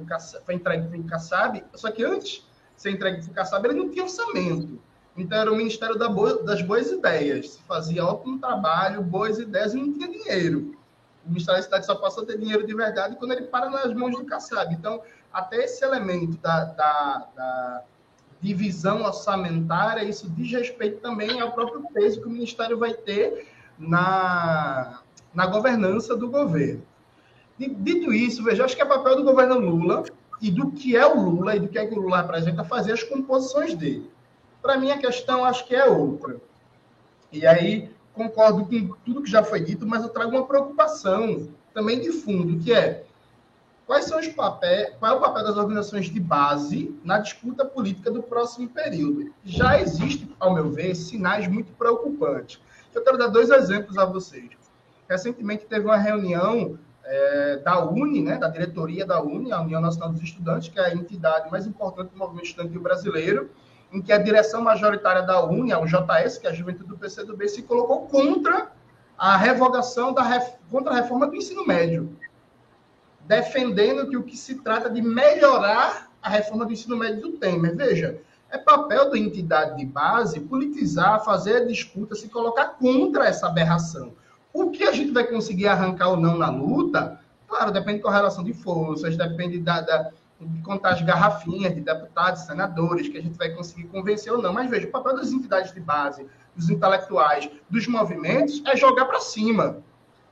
foi 0.46 0.54
entregue 0.54 0.88
para 0.88 1.00
o 1.00 1.04
Kassab, 1.06 1.64
só 1.74 1.90
que 1.90 2.04
antes 2.04 2.48
de 2.76 2.82
ser 2.82 2.92
entregue 2.92 3.24
para 3.24 3.32
o 3.32 3.34
Kassab, 3.34 3.68
ele 3.68 3.80
não 3.80 3.90
tinha 3.90 4.04
orçamento. 4.04 4.80
Então 5.18 5.40
era 5.40 5.52
o 5.52 5.56
Ministério 5.56 5.98
das 5.98 6.62
Boas 6.62 6.92
Ideias. 6.92 7.54
Se 7.54 7.64
fazia 7.64 8.06
ótimo 8.06 8.40
trabalho, 8.40 9.02
boas 9.02 9.40
ideias 9.40 9.74
e 9.74 9.78
não 9.78 9.92
tinha 9.92 10.08
dinheiro. 10.08 10.77
O 11.28 11.30
Ministério 11.30 11.60
da 11.60 11.64
Cidade 11.64 11.86
só 11.86 11.96
passa 11.96 12.22
a 12.22 12.26
ter 12.26 12.38
dinheiro 12.38 12.66
de 12.66 12.74
verdade 12.74 13.18
quando 13.18 13.34
ele 13.34 13.44
para 13.44 13.70
nas 13.70 13.94
mãos 13.94 14.18
do 14.18 14.26
Kassab. 14.26 14.74
Então, 14.74 15.02
até 15.32 15.66
esse 15.66 15.84
elemento 15.84 16.38
da, 16.38 16.64
da, 16.64 17.28
da 17.36 17.84
divisão 18.42 19.04
orçamentária, 19.04 20.04
isso 20.04 20.30
diz 20.30 20.52
respeito 20.52 21.02
também 21.02 21.42
ao 21.42 21.52
próprio 21.52 21.86
peso 21.94 22.22
que 22.22 22.28
o 22.28 22.32
Ministério 22.32 22.78
vai 22.78 22.94
ter 22.94 23.48
na, 23.78 25.02
na 25.34 25.46
governança 25.48 26.16
do 26.16 26.30
governo. 26.30 26.82
Dito 27.60 28.14
isso, 28.14 28.44
veja, 28.44 28.64
acho 28.64 28.76
que 28.76 28.82
é 28.82 28.86
papel 28.86 29.18
do 29.18 29.24
governo 29.24 29.60
Lula 29.60 30.04
e 30.42 30.50
do 30.50 30.72
que 30.72 30.96
é 30.96 31.06
o 31.06 31.20
Lula 31.20 31.56
e 31.56 31.60
do 31.60 31.68
que 31.68 31.78
é 31.78 31.86
que 31.86 31.94
o 31.94 32.02
Lula 32.02 32.20
apresenta 32.20 32.64
fazer 32.64 32.94
as 32.94 33.04
composições 33.04 33.74
dele. 33.74 34.10
Para 34.62 34.78
mim, 34.78 34.92
a 34.92 34.98
questão 34.98 35.44
acho 35.44 35.66
que 35.66 35.76
é 35.76 35.86
outra. 35.86 36.38
E 37.32 37.46
aí, 37.46 37.92
concordo 38.18 38.66
com 38.66 38.96
tudo 39.06 39.22
que 39.22 39.30
já 39.30 39.44
foi 39.44 39.62
dito, 39.62 39.86
mas 39.86 40.04
eu 40.04 40.10
trago 40.10 40.32
uma 40.32 40.46
preocupação 40.46 41.48
também 41.74 42.02
de 42.02 42.12
fundo, 42.12 42.60
que 42.60 42.74
é 42.74 43.06
quais 43.86 44.06
são 44.06 44.20
os 44.20 44.28
papéis, 44.28 44.94
qual 45.00 45.14
é 45.14 45.16
o 45.16 45.22
papel 45.22 45.44
das 45.44 45.56
organizações 45.56 46.08
de 46.08 46.20
base 46.20 46.94
na 47.04 47.20
disputa 47.20 47.64
política 47.64 48.12
do 48.12 48.22
próximo 48.22 48.68
período. 48.68 49.32
Já 49.46 49.80
existe, 49.80 50.30
ao 50.40 50.54
meu 50.54 50.70
ver, 50.72 50.96
sinais 50.96 51.48
muito 51.48 51.72
preocupantes. 51.74 52.60
Eu 52.94 53.04
quero 53.04 53.18
dar 53.18 53.28
dois 53.28 53.50
exemplos 53.50 53.98
a 53.98 54.06
vocês. 54.06 54.50
Recentemente 55.08 55.66
teve 55.66 55.86
uma 55.86 55.98
reunião 55.98 56.78
é, 57.06 57.58
da 57.58 57.86
UNE, 57.86 58.22
né, 58.22 58.38
da 58.38 58.50
diretoria 58.50 59.06
da 59.06 59.22
UNE, 59.22 59.52
a 59.52 59.62
União 59.62 59.80
Nacional 59.80 60.12
dos 60.12 60.22
Estudantes, 60.22 60.68
que 60.68 60.80
é 60.80 60.88
a 60.88 60.94
entidade 60.94 61.50
mais 61.50 61.66
importante 61.66 62.10
do 62.10 62.18
movimento 62.18 62.48
estudantil 62.48 62.82
brasileiro, 62.82 63.50
em 63.92 64.02
que 64.02 64.12
a 64.12 64.18
direção 64.18 64.62
majoritária 64.62 65.22
da 65.22 65.44
UNE, 65.46 65.74
o 65.76 65.86
JS, 65.86 66.38
que 66.38 66.48
é 66.48 66.50
a 66.50 66.54
juventude 66.54 66.90
do 66.90 66.98
PCdoB, 66.98 67.48
se 67.48 67.64
colocou 67.64 68.08
contra 68.08 68.72
a 69.18 69.36
revogação 69.36 70.14
da 70.14 70.24
contra 70.70 70.92
a 70.92 70.96
reforma 70.96 71.28
do 71.28 71.36
ensino 71.36 71.66
médio, 71.66 72.16
defendendo 73.26 74.08
que 74.08 74.18
o 74.18 74.24
que 74.24 74.38
se 74.38 74.56
trata 74.56 74.90
de 74.90 75.02
melhorar 75.02 76.10
a 76.22 76.30
reforma 76.30 76.66
do 76.66 76.74
ensino 76.74 76.98
médio 76.98 77.22
do 77.22 77.32
Temer. 77.34 77.76
Veja, 77.76 78.20
é 78.50 78.58
papel 78.58 79.10
da 79.10 79.18
entidade 79.18 79.78
de 79.78 79.86
base 79.86 80.40
politizar, 80.40 81.24
fazer 81.24 81.58
a 81.58 81.66
disputa, 81.66 82.16
se 82.16 82.30
colocar 82.30 82.78
contra 82.80 83.26
essa 83.28 83.48
aberração. 83.48 84.14
O 84.54 84.72
que 84.72 84.84
a 84.84 84.92
gente 84.92 85.12
vai 85.12 85.26
conseguir 85.26 85.68
arrancar 85.68 86.10
ou 86.10 86.18
não 86.18 86.38
na 86.38 86.50
luta, 86.50 87.20
claro, 87.48 87.72
depende 87.72 88.02
da 88.02 88.12
relação 88.12 88.44
de 88.44 88.54
forças, 88.54 89.18
depende 89.18 89.60
da, 89.60 89.82
da 89.82 90.12
contar 90.64 90.90
as 90.92 91.02
garrafinhas 91.02 91.74
de 91.74 91.82
deputados, 91.82 92.42
senadores, 92.44 93.08
que 93.08 93.18
a 93.18 93.22
gente 93.22 93.38
vai 93.38 93.50
conseguir 93.50 93.86
convencer 93.86 94.32
ou 94.32 94.42
não. 94.42 94.54
Mas 94.54 94.70
veja, 94.70 94.88
o 94.88 94.92
papel 94.92 95.16
das 95.16 95.32
entidades 95.32 95.74
de 95.74 95.80
base, 95.80 96.26
dos 96.56 96.70
intelectuais, 96.70 97.50
dos 97.70 97.88
movimentos, 97.88 98.62
é 98.66 98.76
jogar 98.76 99.06
para 99.06 99.20
cima. 99.20 99.78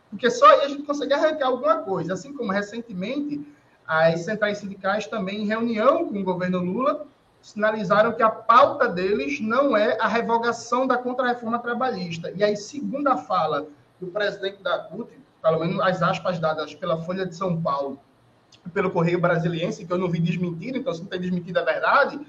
Porque 0.10 0.30
só 0.30 0.46
aí 0.46 0.62
a 0.62 0.68
gente 0.68 0.84
consegue 0.84 1.14
arrancar 1.14 1.48
alguma 1.48 1.78
coisa. 1.80 2.14
Assim 2.14 2.34
como 2.34 2.52
recentemente 2.52 3.46
as 3.88 4.22
centrais 4.22 4.60
sindicais 4.60 5.08
também, 5.08 5.44
em 5.44 5.48
reunião 5.48 6.08
com 6.08 6.20
o 6.20 6.24
governo 6.24 6.60
Lula, 6.60 7.06
sinalizaram 7.42 8.14
que 8.14 8.24
a 8.24 8.30
pauta 8.30 8.88
deles 8.88 9.40
não 9.40 9.78
é 9.78 9.98
a 10.00 10.08
revogação 10.08 10.88
da 10.88 10.98
contrarreforma 10.98 11.60
trabalhista. 11.60 12.32
E 12.36 12.44
aí, 12.44 12.56
segundo 12.56 13.08
a 13.08 13.18
fala 13.18 13.68
do 14.00 14.08
presidente 14.08 14.64
da 14.64 14.80
CUT, 14.80 15.12
pelo 15.42 15.60
menos 15.60 15.80
as 15.80 16.02
aspas 16.02 16.40
dadas 16.40 16.74
pela 16.74 17.02
Folha 17.04 17.26
de 17.26 17.36
São 17.36 17.62
Paulo, 17.62 18.00
pelo 18.74 18.92
Correio 18.92 19.20
Brasiliense, 19.20 19.86
que 19.86 19.92
eu 19.92 19.98
não 19.98 20.10
vi 20.10 20.20
desmentido, 20.20 20.78
então 20.78 20.94
se 20.94 21.02
não 21.02 21.08
tem 21.08 21.20
desmentido 21.20 21.60
a 21.60 21.64
verdade, 21.64 22.20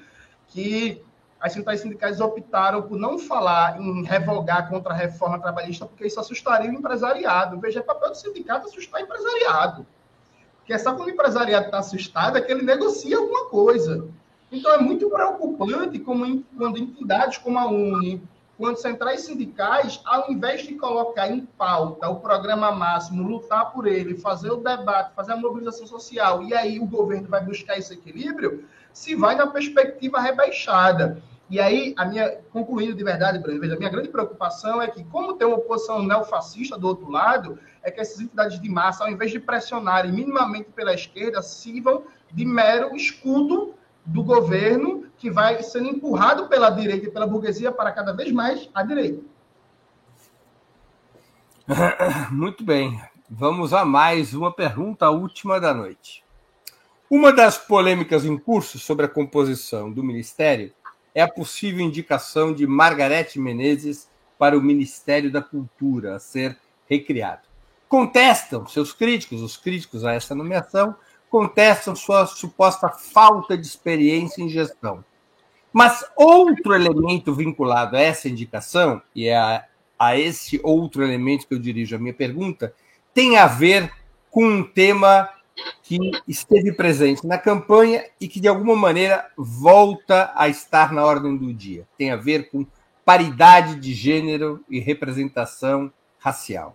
que 0.48 1.02
as 1.40 1.52
centrais 1.52 1.80
sindicais 1.80 2.20
optaram 2.20 2.82
por 2.82 2.98
não 2.98 3.18
falar 3.18 3.80
em 3.80 4.04
revogar 4.04 4.68
contra 4.68 4.92
a 4.92 4.96
reforma 4.96 5.38
trabalhista, 5.38 5.86
porque 5.86 6.06
isso 6.06 6.18
assustaria 6.18 6.70
o 6.70 6.74
empresariado. 6.74 7.60
Veja, 7.60 7.80
é 7.80 7.82
papel 7.82 8.10
do 8.10 8.16
sindicato 8.16 8.66
assustar 8.66 9.00
o 9.00 9.04
empresariado. 9.04 9.86
Porque 10.58 10.78
só 10.78 10.94
quando 10.94 11.08
o 11.08 11.10
empresariado 11.10 11.66
está 11.66 11.78
assustado 11.78 12.38
é 12.38 12.40
que 12.40 12.50
ele 12.50 12.62
negocia 12.62 13.18
alguma 13.18 13.46
coisa. 13.46 14.08
Então 14.50 14.72
é 14.72 14.78
muito 14.78 15.08
preocupante 15.10 15.98
como, 15.98 16.42
quando 16.56 16.78
entidades 16.78 17.38
como 17.38 17.58
a 17.58 17.66
UNE, 17.66 18.22
quando 18.56 18.78
centrais 18.78 19.22
sindicais, 19.22 20.00
ao 20.04 20.30
invés 20.30 20.62
de 20.62 20.74
colocar 20.74 21.28
em 21.28 21.40
pauta 21.40 22.08
o 22.08 22.20
programa 22.20 22.72
máximo, 22.72 23.22
lutar 23.22 23.72
por 23.72 23.86
ele, 23.86 24.16
fazer 24.16 24.50
o 24.50 24.56
debate, 24.56 25.14
fazer 25.14 25.32
a 25.32 25.36
mobilização 25.36 25.86
social, 25.86 26.42
e 26.42 26.54
aí 26.54 26.78
o 26.78 26.86
governo 26.86 27.28
vai 27.28 27.44
buscar 27.44 27.76
esse 27.76 27.92
equilíbrio, 27.92 28.64
se 28.92 29.14
vai 29.14 29.34
na 29.34 29.46
perspectiva 29.46 30.20
rebaixada. 30.20 31.22
E 31.48 31.60
aí, 31.60 31.94
a 31.96 32.04
minha, 32.04 32.38
concluindo 32.50 32.94
de 32.94 33.04
verdade, 33.04 33.38
Breno, 33.38 33.74
a 33.74 33.78
minha 33.78 33.90
grande 33.90 34.08
preocupação 34.08 34.82
é 34.82 34.88
que, 34.88 35.04
como 35.04 35.34
tem 35.34 35.46
uma 35.46 35.58
oposição 35.58 36.02
neofascista 36.02 36.76
do 36.76 36.88
outro 36.88 37.08
lado, 37.08 37.58
é 37.84 37.90
que 37.90 38.00
essas 38.00 38.20
entidades 38.20 38.60
de 38.60 38.68
massa, 38.68 39.04
ao 39.04 39.10
invés 39.10 39.30
de 39.30 39.38
pressionarem 39.38 40.10
minimamente 40.10 40.70
pela 40.74 40.92
esquerda, 40.92 41.40
sirvam 41.42 42.04
de 42.32 42.44
mero 42.44 42.96
escudo 42.96 43.74
do 44.06 44.22
governo 44.22 45.04
que 45.18 45.30
vai 45.30 45.62
sendo 45.62 45.88
empurrado 45.88 46.46
pela 46.46 46.70
direita 46.70 47.06
e 47.06 47.10
pela 47.10 47.26
burguesia 47.26 47.72
para 47.72 47.90
cada 47.92 48.12
vez 48.12 48.30
mais 48.32 48.70
a 48.74 48.82
direita. 48.82 49.20
Muito 52.30 52.62
bem. 52.62 53.00
Vamos 53.28 53.72
a 53.72 53.84
mais 53.84 54.32
uma 54.34 54.52
pergunta, 54.52 55.06
a 55.06 55.10
última 55.10 55.58
da 55.58 55.74
noite. 55.74 56.24
Uma 57.10 57.32
das 57.32 57.58
polêmicas 57.58 58.24
em 58.24 58.38
curso 58.38 58.78
sobre 58.78 59.06
a 59.06 59.08
composição 59.08 59.90
do 59.90 60.02
ministério 60.02 60.72
é 61.14 61.22
a 61.22 61.28
possível 61.28 61.80
indicação 61.80 62.52
de 62.52 62.66
Margarete 62.66 63.40
Menezes 63.40 64.08
para 64.38 64.56
o 64.56 64.62
Ministério 64.62 65.32
da 65.32 65.42
Cultura 65.42 66.16
a 66.16 66.20
ser 66.20 66.56
recriado. 66.88 67.42
Contestam 67.88 68.66
seus 68.66 68.92
críticos, 68.92 69.40
os 69.42 69.56
críticos 69.56 70.04
a 70.04 70.12
essa 70.12 70.34
nomeação, 70.34 70.94
contestam 71.36 71.94
sua 71.94 72.24
suposta 72.24 72.88
falta 72.88 73.58
de 73.58 73.66
experiência 73.66 74.40
em 74.42 74.48
gestão. 74.48 75.04
Mas 75.70 76.02
outro 76.16 76.74
elemento 76.74 77.34
vinculado 77.34 77.94
a 77.94 78.00
essa 78.00 78.26
indicação, 78.26 79.02
e 79.14 79.26
é 79.26 79.36
a, 79.36 79.62
a 79.98 80.18
esse 80.18 80.58
outro 80.62 81.04
elemento 81.04 81.46
que 81.46 81.52
eu 81.52 81.58
dirijo 81.58 81.94
a 81.94 81.98
minha 81.98 82.14
pergunta, 82.14 82.72
tem 83.12 83.36
a 83.36 83.46
ver 83.46 83.92
com 84.30 84.46
um 84.46 84.62
tema 84.62 85.28
que 85.82 85.98
esteve 86.26 86.72
presente 86.72 87.26
na 87.26 87.36
campanha 87.36 88.02
e 88.18 88.28
que, 88.28 88.40
de 88.40 88.48
alguma 88.48 88.74
maneira, 88.74 89.30
volta 89.36 90.32
a 90.34 90.48
estar 90.48 90.90
na 90.90 91.04
ordem 91.04 91.36
do 91.36 91.52
dia. 91.52 91.86
Tem 91.98 92.12
a 92.12 92.16
ver 92.16 92.48
com 92.48 92.66
paridade 93.04 93.74
de 93.74 93.92
gênero 93.92 94.64
e 94.70 94.80
representação 94.80 95.92
racial. 96.18 96.74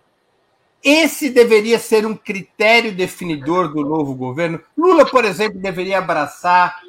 Esse 0.82 1.30
deveria 1.30 1.78
ser 1.78 2.04
um 2.04 2.16
critério 2.16 2.92
definidor 2.92 3.72
do 3.72 3.82
novo 3.82 4.14
governo. 4.14 4.60
Lula, 4.76 5.06
por 5.08 5.24
exemplo, 5.24 5.60
deveria 5.60 5.98
abraçar 5.98 6.82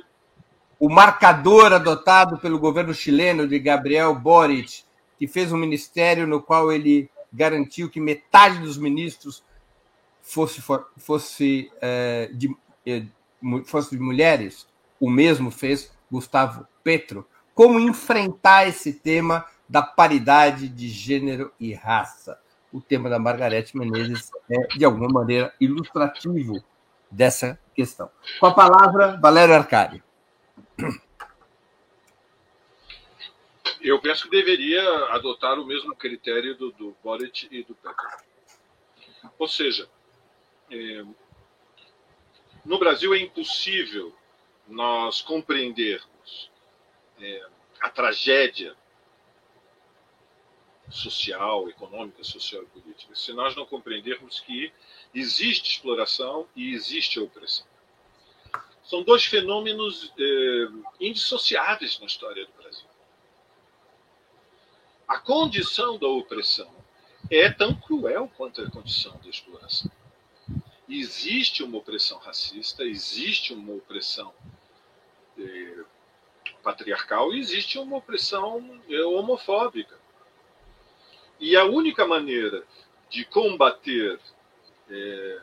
o 0.80 0.90
marcador 0.90 1.72
adotado 1.72 2.40
pelo 2.40 2.58
governo 2.58 2.94
chileno 2.94 3.48
de 3.48 3.60
Gabriel 3.60 4.16
Boric, 4.16 4.84
que 5.20 5.28
fez 5.28 5.52
um 5.52 5.58
ministério 5.58 6.26
no 6.26 6.42
qual 6.42 6.72
ele 6.72 7.10
garantiu 7.32 7.90
que 7.90 8.00
metade 8.00 8.60
dos 8.60 8.78
ministros 8.78 9.44
fosse, 10.22 10.62
fosse, 10.98 11.72
é, 11.80 12.30
de, 12.34 12.56
é, 12.86 13.04
fosse 13.66 13.92
de 13.96 14.02
mulheres. 14.02 14.68
O 15.00 15.10
mesmo 15.10 15.52
fez 15.52 15.92
Gustavo 16.12 16.68
Petro. 16.84 17.28
Como 17.54 17.80
enfrentar 17.80 18.68
esse 18.68 18.92
tema 18.92 19.46
da 19.70 19.84
paridade 19.84 20.68
de 20.68 20.88
gênero 20.88 21.52
e 21.60 21.74
raça? 21.74 22.43
O 22.74 22.82
tema 22.82 23.08
da 23.08 23.20
Margarete 23.20 23.78
Menezes 23.78 24.32
é, 24.50 24.76
de 24.76 24.84
alguma 24.84 25.08
maneira, 25.08 25.54
ilustrativo 25.62 26.62
dessa 27.10 27.60
questão. 27.76 28.10
Com 28.40 28.48
a 28.48 28.54
palavra, 28.54 29.16
Valério 29.22 29.54
Arcádio. 29.54 30.04
Eu 33.80 34.02
penso 34.02 34.24
que 34.24 34.32
deveria 34.32 34.82
adotar 35.10 35.60
o 35.60 35.66
mesmo 35.66 35.96
critério 35.96 36.58
do, 36.58 36.72
do 36.72 36.96
e 37.52 37.64
do 37.64 37.76
Petro. 37.76 38.08
Ou 39.38 39.48
seja, 39.48 39.88
é, 40.72 41.04
no 42.66 42.80
Brasil 42.80 43.14
é 43.14 43.20
impossível 43.20 44.16
nós 44.68 45.22
compreendermos 45.22 46.50
é, 47.20 47.46
a 47.82 47.90
tragédia 47.90 48.76
social, 50.94 51.68
econômica, 51.70 52.24
social 52.24 52.64
e 52.64 52.80
política, 52.82 53.16
se 53.16 53.34
nós 53.34 53.56
não 53.56 53.66
compreendermos 53.66 54.40
que 54.40 54.72
existe 55.14 55.72
exploração 55.72 56.48
e 56.56 56.74
existe 56.74 57.20
opressão. 57.20 57.66
São 58.84 59.02
dois 59.02 59.26
fenômenos 59.26 60.14
eh, 60.20 60.68
indissociáveis 61.00 62.00
na 62.00 62.06
história 62.06 62.46
do 62.46 62.52
Brasil. 62.54 62.88
A 65.08 65.20
condição 65.20 65.98
da 65.98 66.08
opressão 66.08 66.72
é 67.30 67.50
tão 67.50 67.74
cruel 67.74 68.32
quanto 68.36 68.62
a 68.62 68.70
condição 68.70 69.18
da 69.24 69.30
exploração. 69.30 69.90
Existe 70.88 71.64
uma 71.64 71.78
opressão 71.78 72.20
racista, 72.20 72.84
existe 72.84 73.54
uma 73.54 73.74
opressão 73.74 74.34
eh, 75.40 75.84
patriarcal 76.62 77.34
e 77.34 77.40
existe 77.40 77.80
uma 77.80 77.98
opressão 77.98 78.82
eh, 78.90 79.04
homofóbica. 79.04 80.03
E 81.44 81.58
a 81.58 81.66
única 81.66 82.08
maneira 82.08 82.64
de 83.10 83.26
combater 83.26 84.18
é, 84.90 85.42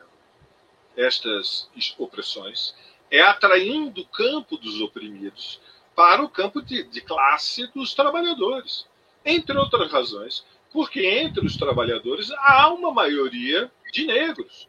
estas 0.97 1.69
opressões 1.99 2.73
é 3.11 3.21
atraindo 3.21 4.01
o 4.01 4.07
campo 4.07 4.57
dos 4.57 4.81
oprimidos 4.81 5.61
para 5.95 6.23
o 6.23 6.27
campo 6.27 6.59
de, 6.59 6.81
de 6.85 7.01
classe 7.01 7.67
dos 7.67 7.93
trabalhadores. 7.93 8.87
Entre 9.23 9.55
outras 9.55 9.91
razões, 9.91 10.43
porque 10.73 11.05
entre 11.05 11.45
os 11.45 11.55
trabalhadores 11.55 12.31
há 12.31 12.67
uma 12.69 12.91
maioria 12.91 13.71
de 13.93 14.07
negros. 14.07 14.67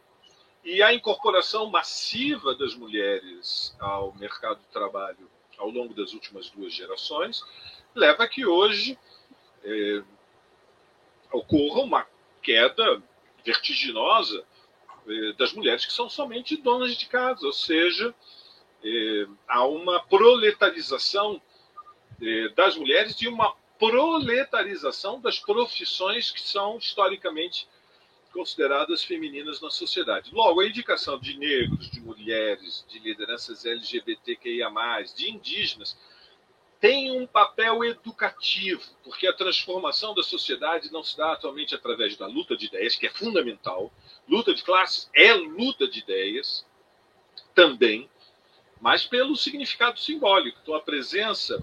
E 0.62 0.82
a 0.82 0.92
incorporação 0.92 1.64
massiva 1.70 2.54
das 2.54 2.74
mulheres 2.74 3.74
ao 3.80 4.12
mercado 4.16 4.58
de 4.58 4.66
trabalho 4.66 5.30
ao 5.56 5.70
longo 5.70 5.94
das 5.94 6.12
últimas 6.12 6.50
duas 6.50 6.74
gerações 6.74 7.42
leva 7.94 8.24
a 8.24 8.28
que 8.28 8.44
hoje 8.44 8.98
é, 9.64 10.02
ocorra 11.32 11.80
uma 11.80 12.06
queda 12.42 13.02
vertiginosa 13.44 14.44
eh, 15.08 15.32
das 15.38 15.52
mulheres 15.52 15.84
que 15.84 15.92
são 15.92 16.08
somente 16.08 16.56
donas 16.56 16.96
de 16.96 17.06
casa, 17.06 17.46
ou 17.46 17.52
seja, 17.52 18.14
eh, 18.84 19.26
há 19.48 19.64
uma 19.66 20.00
proletarização 20.00 21.40
eh, 22.20 22.48
das 22.50 22.76
mulheres 22.76 23.20
e 23.20 23.28
uma 23.28 23.54
proletarização 23.78 25.20
das 25.20 25.38
profissões 25.38 26.30
que 26.30 26.40
são 26.40 26.78
historicamente 26.78 27.68
consideradas 28.32 29.04
femininas 29.04 29.60
na 29.60 29.70
sociedade. 29.70 30.30
Logo, 30.32 30.60
a 30.60 30.66
indicação 30.66 31.18
de 31.18 31.36
negros, 31.36 31.90
de 31.90 32.00
mulheres, 32.00 32.84
de 32.88 32.98
lideranças 32.98 33.66
LGBTQIA, 33.66 34.70
de 35.14 35.30
indígenas, 35.30 35.98
tem 36.82 37.12
um 37.12 37.28
papel 37.28 37.84
educativo, 37.84 38.82
porque 39.04 39.28
a 39.28 39.32
transformação 39.32 40.12
da 40.16 40.22
sociedade 40.24 40.90
não 40.90 41.04
se 41.04 41.16
dá 41.16 41.32
atualmente 41.32 41.76
através 41.76 42.16
da 42.16 42.26
luta 42.26 42.56
de 42.56 42.66
ideias, 42.66 42.96
que 42.96 43.06
é 43.06 43.10
fundamental. 43.10 43.92
Luta 44.28 44.52
de 44.52 44.64
classes 44.64 45.08
é 45.14 45.32
luta 45.32 45.86
de 45.86 46.00
ideias 46.00 46.66
também, 47.54 48.10
mas 48.80 49.04
pelo 49.04 49.36
significado 49.36 50.00
simbólico. 50.00 50.58
Então, 50.60 50.74
a 50.74 50.80
presença 50.80 51.56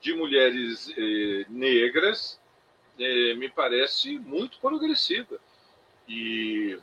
de 0.00 0.14
mulheres 0.14 0.94
eh, 0.96 1.44
negras 1.48 2.40
eh, 3.00 3.34
me 3.34 3.48
parece 3.48 4.16
muito 4.16 4.60
progressiva. 4.60 5.40
E, 6.08 6.78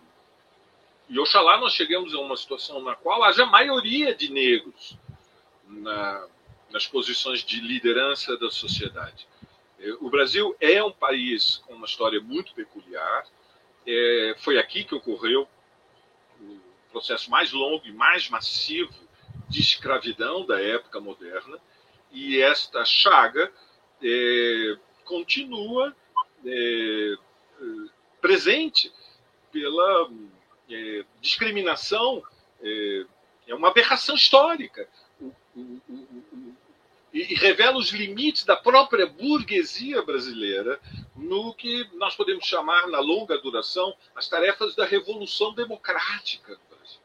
e 1.07 1.18
oxalá 1.18 1.57
nós 1.59 1.72
cheguemos 1.72 2.14
a 2.14 2.20
uma 2.20 2.36
situação 2.36 2.82
na 2.82 2.93
qual 2.93 3.24
haja 3.24 3.45
maioria 3.45 4.14
de 4.14 4.30
negros 4.30 4.97
na, 5.66 6.28
nas 6.74 6.88
posições 6.88 7.43
de 7.43 7.61
liderança 7.61 8.36
da 8.36 8.49
sociedade. 8.49 9.28
É, 9.80 9.93
o 10.01 10.09
Brasil 10.09 10.55
é 10.59 10.84
um 10.84 10.91
país 10.91 11.57
com 11.67 11.76
uma 11.76 11.86
história 11.86 12.19
muito 12.19 12.53
peculiar. 12.55 13.28
É, 13.86 14.36
foi 14.39 14.57
aqui 14.57 14.84
que 14.84 14.95
ocorreu 14.95 15.47
o 16.41 16.59
processo 16.91 17.30
mais 17.30 17.51
longo 17.51 17.86
e 17.86 17.93
mais 17.93 18.28
massivo 18.28 18.91
de 19.47 19.61
escravidão 19.61 20.45
da 20.47 20.59
época 20.59 20.99
moderna. 20.99 21.59
E 22.11 22.41
esta 22.41 22.84
chaga 22.84 23.51
é, 24.01 24.78
continua 25.05 25.95
é, 26.43 27.15
presente 28.19 28.91
pela 29.51 30.09
é, 30.71 31.05
discriminação. 31.21 32.24
É, 32.63 33.05
é 33.47 33.53
uma 33.53 33.67
aberração 33.67 34.15
histórica. 34.15 34.89
O, 35.19 35.32
o, 35.55 36.22
e, 37.14 37.36
revela 37.36 37.78
os 37.78 37.91
limites 37.91 38.43
da 38.43 38.55
própria 38.55 39.05
burguesia 39.05 40.01
brasileira 40.01 40.80
no 41.16 41.53
que 41.53 41.88
nós 41.93 42.16
podemos 42.16 42.45
chamar, 42.45 42.88
na 42.88 42.99
longa 42.99 43.38
duração, 43.38 43.95
as 44.16 44.28
tarefas 44.28 44.76
da 44.76 44.84
revolução 44.84 45.53
democrática 45.53 46.53
no 46.53 46.76
Brasil. 46.76 47.01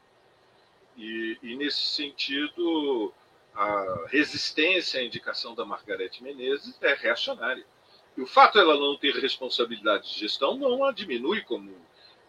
E, 0.96 1.38
e 1.42 1.56
nesse 1.56 1.82
sentido, 1.82 3.12
a 3.54 4.06
resistência 4.09 5.00
à 5.00 5.04
indicação 5.04 5.54
da 5.54 5.64
Margarete 5.64 6.22
Menezes 6.22 6.78
é 6.80 6.94
reacionária. 6.94 7.66
E 8.16 8.22
o 8.22 8.26
fato 8.26 8.59
ela 8.59 8.76
não 8.76 8.96
ter 8.96 9.14
responsabilidade 9.14 10.12
de 10.12 10.18
gestão 10.18 10.56
não 10.56 10.84
a 10.84 10.92
diminui 10.92 11.42
como 11.42 11.76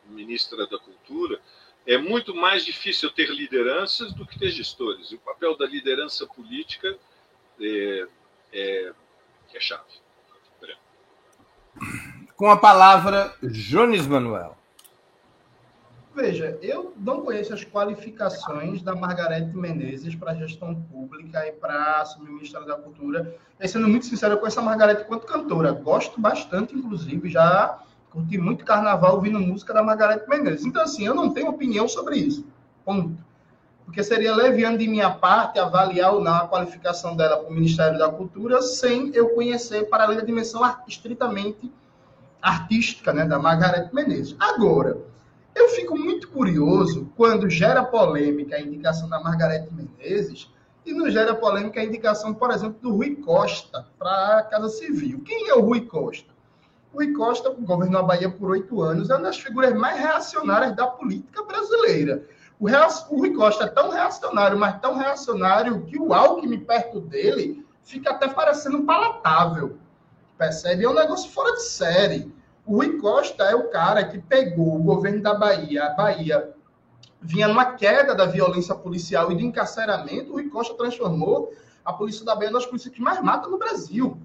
ministra 0.06 0.68
da 0.68 0.78
Cultura. 0.78 1.42
É 1.88 1.98
muito 1.98 2.36
mais 2.36 2.66
difícil 2.66 3.10
ter 3.10 3.30
lideranças 3.30 4.14
do 4.14 4.26
que 4.26 4.38
ter 4.38 4.50
gestores. 4.52 5.12
E 5.12 5.16
o 5.16 5.20
papel 5.20 5.56
da 5.56 5.66
liderança 5.66 6.28
política 6.28 6.98
é, 7.62 8.08
é, 8.54 8.92
é 9.54 9.60
chave. 9.60 9.84
Com 12.36 12.50
a 12.50 12.58
palavra, 12.58 13.34
Jones 13.44 14.08
Manuel. 14.08 14.58
Veja, 16.16 16.58
eu 16.62 16.94
não 16.98 17.22
conheço 17.22 17.54
as 17.54 17.64
qualificações 17.64 18.82
da 18.82 18.96
Margarete 18.96 19.56
Menezes 19.56 20.16
para 20.16 20.36
gestão 20.36 20.76
pública 20.76 21.48
e 21.48 21.52
para 21.52 22.02
assumir 22.02 22.30
o 22.30 22.34
Ministério 22.34 22.68
da 22.68 22.76
Cultura. 22.76 23.36
E 23.60 23.68
sendo 23.68 23.88
muito 23.88 24.06
sincero, 24.06 24.34
eu 24.34 24.38
conheço 24.38 24.60
a 24.60 24.64
Margarete 24.64 25.06
quanto 25.06 25.26
cantora. 25.26 25.72
Gosto 25.72 26.20
bastante, 26.20 26.76
inclusive, 26.76 27.30
já 27.30 27.80
curti 28.10 28.38
muito 28.38 28.66
carnaval 28.66 29.16
ouvindo 29.16 29.40
música 29.40 29.74
da 29.74 29.84
Margarete 29.84 30.28
Menezes. 30.28 30.66
Então, 30.66 30.82
assim, 30.82 31.06
eu 31.06 31.14
não 31.14 31.32
tenho 31.32 31.50
opinião 31.50 31.88
sobre 31.88 32.18
isso. 32.18 32.46
Ponto. 32.84 33.18
Porque 33.90 34.04
seria 34.04 34.36
leviano 34.36 34.78
de 34.78 34.88
minha 34.88 35.10
parte 35.10 35.58
avaliar 35.58 36.14
ou 36.14 36.22
não 36.22 36.36
a 36.36 36.48
qualificação 36.48 37.16
dela 37.16 37.38
para 37.38 37.50
o 37.50 37.52
Ministério 37.52 37.98
da 37.98 38.08
Cultura 38.08 38.62
sem 38.62 39.10
eu 39.16 39.30
conhecer, 39.30 39.90
para 39.90 40.04
além 40.04 40.16
da 40.16 40.24
dimensão 40.24 40.62
estritamente 40.88 41.74
artística 42.40 43.12
né, 43.12 43.26
da 43.26 43.40
Margarete 43.40 43.94
Menezes. 43.94 44.36
Agora, 44.40 44.96
eu 45.56 45.70
fico 45.70 45.98
muito 45.98 46.28
curioso 46.30 47.12
quando 47.18 47.50
gera 47.50 47.84
polêmica 47.84 48.58
a 48.58 48.62
indicação 48.62 49.10
da 49.10 49.20
Margarete 49.20 49.74
Menezes 49.74 50.54
e 50.86 50.94
não 50.94 51.10
gera 51.10 51.34
polêmica 51.34 51.82
a 51.82 51.84
indicação, 51.84 52.32
por 52.32 52.52
exemplo, 52.52 52.78
do 52.80 52.96
Rui 52.96 53.16
Costa 53.16 53.88
para 53.98 54.38
a 54.38 54.44
Casa 54.44 54.70
Civil. 54.70 55.24
Quem 55.26 55.50
é 55.50 55.56
o 55.56 55.62
Rui 55.62 55.82
Costa? 55.82 56.32
O 56.94 56.98
Rui 56.98 57.12
Costa 57.14 57.50
governou 57.58 58.02
a 58.02 58.04
Bahia 58.04 58.30
por 58.30 58.52
oito 58.52 58.84
anos, 58.84 59.10
é 59.10 59.16
uma 59.16 59.24
das 59.24 59.40
figuras 59.40 59.74
mais 59.74 60.00
reacionárias 60.00 60.76
da 60.76 60.86
política 60.86 61.44
brasileira. 61.44 62.24
O, 62.60 62.68
o 62.68 63.20
Rui 63.20 63.34
Costa 63.34 63.64
é 63.64 63.68
tão 63.68 63.90
reacionário, 63.90 64.60
mas 64.60 64.80
tão 64.80 64.98
reacionário 64.98 65.86
que 65.86 65.98
o 65.98 66.14
Alckmin 66.14 66.60
perto 66.60 67.00
dele 67.00 67.66
fica 67.84 68.12
até 68.12 68.28
parecendo 68.28 68.84
palatável. 68.84 69.78
Percebe? 70.38 70.84
É 70.84 70.90
um 70.90 70.94
negócio 70.94 71.32
fora 71.32 71.54
de 71.54 71.64
série. 71.64 72.34
O 72.66 72.76
Rui 72.76 72.98
Costa 72.98 73.44
é 73.46 73.56
o 73.56 73.70
cara 73.70 74.04
que 74.04 74.20
pegou 74.20 74.76
o 74.76 74.84
governo 74.84 75.22
da 75.22 75.34
Bahia, 75.34 75.86
a 75.86 75.90
Bahia 75.92 76.54
vinha 77.22 77.48
numa 77.48 77.74
queda 77.74 78.14
da 78.14 78.26
violência 78.26 78.76
policial 78.76 79.32
e 79.32 79.36
do 79.36 79.42
encarceramento, 79.42 80.32
o 80.32 80.34
Rui 80.34 80.50
Costa 80.50 80.76
transformou 80.76 81.54
a 81.84 81.92
polícia 81.92 82.24
da 82.24 82.36
Bahia 82.36 82.52
nas 82.52 82.66
polícias 82.66 82.94
que 82.94 83.02
mais 83.02 83.22
matam 83.22 83.50
no 83.50 83.58
Brasil 83.58 84.18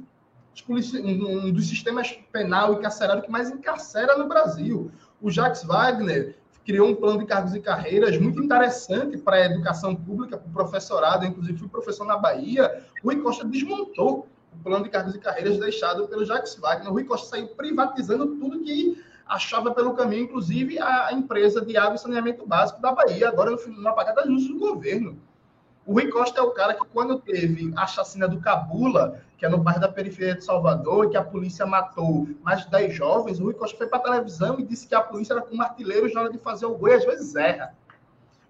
um 0.68 1.52
dos 1.52 1.68
sistemas 1.68 2.12
penal 2.30 2.74
e 2.74 2.78
carcerário 2.78 3.22
que 3.22 3.30
mais 3.30 3.50
encarcera 3.50 4.16
no 4.16 4.28
Brasil. 4.28 4.90
O 5.20 5.30
Jacques 5.30 5.64
Wagner 5.64 6.36
criou 6.64 6.88
um 6.88 6.94
plano 6.94 7.18
de 7.18 7.26
cargos 7.26 7.54
e 7.54 7.60
carreiras 7.60 8.18
muito 8.18 8.42
interessante 8.42 9.18
para 9.18 9.36
a 9.36 9.44
educação 9.46 9.94
pública, 9.94 10.38
para 10.38 10.48
o 10.48 10.52
professorado, 10.52 11.26
inclusive 11.26 11.58
fui 11.58 11.68
professor 11.68 12.06
na 12.06 12.16
Bahia. 12.16 12.82
Rui 13.02 13.20
Costa 13.20 13.44
desmontou 13.44 14.26
o 14.52 14.62
plano 14.62 14.84
de 14.84 14.90
cargos 14.90 15.14
e 15.14 15.18
carreiras 15.18 15.58
deixado 15.58 16.08
pelo 16.08 16.24
Jacques 16.24 16.56
Wagner. 16.56 16.90
Rui 16.90 17.04
Costa 17.04 17.28
saiu 17.28 17.48
privatizando 17.48 18.36
tudo 18.36 18.60
que 18.60 19.02
achava 19.26 19.72
pelo 19.72 19.94
caminho, 19.94 20.24
inclusive 20.24 20.78
a 20.78 21.10
empresa 21.12 21.64
de 21.64 21.76
água 21.76 21.94
e 21.94 21.98
saneamento 21.98 22.46
básico 22.46 22.80
da 22.80 22.92
Bahia, 22.92 23.28
agora 23.28 23.50
no, 23.50 23.56
no 23.56 23.88
apagada 23.88 24.26
justa 24.26 24.52
do 24.52 24.58
governo. 24.58 25.18
O 25.86 25.92
Rui 25.92 26.08
Costa 26.10 26.40
é 26.40 26.42
o 26.42 26.50
cara 26.50 26.72
que, 26.72 26.86
quando 26.86 27.18
teve 27.18 27.70
a 27.76 27.86
chacina 27.86 28.26
do 28.26 28.40
Cabula, 28.40 29.20
que 29.36 29.44
é 29.44 29.48
no 29.50 29.58
bairro 29.58 29.80
da 29.80 29.88
periferia 29.88 30.34
de 30.34 30.42
Salvador, 30.42 31.04
e 31.04 31.10
que 31.10 31.16
a 31.16 31.22
polícia 31.22 31.66
matou 31.66 32.26
mais 32.42 32.64
de 32.64 32.70
10 32.70 32.94
jovens, 32.94 33.38
o 33.38 33.44
Rui 33.44 33.54
Costa 33.54 33.76
foi 33.76 33.86
para 33.86 33.98
a 33.98 34.02
televisão 34.02 34.58
e 34.58 34.64
disse 34.64 34.88
que 34.88 34.94
a 34.94 35.02
polícia 35.02 35.34
era 35.34 35.42
como 35.42 35.60
artilheiros 35.60 36.14
na 36.14 36.22
hora 36.22 36.32
de 36.32 36.38
fazer 36.38 36.64
o 36.64 36.74
gol 36.74 36.88
e 36.88 36.94
às 36.94 37.04
vezes 37.04 37.34
erra. 37.34 37.74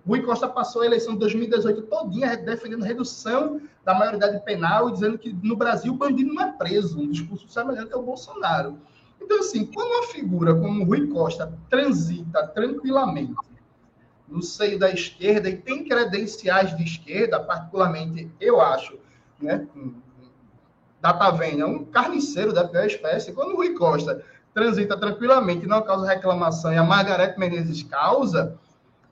O 0.06 0.10
Rui 0.10 0.22
Costa 0.22 0.46
passou 0.46 0.82
a 0.82 0.86
eleição 0.86 1.14
de 1.14 1.20
2018 1.20 1.82
todinha 1.82 2.36
defendendo 2.36 2.84
redução 2.84 3.60
da 3.84 3.94
maioridade 3.94 4.38
penal 4.44 4.88
e 4.88 4.92
dizendo 4.92 5.18
que 5.18 5.32
no 5.42 5.56
Brasil 5.56 5.92
o 5.92 5.96
bandido 5.96 6.32
não 6.32 6.42
é 6.42 6.52
preso, 6.52 7.00
um 7.00 7.10
discurso 7.10 7.48
semelhante 7.48 7.92
ao 7.92 8.02
Bolsonaro. 8.02 8.78
Então, 9.20 9.40
assim, 9.40 9.66
quando 9.66 9.88
uma 9.88 10.06
figura 10.08 10.54
como 10.54 10.84
o 10.84 10.86
Rui 10.86 11.08
Costa 11.08 11.52
transita 11.68 12.46
tranquilamente 12.48 13.34
no 14.28 14.42
seio 14.42 14.78
da 14.78 14.90
esquerda 14.90 15.48
e 15.48 15.56
tem 15.56 15.84
credenciais 15.84 16.76
de 16.76 16.82
esquerda, 16.82 17.38
particularmente, 17.40 18.30
eu 18.40 18.60
acho, 18.60 18.98
né? 19.40 19.66
Data 21.00 21.30
Venha, 21.32 21.66
um 21.66 21.84
carniceiro 21.84 22.52
da 22.52 22.66
pior 22.66 22.86
espécie. 22.86 23.32
Quando 23.32 23.52
o 23.52 23.56
Rui 23.56 23.74
Costa 23.74 24.24
transita 24.54 24.96
tranquilamente, 24.96 25.66
não 25.66 25.82
causa 25.82 26.06
reclamação, 26.06 26.72
e 26.72 26.78
a 26.78 26.84
Margarete 26.84 27.38
Menezes 27.38 27.82
causa, 27.82 28.58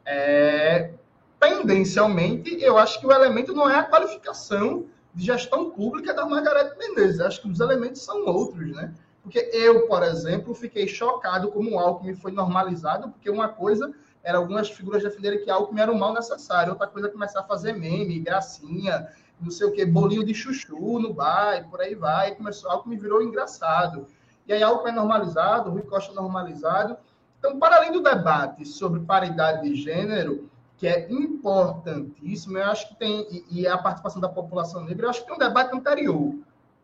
é, 0.06 0.92
tendencialmente, 1.38 2.56
eu 2.62 2.78
acho 2.78 2.98
que 2.98 3.06
o 3.06 3.12
elemento 3.12 3.52
não 3.52 3.68
é 3.68 3.78
a 3.78 3.82
qualificação 3.82 4.86
de 5.14 5.26
gestão 5.26 5.70
pública 5.70 6.14
da 6.14 6.24
Margarete 6.24 6.78
Menezes. 6.78 7.20
Acho 7.20 7.42
que 7.42 7.48
os 7.48 7.60
elementos 7.60 8.02
são 8.02 8.24
outros, 8.24 8.74
né? 8.74 8.94
Porque 9.22 9.50
eu, 9.52 9.86
por 9.86 10.02
exemplo, 10.02 10.54
fiquei 10.54 10.88
chocado 10.88 11.50
como 11.52 11.72
o 11.72 11.78
Alckmin 11.78 12.14
foi 12.14 12.32
normalizado, 12.32 13.10
porque 13.10 13.28
uma 13.28 13.48
coisa 13.48 13.92
era 14.22 14.38
algumas 14.38 14.70
figuras 14.70 15.02
defenderem 15.02 15.42
que 15.42 15.50
Alckmin 15.50 15.80
era 15.80 15.92
um 15.92 15.98
mal 15.98 16.12
necessário, 16.12 16.72
outra 16.72 16.86
coisa 16.86 17.08
é 17.08 17.10
começar 17.10 17.40
a 17.40 17.44
fazer 17.44 17.72
meme, 17.72 18.20
gracinha, 18.20 19.08
não 19.40 19.50
sei 19.50 19.66
o 19.66 19.72
que, 19.72 19.84
bolinho 19.84 20.24
de 20.24 20.34
chuchu 20.34 20.98
no 21.00 21.12
bar, 21.12 21.56
e 21.56 21.64
por 21.64 21.80
aí 21.80 21.94
vai, 21.94 22.30
e 22.30 22.34
começou, 22.36 22.70
Alckmin 22.70 22.96
virou 22.96 23.22
engraçado. 23.22 24.06
E 24.46 24.52
aí 24.52 24.62
Alckmin 24.62 24.90
é 24.90 24.94
normalizado, 24.94 25.70
Rui 25.70 25.82
Costa 25.82 26.12
normalizado. 26.12 26.96
Então, 27.38 27.58
para 27.58 27.76
além 27.76 27.90
do 27.90 28.00
debate 28.00 28.64
sobre 28.64 29.00
paridade 29.00 29.68
de 29.68 29.74
gênero, 29.74 30.48
que 30.76 30.86
é 30.86 31.10
importantíssimo, 31.10 32.58
eu 32.58 32.64
acho 32.64 32.88
que 32.88 32.96
tem, 32.96 33.26
e, 33.30 33.62
e 33.62 33.66
a 33.66 33.76
participação 33.78 34.20
da 34.20 34.28
população 34.28 34.84
negra, 34.84 35.06
eu 35.06 35.10
acho 35.10 35.20
que 35.20 35.26
tem 35.26 35.34
um 35.34 35.38
debate 35.38 35.74
anterior. 35.74 36.34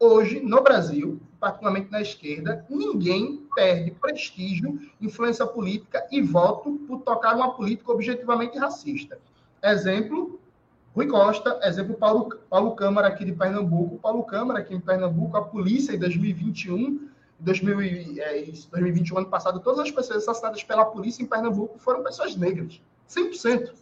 Hoje, 0.00 0.40
no 0.40 0.60
Brasil, 0.62 1.20
particularmente 1.40 1.90
na 1.90 2.00
esquerda, 2.00 2.64
ninguém 2.68 3.46
perde 3.54 3.90
prestígio, 3.92 4.80
influência 5.00 5.46
política 5.46 6.06
e 6.10 6.20
voto 6.20 6.72
por 6.86 7.00
tocar 7.00 7.34
uma 7.36 7.54
política 7.54 7.92
objetivamente 7.92 8.58
racista. 8.58 9.18
Exemplo, 9.62 10.40
Rui 10.94 11.06
Costa, 11.06 11.60
exemplo, 11.62 11.94
Paulo, 11.94 12.28
Paulo 12.50 12.74
Câmara 12.74 13.08
aqui 13.08 13.24
de 13.24 13.32
Pernambuco. 13.32 13.98
Paulo 13.98 14.24
Câmara 14.24 14.60
aqui 14.60 14.74
em 14.74 14.80
Pernambuco, 14.80 15.36
a 15.36 15.44
polícia 15.44 15.92
em 15.92 15.98
2021, 15.98 17.08
2000, 17.38 18.20
é, 18.20 18.42
2021, 18.72 19.18
ano 19.18 19.28
passado, 19.28 19.60
todas 19.60 19.78
as 19.80 19.90
pessoas 19.90 20.24
assassinadas 20.24 20.64
pela 20.64 20.84
polícia 20.84 21.22
em 21.22 21.26
Pernambuco 21.26 21.78
foram 21.78 22.02
pessoas 22.02 22.34
negras, 22.34 22.80
100%. 23.08 23.72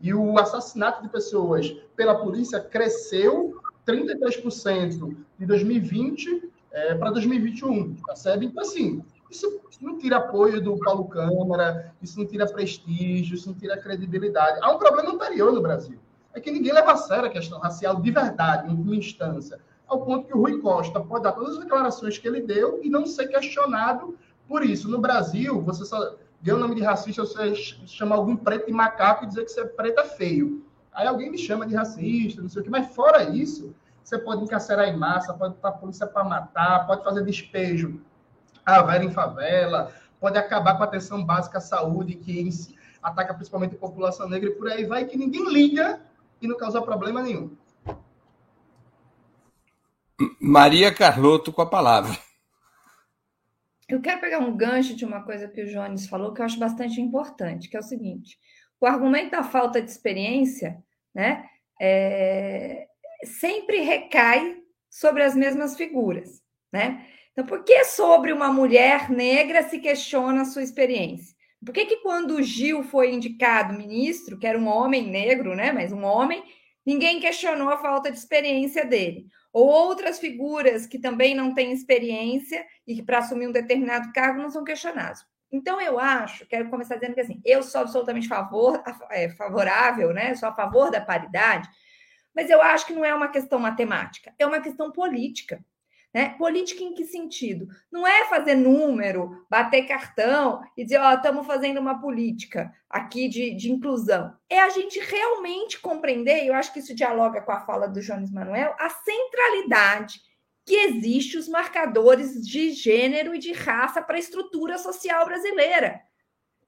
E 0.00 0.14
o 0.14 0.38
assassinato 0.38 1.02
de 1.02 1.08
pessoas 1.08 1.70
pela 1.96 2.14
polícia 2.14 2.60
cresceu 2.60 3.60
33% 3.86 5.16
de 5.38 5.46
2020 5.46 6.51
é, 6.72 6.94
para 6.94 7.10
2021, 7.10 7.94
percebe? 8.06 8.46
Então, 8.46 8.62
assim, 8.62 9.02
isso 9.30 9.60
não 9.80 9.98
tira 9.98 10.16
apoio 10.16 10.60
do 10.60 10.78
Paulo 10.78 11.04
Câmara, 11.06 11.92
isso 12.00 12.18
não 12.18 12.26
tira 12.26 12.46
prestígio, 12.46 13.34
isso 13.34 13.48
não 13.48 13.54
tira 13.54 13.76
credibilidade. 13.76 14.58
Há 14.62 14.70
um 14.70 14.78
problema 14.78 15.10
anterior 15.10 15.52
no 15.52 15.60
Brasil. 15.60 15.98
É 16.34 16.40
que 16.40 16.50
ninguém 16.50 16.72
leva 16.72 16.92
a 16.92 16.96
sério 16.96 17.26
a 17.26 17.30
questão 17.30 17.58
racial 17.58 18.00
de 18.00 18.10
verdade, 18.10 18.72
em 18.72 18.74
uma 18.74 18.96
instância. 18.96 19.60
Ao 19.86 20.00
ponto 20.00 20.26
que 20.26 20.34
o 20.34 20.40
Rui 20.40 20.58
Costa 20.60 21.00
pode 21.00 21.24
dar 21.24 21.32
todas 21.32 21.56
as 21.56 21.62
declarações 21.62 22.16
que 22.16 22.26
ele 22.26 22.40
deu 22.40 22.80
e 22.82 22.88
não 22.88 23.04
ser 23.04 23.28
questionado 23.28 24.16
por 24.48 24.64
isso. 24.64 24.90
No 24.90 24.98
Brasil, 24.98 25.60
você 25.60 25.84
só 25.84 26.14
deu 26.40 26.56
o 26.56 26.58
nome 26.58 26.74
de 26.74 26.82
racista, 26.82 27.24
você 27.24 27.54
chama 27.54 28.16
algum 28.16 28.34
preto 28.34 28.66
de 28.66 28.72
macaco 28.72 29.24
e 29.24 29.28
dizer 29.28 29.44
que 29.44 29.50
você 29.50 29.60
é 29.60 29.64
preto 29.64 30.00
é 30.00 30.04
feio. 30.04 30.64
Aí 30.92 31.06
alguém 31.06 31.30
me 31.30 31.38
chama 31.38 31.66
de 31.66 31.74
racista, 31.74 32.40
não 32.40 32.48
sei 32.48 32.60
o 32.60 32.64
quê. 32.64 32.70
Mas 32.70 32.94
fora 32.94 33.24
isso, 33.24 33.74
você 34.12 34.18
pode 34.18 34.44
encarcerar 34.44 34.86
em 34.88 34.96
massa, 34.96 35.32
pode 35.32 35.54
botar 35.54 35.70
a 35.70 35.72
polícia 35.72 36.06
para 36.06 36.22
matar, 36.22 36.86
pode 36.86 37.02
fazer 37.02 37.24
despejo 37.24 38.02
a 38.64 38.82
vera 38.82 39.02
em 39.02 39.10
favela, 39.10 39.90
pode 40.20 40.36
acabar 40.36 40.76
com 40.76 40.82
a 40.82 40.86
atenção 40.86 41.24
básica 41.24 41.56
à 41.56 41.60
saúde, 41.62 42.16
que 42.16 42.50
ataca 43.02 43.32
principalmente 43.32 43.74
a 43.74 43.78
população 43.78 44.28
negra 44.28 44.50
e 44.50 44.54
por 44.54 44.70
aí 44.70 44.84
vai, 44.84 45.06
que 45.06 45.16
ninguém 45.16 45.50
liga 45.50 46.00
e 46.42 46.46
não 46.46 46.58
causa 46.58 46.82
problema 46.82 47.22
nenhum. 47.22 47.56
Maria 50.38 50.94
Carlotto 50.94 51.50
com 51.50 51.62
a 51.62 51.66
palavra. 51.66 52.16
Eu 53.88 54.00
quero 54.00 54.20
pegar 54.20 54.38
um 54.40 54.54
gancho 54.54 54.94
de 54.94 55.06
uma 55.06 55.22
coisa 55.22 55.48
que 55.48 55.62
o 55.62 55.66
Jones 55.66 56.06
falou 56.06 56.34
que 56.34 56.40
eu 56.40 56.44
acho 56.44 56.58
bastante 56.58 57.00
importante, 57.00 57.68
que 57.68 57.76
é 57.76 57.80
o 57.80 57.82
seguinte: 57.82 58.38
o 58.78 58.86
argumento 58.86 59.30
da 59.30 59.42
falta 59.42 59.80
de 59.80 59.90
experiência, 59.90 60.82
né, 61.14 61.46
é, 61.80 62.86
sempre 63.24 63.80
recai 63.80 64.56
sobre 64.90 65.22
as 65.22 65.34
mesmas 65.34 65.76
figuras, 65.76 66.42
né? 66.72 67.06
Então, 67.32 67.46
por 67.46 67.64
que 67.64 67.84
sobre 67.84 68.32
uma 68.32 68.52
mulher 68.52 69.10
negra 69.10 69.62
se 69.62 69.78
questiona 69.78 70.42
a 70.42 70.44
sua 70.44 70.62
experiência? 70.62 71.34
Por 71.64 71.72
que, 71.72 71.86
que 71.86 71.96
quando 71.98 72.34
o 72.34 72.42
Gil 72.42 72.82
foi 72.82 73.12
indicado 73.12 73.72
ministro, 73.72 74.38
que 74.38 74.46
era 74.46 74.58
um 74.58 74.66
homem 74.66 75.08
negro, 75.08 75.54
né? 75.54 75.72
Mas 75.72 75.92
um 75.92 76.04
homem, 76.04 76.42
ninguém 76.84 77.20
questionou 77.20 77.70
a 77.70 77.78
falta 77.78 78.10
de 78.10 78.18
experiência 78.18 78.84
dele. 78.84 79.26
Ou 79.52 79.66
outras 79.66 80.18
figuras 80.18 80.86
que 80.86 80.98
também 80.98 81.34
não 81.34 81.54
têm 81.54 81.72
experiência 81.72 82.66
e 82.86 82.94
que 82.96 83.02
para 83.02 83.18
assumir 83.18 83.46
um 83.46 83.52
determinado 83.52 84.12
cargo 84.12 84.42
não 84.42 84.50
são 84.50 84.64
questionados. 84.64 85.24
Então, 85.52 85.80
eu 85.80 85.98
acho, 85.98 86.46
quero 86.46 86.68
começar 86.68 86.96
dizendo 86.96 87.14
que 87.14 87.20
assim, 87.20 87.40
eu 87.44 87.62
sou 87.62 87.82
absolutamente 87.82 88.26
favor, 88.26 88.82
é, 89.10 89.28
favorável, 89.30 90.12
né? 90.12 90.34
Sou 90.34 90.48
a 90.48 90.54
favor 90.54 90.90
da 90.90 91.00
paridade, 91.00 91.68
mas 92.34 92.50
eu 92.50 92.62
acho 92.62 92.86
que 92.86 92.92
não 92.92 93.04
é 93.04 93.14
uma 93.14 93.28
questão 93.28 93.58
matemática, 93.58 94.34
é 94.38 94.46
uma 94.46 94.60
questão 94.60 94.90
política. 94.90 95.64
Né? 96.14 96.34
Política 96.36 96.82
em 96.82 96.92
que 96.92 97.06
sentido? 97.06 97.68
Não 97.90 98.06
é 98.06 98.26
fazer 98.26 98.54
número, 98.54 99.46
bater 99.48 99.86
cartão 99.86 100.62
e 100.76 100.84
dizer, 100.84 100.98
ó, 100.98 101.10
oh, 101.10 101.14
estamos 101.14 101.46
fazendo 101.46 101.80
uma 101.80 101.98
política 101.98 102.70
aqui 102.88 103.28
de, 103.28 103.54
de 103.54 103.72
inclusão. 103.72 104.34
É 104.48 104.60
a 104.60 104.68
gente 104.68 105.00
realmente 105.00 105.80
compreender, 105.80 106.44
e 106.44 106.48
eu 106.48 106.54
acho 106.54 106.70
que 106.70 106.80
isso 106.80 106.94
dialoga 106.94 107.40
com 107.40 107.52
a 107.52 107.60
fala 107.60 107.88
do 107.88 108.02
Jones 108.02 108.30
Manuel, 108.30 108.74
a 108.78 108.90
centralidade 108.90 110.20
que 110.66 110.74
existe 110.74 111.38
os 111.38 111.48
marcadores 111.48 112.46
de 112.46 112.70
gênero 112.70 113.34
e 113.34 113.38
de 113.38 113.52
raça 113.52 114.02
para 114.02 114.16
a 114.16 114.20
estrutura 114.20 114.78
social 114.78 115.24
brasileira 115.24 116.00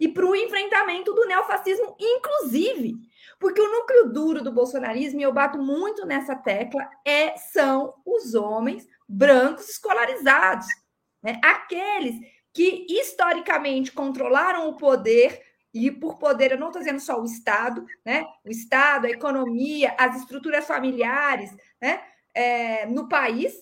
e 0.01 0.09
para 0.09 0.27
o 0.27 0.35
enfrentamento 0.35 1.12
do 1.12 1.27
neofascismo, 1.27 1.95
inclusive. 2.01 2.95
Porque 3.39 3.61
o 3.61 3.70
núcleo 3.70 4.12
duro 4.12 4.43
do 4.43 4.53
bolsonarismo, 4.53 5.20
e 5.20 5.22
eu 5.22 5.32
bato 5.32 5.59
muito 5.59 6.07
nessa 6.07 6.35
tecla, 6.35 6.89
é, 7.05 7.37
são 7.37 7.95
os 8.05 8.35
homens 8.35 8.87
brancos 9.09 9.68
escolarizados, 9.68 10.66
né? 11.22 11.41
aqueles 11.43 12.14
que 12.53 12.87
historicamente 12.89 13.93
controlaram 13.93 14.68
o 14.68 14.76
poder, 14.76 15.43
e 15.72 15.91
por 15.91 16.18
poder, 16.18 16.53
eu 16.53 16.59
não 16.59 16.68
estou 16.68 16.80
dizendo 16.80 17.01
só 17.01 17.20
o 17.20 17.24
Estado, 17.24 17.85
né? 18.05 18.24
o 18.45 18.51
Estado, 18.51 19.07
a 19.07 19.11
economia, 19.11 19.95
as 19.99 20.16
estruturas 20.16 20.64
familiares 20.64 21.51
né? 21.80 22.01
É, 22.32 22.87
no 22.87 23.09
país, 23.09 23.53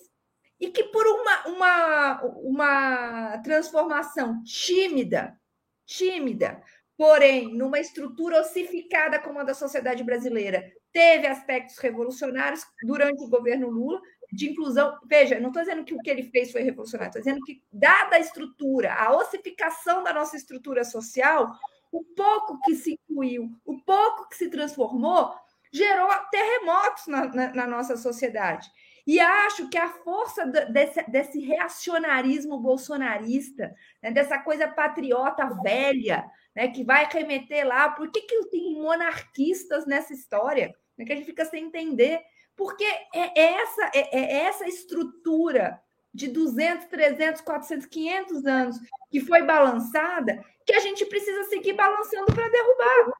e 0.59 0.69
que 0.69 0.83
por 0.85 1.05
uma, 1.05 1.47
uma, 1.47 2.21
uma 2.41 3.37
transformação 3.39 4.41
tímida, 4.43 5.37
tímida, 5.85 6.61
porém, 6.97 7.53
numa 7.53 7.79
estrutura 7.79 8.41
ossificada 8.41 9.19
como 9.19 9.39
a 9.39 9.43
da 9.43 9.53
sociedade 9.53 10.03
brasileira, 10.03 10.71
teve 10.91 11.27
aspectos 11.27 11.77
revolucionários 11.79 12.65
durante 12.83 13.23
o 13.23 13.29
governo 13.29 13.69
Lula, 13.69 14.01
de 14.31 14.49
inclusão. 14.49 14.97
Veja, 15.05 15.39
não 15.39 15.49
estou 15.49 15.63
dizendo 15.63 15.83
que 15.83 15.93
o 15.93 15.99
que 15.99 16.09
ele 16.09 16.23
fez 16.23 16.51
foi 16.51 16.61
revolucionário, 16.61 17.09
estou 17.09 17.21
dizendo 17.21 17.43
que, 17.45 17.61
dada 17.71 18.15
a 18.15 18.19
estrutura, 18.19 18.93
a 18.93 19.15
ossificação 19.15 20.03
da 20.03 20.13
nossa 20.13 20.35
estrutura 20.35 20.83
social, 20.83 21.51
o 21.91 22.03
pouco 22.03 22.59
que 22.61 22.75
se 22.75 22.93
incluiu, 22.93 23.51
o 23.65 23.79
pouco 23.81 24.29
que 24.29 24.35
se 24.35 24.49
transformou, 24.49 25.33
gerou 25.71 26.07
terremotos 26.31 27.07
na, 27.07 27.25
na, 27.25 27.53
na 27.53 27.67
nossa 27.67 27.97
sociedade. 27.97 28.69
E 29.05 29.19
acho 29.19 29.67
que 29.69 29.77
a 29.77 29.89
força 29.89 30.45
desse, 30.45 31.03
desse 31.09 31.39
reacionarismo 31.39 32.57
bolsonarista, 32.59 33.75
né, 34.01 34.11
dessa 34.11 34.39
coisa 34.39 34.67
patriota 34.67 35.45
velha, 35.61 36.23
né, 36.55 36.67
que 36.67 36.83
vai 36.83 37.07
remeter 37.11 37.67
lá, 37.67 37.89
por 37.89 38.11
que, 38.11 38.21
que 38.21 38.45
tem 38.49 38.73
monarquistas 38.73 39.85
nessa 39.85 40.13
história? 40.13 40.73
Né, 40.97 41.05
que 41.05 41.13
a 41.13 41.15
gente 41.15 41.25
fica 41.25 41.45
sem 41.45 41.65
entender. 41.65 42.21
Porque 42.55 42.83
é 42.83 43.39
essa, 43.39 43.91
é, 43.95 44.19
é 44.19 44.33
essa 44.45 44.67
estrutura 44.67 45.81
de 46.13 46.27
200, 46.27 46.85
300, 46.85 47.41
400, 47.41 47.87
500 47.87 48.45
anos 48.45 48.77
que 49.09 49.19
foi 49.19 49.41
balançada 49.41 50.43
que 50.65 50.73
a 50.73 50.79
gente 50.79 51.05
precisa 51.05 51.43
seguir 51.45 51.73
balançando 51.73 52.33
para 52.33 52.47
derrubar. 52.49 53.13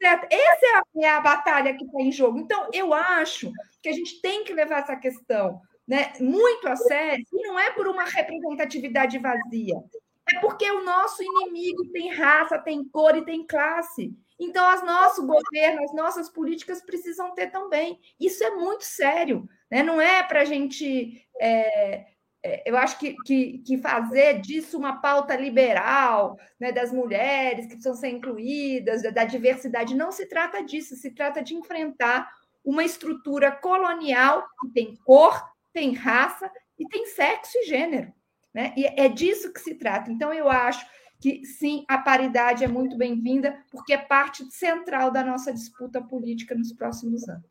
Certo? 0.00 0.26
Essa 0.30 0.66
é 0.66 0.76
a, 0.76 0.82
é 1.06 1.10
a 1.10 1.20
batalha 1.20 1.74
que 1.74 1.84
está 1.84 2.00
em 2.00 2.10
jogo. 2.10 2.38
Então, 2.38 2.68
eu 2.72 2.94
acho 2.94 3.52
que 3.82 3.88
a 3.90 3.92
gente 3.92 4.20
tem 4.22 4.44
que 4.44 4.54
levar 4.54 4.78
essa 4.82 4.96
questão 4.96 5.60
né, 5.86 6.12
muito 6.20 6.68
a 6.68 6.76
sério, 6.76 7.24
e 7.32 7.42
não 7.42 7.58
é 7.58 7.72
por 7.72 7.88
uma 7.88 8.04
representatividade 8.04 9.18
vazia, 9.18 9.74
é 10.36 10.40
porque 10.40 10.70
o 10.70 10.84
nosso 10.84 11.22
inimigo 11.22 11.90
tem 11.92 12.12
raça, 12.12 12.58
tem 12.58 12.84
cor 12.84 13.16
e 13.16 13.24
tem 13.24 13.46
classe. 13.46 14.14
Então, 14.38 14.66
as 14.66 14.82
nosso 14.82 15.26
governo, 15.26 15.84
as 15.84 15.94
nossas 15.94 16.30
políticas 16.30 16.82
precisam 16.82 17.34
ter 17.34 17.48
também. 17.48 17.98
Isso 18.18 18.42
é 18.42 18.50
muito 18.50 18.84
sério, 18.84 19.46
né? 19.70 19.82
não 19.82 20.00
é 20.00 20.22
para 20.22 20.40
a 20.40 20.44
gente. 20.44 21.26
É, 21.38 22.06
é, 22.42 22.62
eu 22.64 22.76
acho 22.78 22.98
que, 22.98 23.14
que, 23.26 23.58
que, 23.58 23.76
fazer 23.76 24.40
disso 24.40 24.78
uma 24.78 25.00
pauta 25.00 25.36
liberal, 25.36 26.38
né, 26.58 26.72
das 26.72 26.90
mulheres 26.90 27.66
que 27.66 27.72
precisam 27.72 27.94
ser 27.94 28.08
incluídas, 28.08 29.02
da, 29.02 29.10
da 29.10 29.24
diversidade, 29.24 29.94
não 29.94 30.10
se 30.10 30.24
trata 30.26 30.62
disso, 30.62 30.96
se 30.96 31.10
trata 31.10 31.42
de 31.42 31.54
enfrentar 31.54 32.30
uma 32.64 32.82
estrutura 32.82 33.52
colonial 33.52 34.46
que 34.60 34.72
tem 34.72 34.96
cor, 35.04 35.38
tem 35.70 35.92
raça 35.92 36.50
e 36.78 36.86
tem 36.88 37.04
sexo 37.04 37.58
e 37.58 37.66
gênero. 37.66 38.10
Né? 38.52 38.72
E 38.76 38.84
é 38.84 39.08
disso 39.08 39.52
que 39.52 39.60
se 39.60 39.74
trata. 39.74 40.10
Então, 40.10 40.32
eu 40.32 40.48
acho 40.48 40.84
que 41.20 41.44
sim, 41.44 41.84
a 41.86 41.98
paridade 41.98 42.64
é 42.64 42.68
muito 42.68 42.96
bem-vinda, 42.96 43.62
porque 43.70 43.92
é 43.92 43.98
parte 43.98 44.44
central 44.50 45.10
da 45.10 45.22
nossa 45.22 45.52
disputa 45.52 46.00
política 46.00 46.54
nos 46.54 46.72
próximos 46.72 47.28
anos. 47.28 47.50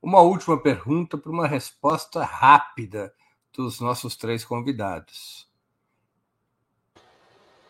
Uma 0.00 0.20
última 0.20 0.60
pergunta 0.60 1.18
para 1.18 1.32
uma 1.32 1.46
resposta 1.46 2.22
rápida 2.22 3.12
dos 3.52 3.80
nossos 3.80 4.14
três 4.14 4.44
convidados: 4.44 5.48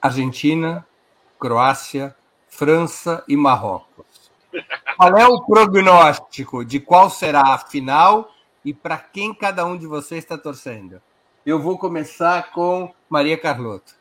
Argentina, 0.02 0.86
Croácia, 1.38 2.14
França 2.48 3.24
e 3.28 3.36
Marrocos. 3.36 4.30
Qual 4.96 5.16
é 5.16 5.26
o 5.26 5.44
prognóstico 5.44 6.64
de 6.64 6.80
qual 6.80 7.08
será 7.08 7.54
a 7.54 7.58
final 7.58 8.34
e 8.64 8.74
para 8.74 8.98
quem 8.98 9.32
cada 9.32 9.64
um 9.64 9.78
de 9.78 9.86
vocês 9.86 10.24
está 10.24 10.36
torcendo? 10.36 11.00
Eu 11.48 11.58
vou 11.58 11.78
começar 11.78 12.52
com 12.52 12.94
Maria 13.08 13.38
Carlota. 13.38 13.94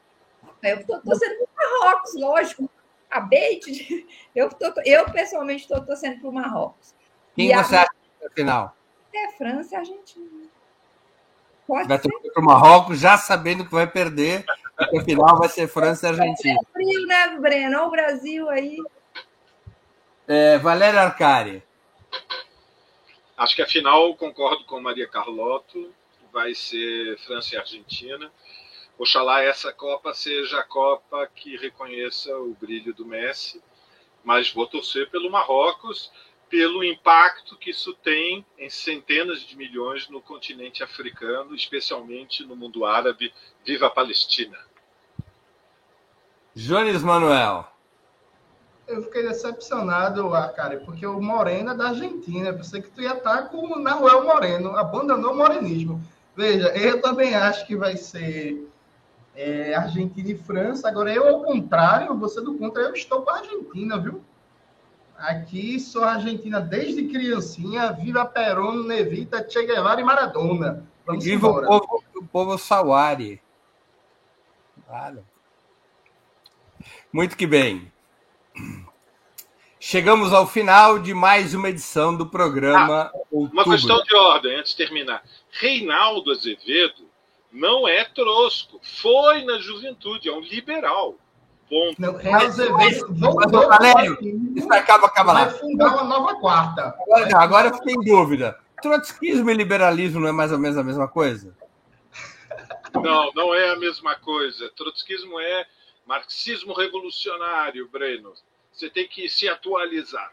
Eu 0.62 0.80
estou 0.80 1.00
torcendo 1.00 1.38
para 1.38 1.46
o 1.46 1.82
Marrocos, 1.82 2.14
lógico. 2.16 2.70
Acabei 3.10 3.62
de. 3.62 4.06
Eu, 4.36 4.50
tô, 4.50 4.66
eu 4.86 5.06
pessoalmente 5.06 5.62
estou 5.62 5.84
torcendo 5.84 6.20
para 6.20 6.30
o 6.30 6.34
Marrocos. 6.34 6.94
Quem 7.34 7.50
e 7.50 7.56
você 7.56 7.76
a... 7.78 7.84
acha 7.84 7.92
no 8.22 8.30
final? 8.32 8.76
É 9.16 9.32
França 9.32 9.74
e 9.74 9.78
Argentina. 9.78 10.50
Pode 11.66 11.88
vai 11.88 11.98
torcer 11.98 12.34
para 12.34 12.44
o 12.44 12.46
Marrocos 12.46 13.00
já 13.00 13.18
sabendo 13.18 13.66
que 13.66 13.72
vai 13.72 13.88
perder, 13.88 14.46
e 14.92 15.00
o 15.00 15.04
final 15.06 15.38
vai 15.38 15.48
ser 15.48 15.70
França 15.70 16.06
e 16.06 16.10
Argentina. 16.10 16.60
É 16.62 16.72
frio, 16.74 17.08
né, 17.08 17.38
Breno? 17.40 17.78
Olha 17.78 17.88
o 17.88 17.92
Brasil 17.92 18.50
aí. 18.50 18.78
É, 20.28 20.58
Valéria 20.58 21.00
Arcari. 21.00 21.64
Acho 23.38 23.56
que 23.56 23.62
a 23.62 23.68
final, 23.68 24.14
concordo 24.16 24.66
com 24.66 24.82
Maria 24.82 25.08
Carlotto, 25.08 25.96
vai 26.38 26.54
ser 26.54 27.18
França 27.26 27.56
e 27.56 27.58
Argentina. 27.58 28.32
Oxalá 28.96 29.42
essa 29.42 29.74
Copa 29.74 30.14
seja 30.14 30.60
a 30.60 30.64
Copa 30.64 31.26
que 31.36 31.58
reconheça 31.58 32.32
o 32.38 32.54
brilho 32.54 32.94
do 32.94 33.04
Messi, 33.04 33.60
mas 34.24 34.54
vou 34.54 34.68
torcer 34.68 35.10
pelo 35.10 35.32
Marrocos, 35.32 36.12
pelo 36.48 36.84
impacto 36.84 37.58
que 37.58 37.72
isso 37.72 37.92
tem 38.04 38.46
em 38.56 38.70
centenas 38.70 39.42
de 39.42 39.58
milhões 39.58 40.08
no 40.10 40.22
continente 40.22 40.84
africano, 40.84 41.56
especialmente 41.56 42.46
no 42.46 42.56
mundo 42.56 42.86
árabe. 42.86 43.34
Viva 43.66 43.88
a 43.88 43.90
Palestina! 43.90 44.60
Jones 46.54 47.02
Manuel. 47.02 47.66
Eu 48.88 49.02
fiquei 49.02 49.24
decepcionado, 49.24 50.36
Arcari, 50.36 50.86
porque 50.86 51.06
o 51.06 51.20
Moreno 51.20 51.72
é 51.72 51.76
da 51.76 51.90
Argentina. 51.90 52.50
Eu 52.50 52.58
pensei 52.58 52.80
que 52.80 52.92
tu 52.92 53.02
ia 53.02 53.14
estar 53.14 53.50
com 53.50 53.74
o 53.74 53.80
Nahuel 53.80 54.24
Moreno, 54.24 54.78
abandonou 54.78 55.34
o 55.34 55.36
morenismo. 55.36 56.00
Veja, 56.38 56.68
eu 56.78 57.02
também 57.02 57.34
acho 57.34 57.66
que 57.66 57.76
vai 57.76 57.98
ser 57.98 58.70
é, 59.36 59.74
Argentina 59.74 60.30
e 60.30 60.38
França. 60.38 60.88
Agora, 60.88 61.12
eu, 61.12 61.28
ao 61.28 61.44
contrário, 61.44 62.16
você 62.16 62.40
do 62.40 62.56
contra, 62.60 62.84
eu 62.84 62.94
estou 62.94 63.24
com 63.24 63.32
a 63.32 63.40
Argentina, 63.40 63.98
viu? 63.98 64.22
Aqui 65.18 65.80
sou 65.80 66.04
Argentina 66.04 66.62
desde 66.62 67.08
criancinha. 67.08 67.92
Viva 67.92 68.24
Perón, 68.24 68.84
Nevita, 68.84 69.44
Che 69.50 69.66
Guevara 69.66 70.00
e 70.00 70.04
Maradona. 70.04 70.86
Vamos 71.08 71.24
Viva 71.24 71.48
embora. 71.48 71.66
o 71.66 71.80
povo, 71.80 72.04
o 72.18 72.24
povo 72.28 72.58
Sawari. 72.60 73.42
Claro. 74.86 75.26
Muito 77.12 77.36
que 77.36 77.48
bem. 77.48 77.92
Chegamos 79.90 80.34
ao 80.34 80.46
final 80.46 81.00
de 81.00 81.14
mais 81.14 81.54
uma 81.54 81.70
edição 81.70 82.14
do 82.14 82.26
programa. 82.26 83.10
Ah, 83.16 83.20
uma 83.32 83.64
questão 83.64 84.04
de 84.04 84.14
ordem, 84.18 84.58
antes 84.58 84.72
de 84.72 84.78
terminar. 84.86 85.24
Reinaldo 85.50 86.30
Azevedo 86.30 87.06
não 87.54 87.88
é 87.88 88.04
trosco. 88.04 88.82
Foi 89.02 89.46
na 89.46 89.60
juventude, 89.60 90.28
é 90.28 90.34
um 90.34 90.42
liberal. 90.42 91.16
Ponto. 91.70 92.02
Não, 92.02 92.18
Reinaldo 92.18 92.48
Azevedo 92.48 93.14
voltou. 93.14 93.70
Valério, 93.70 94.18
isso 94.58 94.74
acaba, 94.74 95.08
acaba 95.08 95.32
lá. 95.32 95.46
Vai 95.46 95.58
fundar 95.58 95.88
uma 95.94 96.04
nova 96.04 96.36
quarta. 96.36 96.94
Agora, 97.00 97.38
agora 97.38 97.68
eu 97.70 97.74
fiquei 97.76 97.94
em 97.94 98.04
dúvida. 98.04 98.60
trotskismo 98.82 99.50
e 99.50 99.54
liberalismo 99.54 100.20
não 100.20 100.28
é 100.28 100.34
mais 100.34 100.52
ou 100.52 100.60
menos 100.60 100.78
a 100.78 100.84
mesma 100.84 101.08
coisa? 101.08 101.56
Não, 102.94 103.32
não 103.34 103.56
é 103.56 103.70
a 103.70 103.78
mesma 103.78 104.16
coisa. 104.16 104.70
Trotskismo 104.76 105.40
é 105.40 105.66
marxismo 106.06 106.74
revolucionário, 106.74 107.88
Breno. 107.88 108.34
Você 108.78 108.92
tem 108.92 109.08
que 109.08 109.28
se 109.28 109.50
atualizar. 109.50 110.32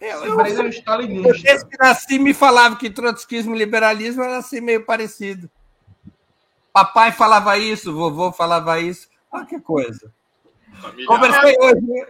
Eu, 0.00 0.24
eu, 0.24 0.40
é 0.40 0.68
stalinista. 0.70 1.32
Desde 1.34 1.68
que 1.68 1.78
nasci 1.78 2.18
me 2.18 2.34
falava 2.34 2.74
que 2.74 2.90
trotskismo 2.90 3.54
e 3.54 3.58
liberalismo 3.58 4.24
era 4.24 4.38
assim 4.38 4.60
meio 4.60 4.84
parecido. 4.84 5.48
Papai 6.72 7.12
falava 7.12 7.56
isso, 7.56 7.94
vovô 7.94 8.32
falava 8.32 8.80
isso. 8.80 9.08
Olha 9.30 9.46
que 9.46 9.60
coisa. 9.60 10.12
Família. 10.80 11.06
Conversei 11.06 11.56
hoje, 11.60 12.06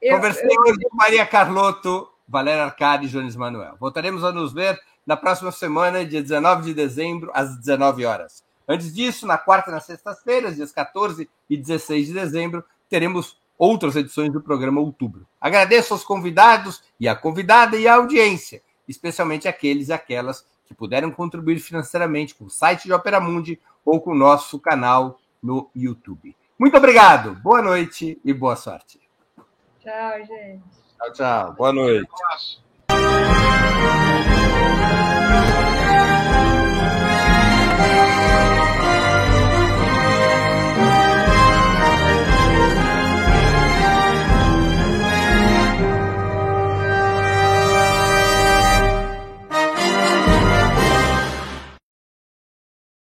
eu, 0.00 0.16
conversei 0.16 0.48
eu... 0.50 0.62
hoje 0.62 0.80
com 0.88 0.96
Maria 0.96 1.26
Carlotto, 1.26 2.08
Valéria 2.26 2.64
Arcade 2.64 3.06
e 3.06 3.08
Jones 3.08 3.36
Manuel. 3.36 3.76
Voltaremos 3.78 4.24
a 4.24 4.32
nos 4.32 4.52
ver 4.52 4.80
na 5.06 5.16
próxima 5.16 5.52
semana, 5.52 6.06
dia 6.06 6.22
19 6.22 6.62
de 6.62 6.74
dezembro, 6.74 7.30
às 7.34 7.58
19 7.58 8.06
horas. 8.06 8.42
Antes 8.66 8.94
disso, 8.94 9.26
na 9.26 9.36
quarta 9.36 9.70
e 9.70 9.74
na 9.74 9.80
sexta-feira, 9.80 10.52
dias 10.52 10.72
14 10.72 11.28
e 11.50 11.56
16 11.56 12.06
de 12.06 12.14
dezembro, 12.14 12.64
teremos 12.88 13.41
outras 13.62 13.94
edições 13.94 14.32
do 14.32 14.40
programa 14.40 14.80
Outubro. 14.80 15.24
Agradeço 15.40 15.94
aos 15.94 16.02
convidados 16.02 16.82
e 16.98 17.06
à 17.06 17.14
convidada 17.14 17.76
e 17.76 17.86
à 17.86 17.94
audiência, 17.94 18.60
especialmente 18.88 19.46
aqueles 19.46 19.86
e 19.86 19.92
aquelas 19.92 20.44
que 20.66 20.74
puderam 20.74 21.12
contribuir 21.12 21.60
financeiramente 21.60 22.34
com 22.34 22.46
o 22.46 22.50
site 22.50 22.86
de 22.86 22.92
Opera 22.92 23.20
Mundi 23.20 23.60
ou 23.84 24.00
com 24.00 24.10
o 24.10 24.16
nosso 24.16 24.58
canal 24.58 25.20
no 25.40 25.70
YouTube. 25.76 26.36
Muito 26.58 26.76
obrigado, 26.76 27.36
boa 27.36 27.62
noite 27.62 28.20
e 28.24 28.34
boa 28.34 28.56
sorte. 28.56 29.00
Tchau, 29.78 30.18
gente. 30.26 30.64
Tchau, 30.96 31.12
tchau. 31.12 31.52
Boa 31.52 31.72
noite. 31.72 32.10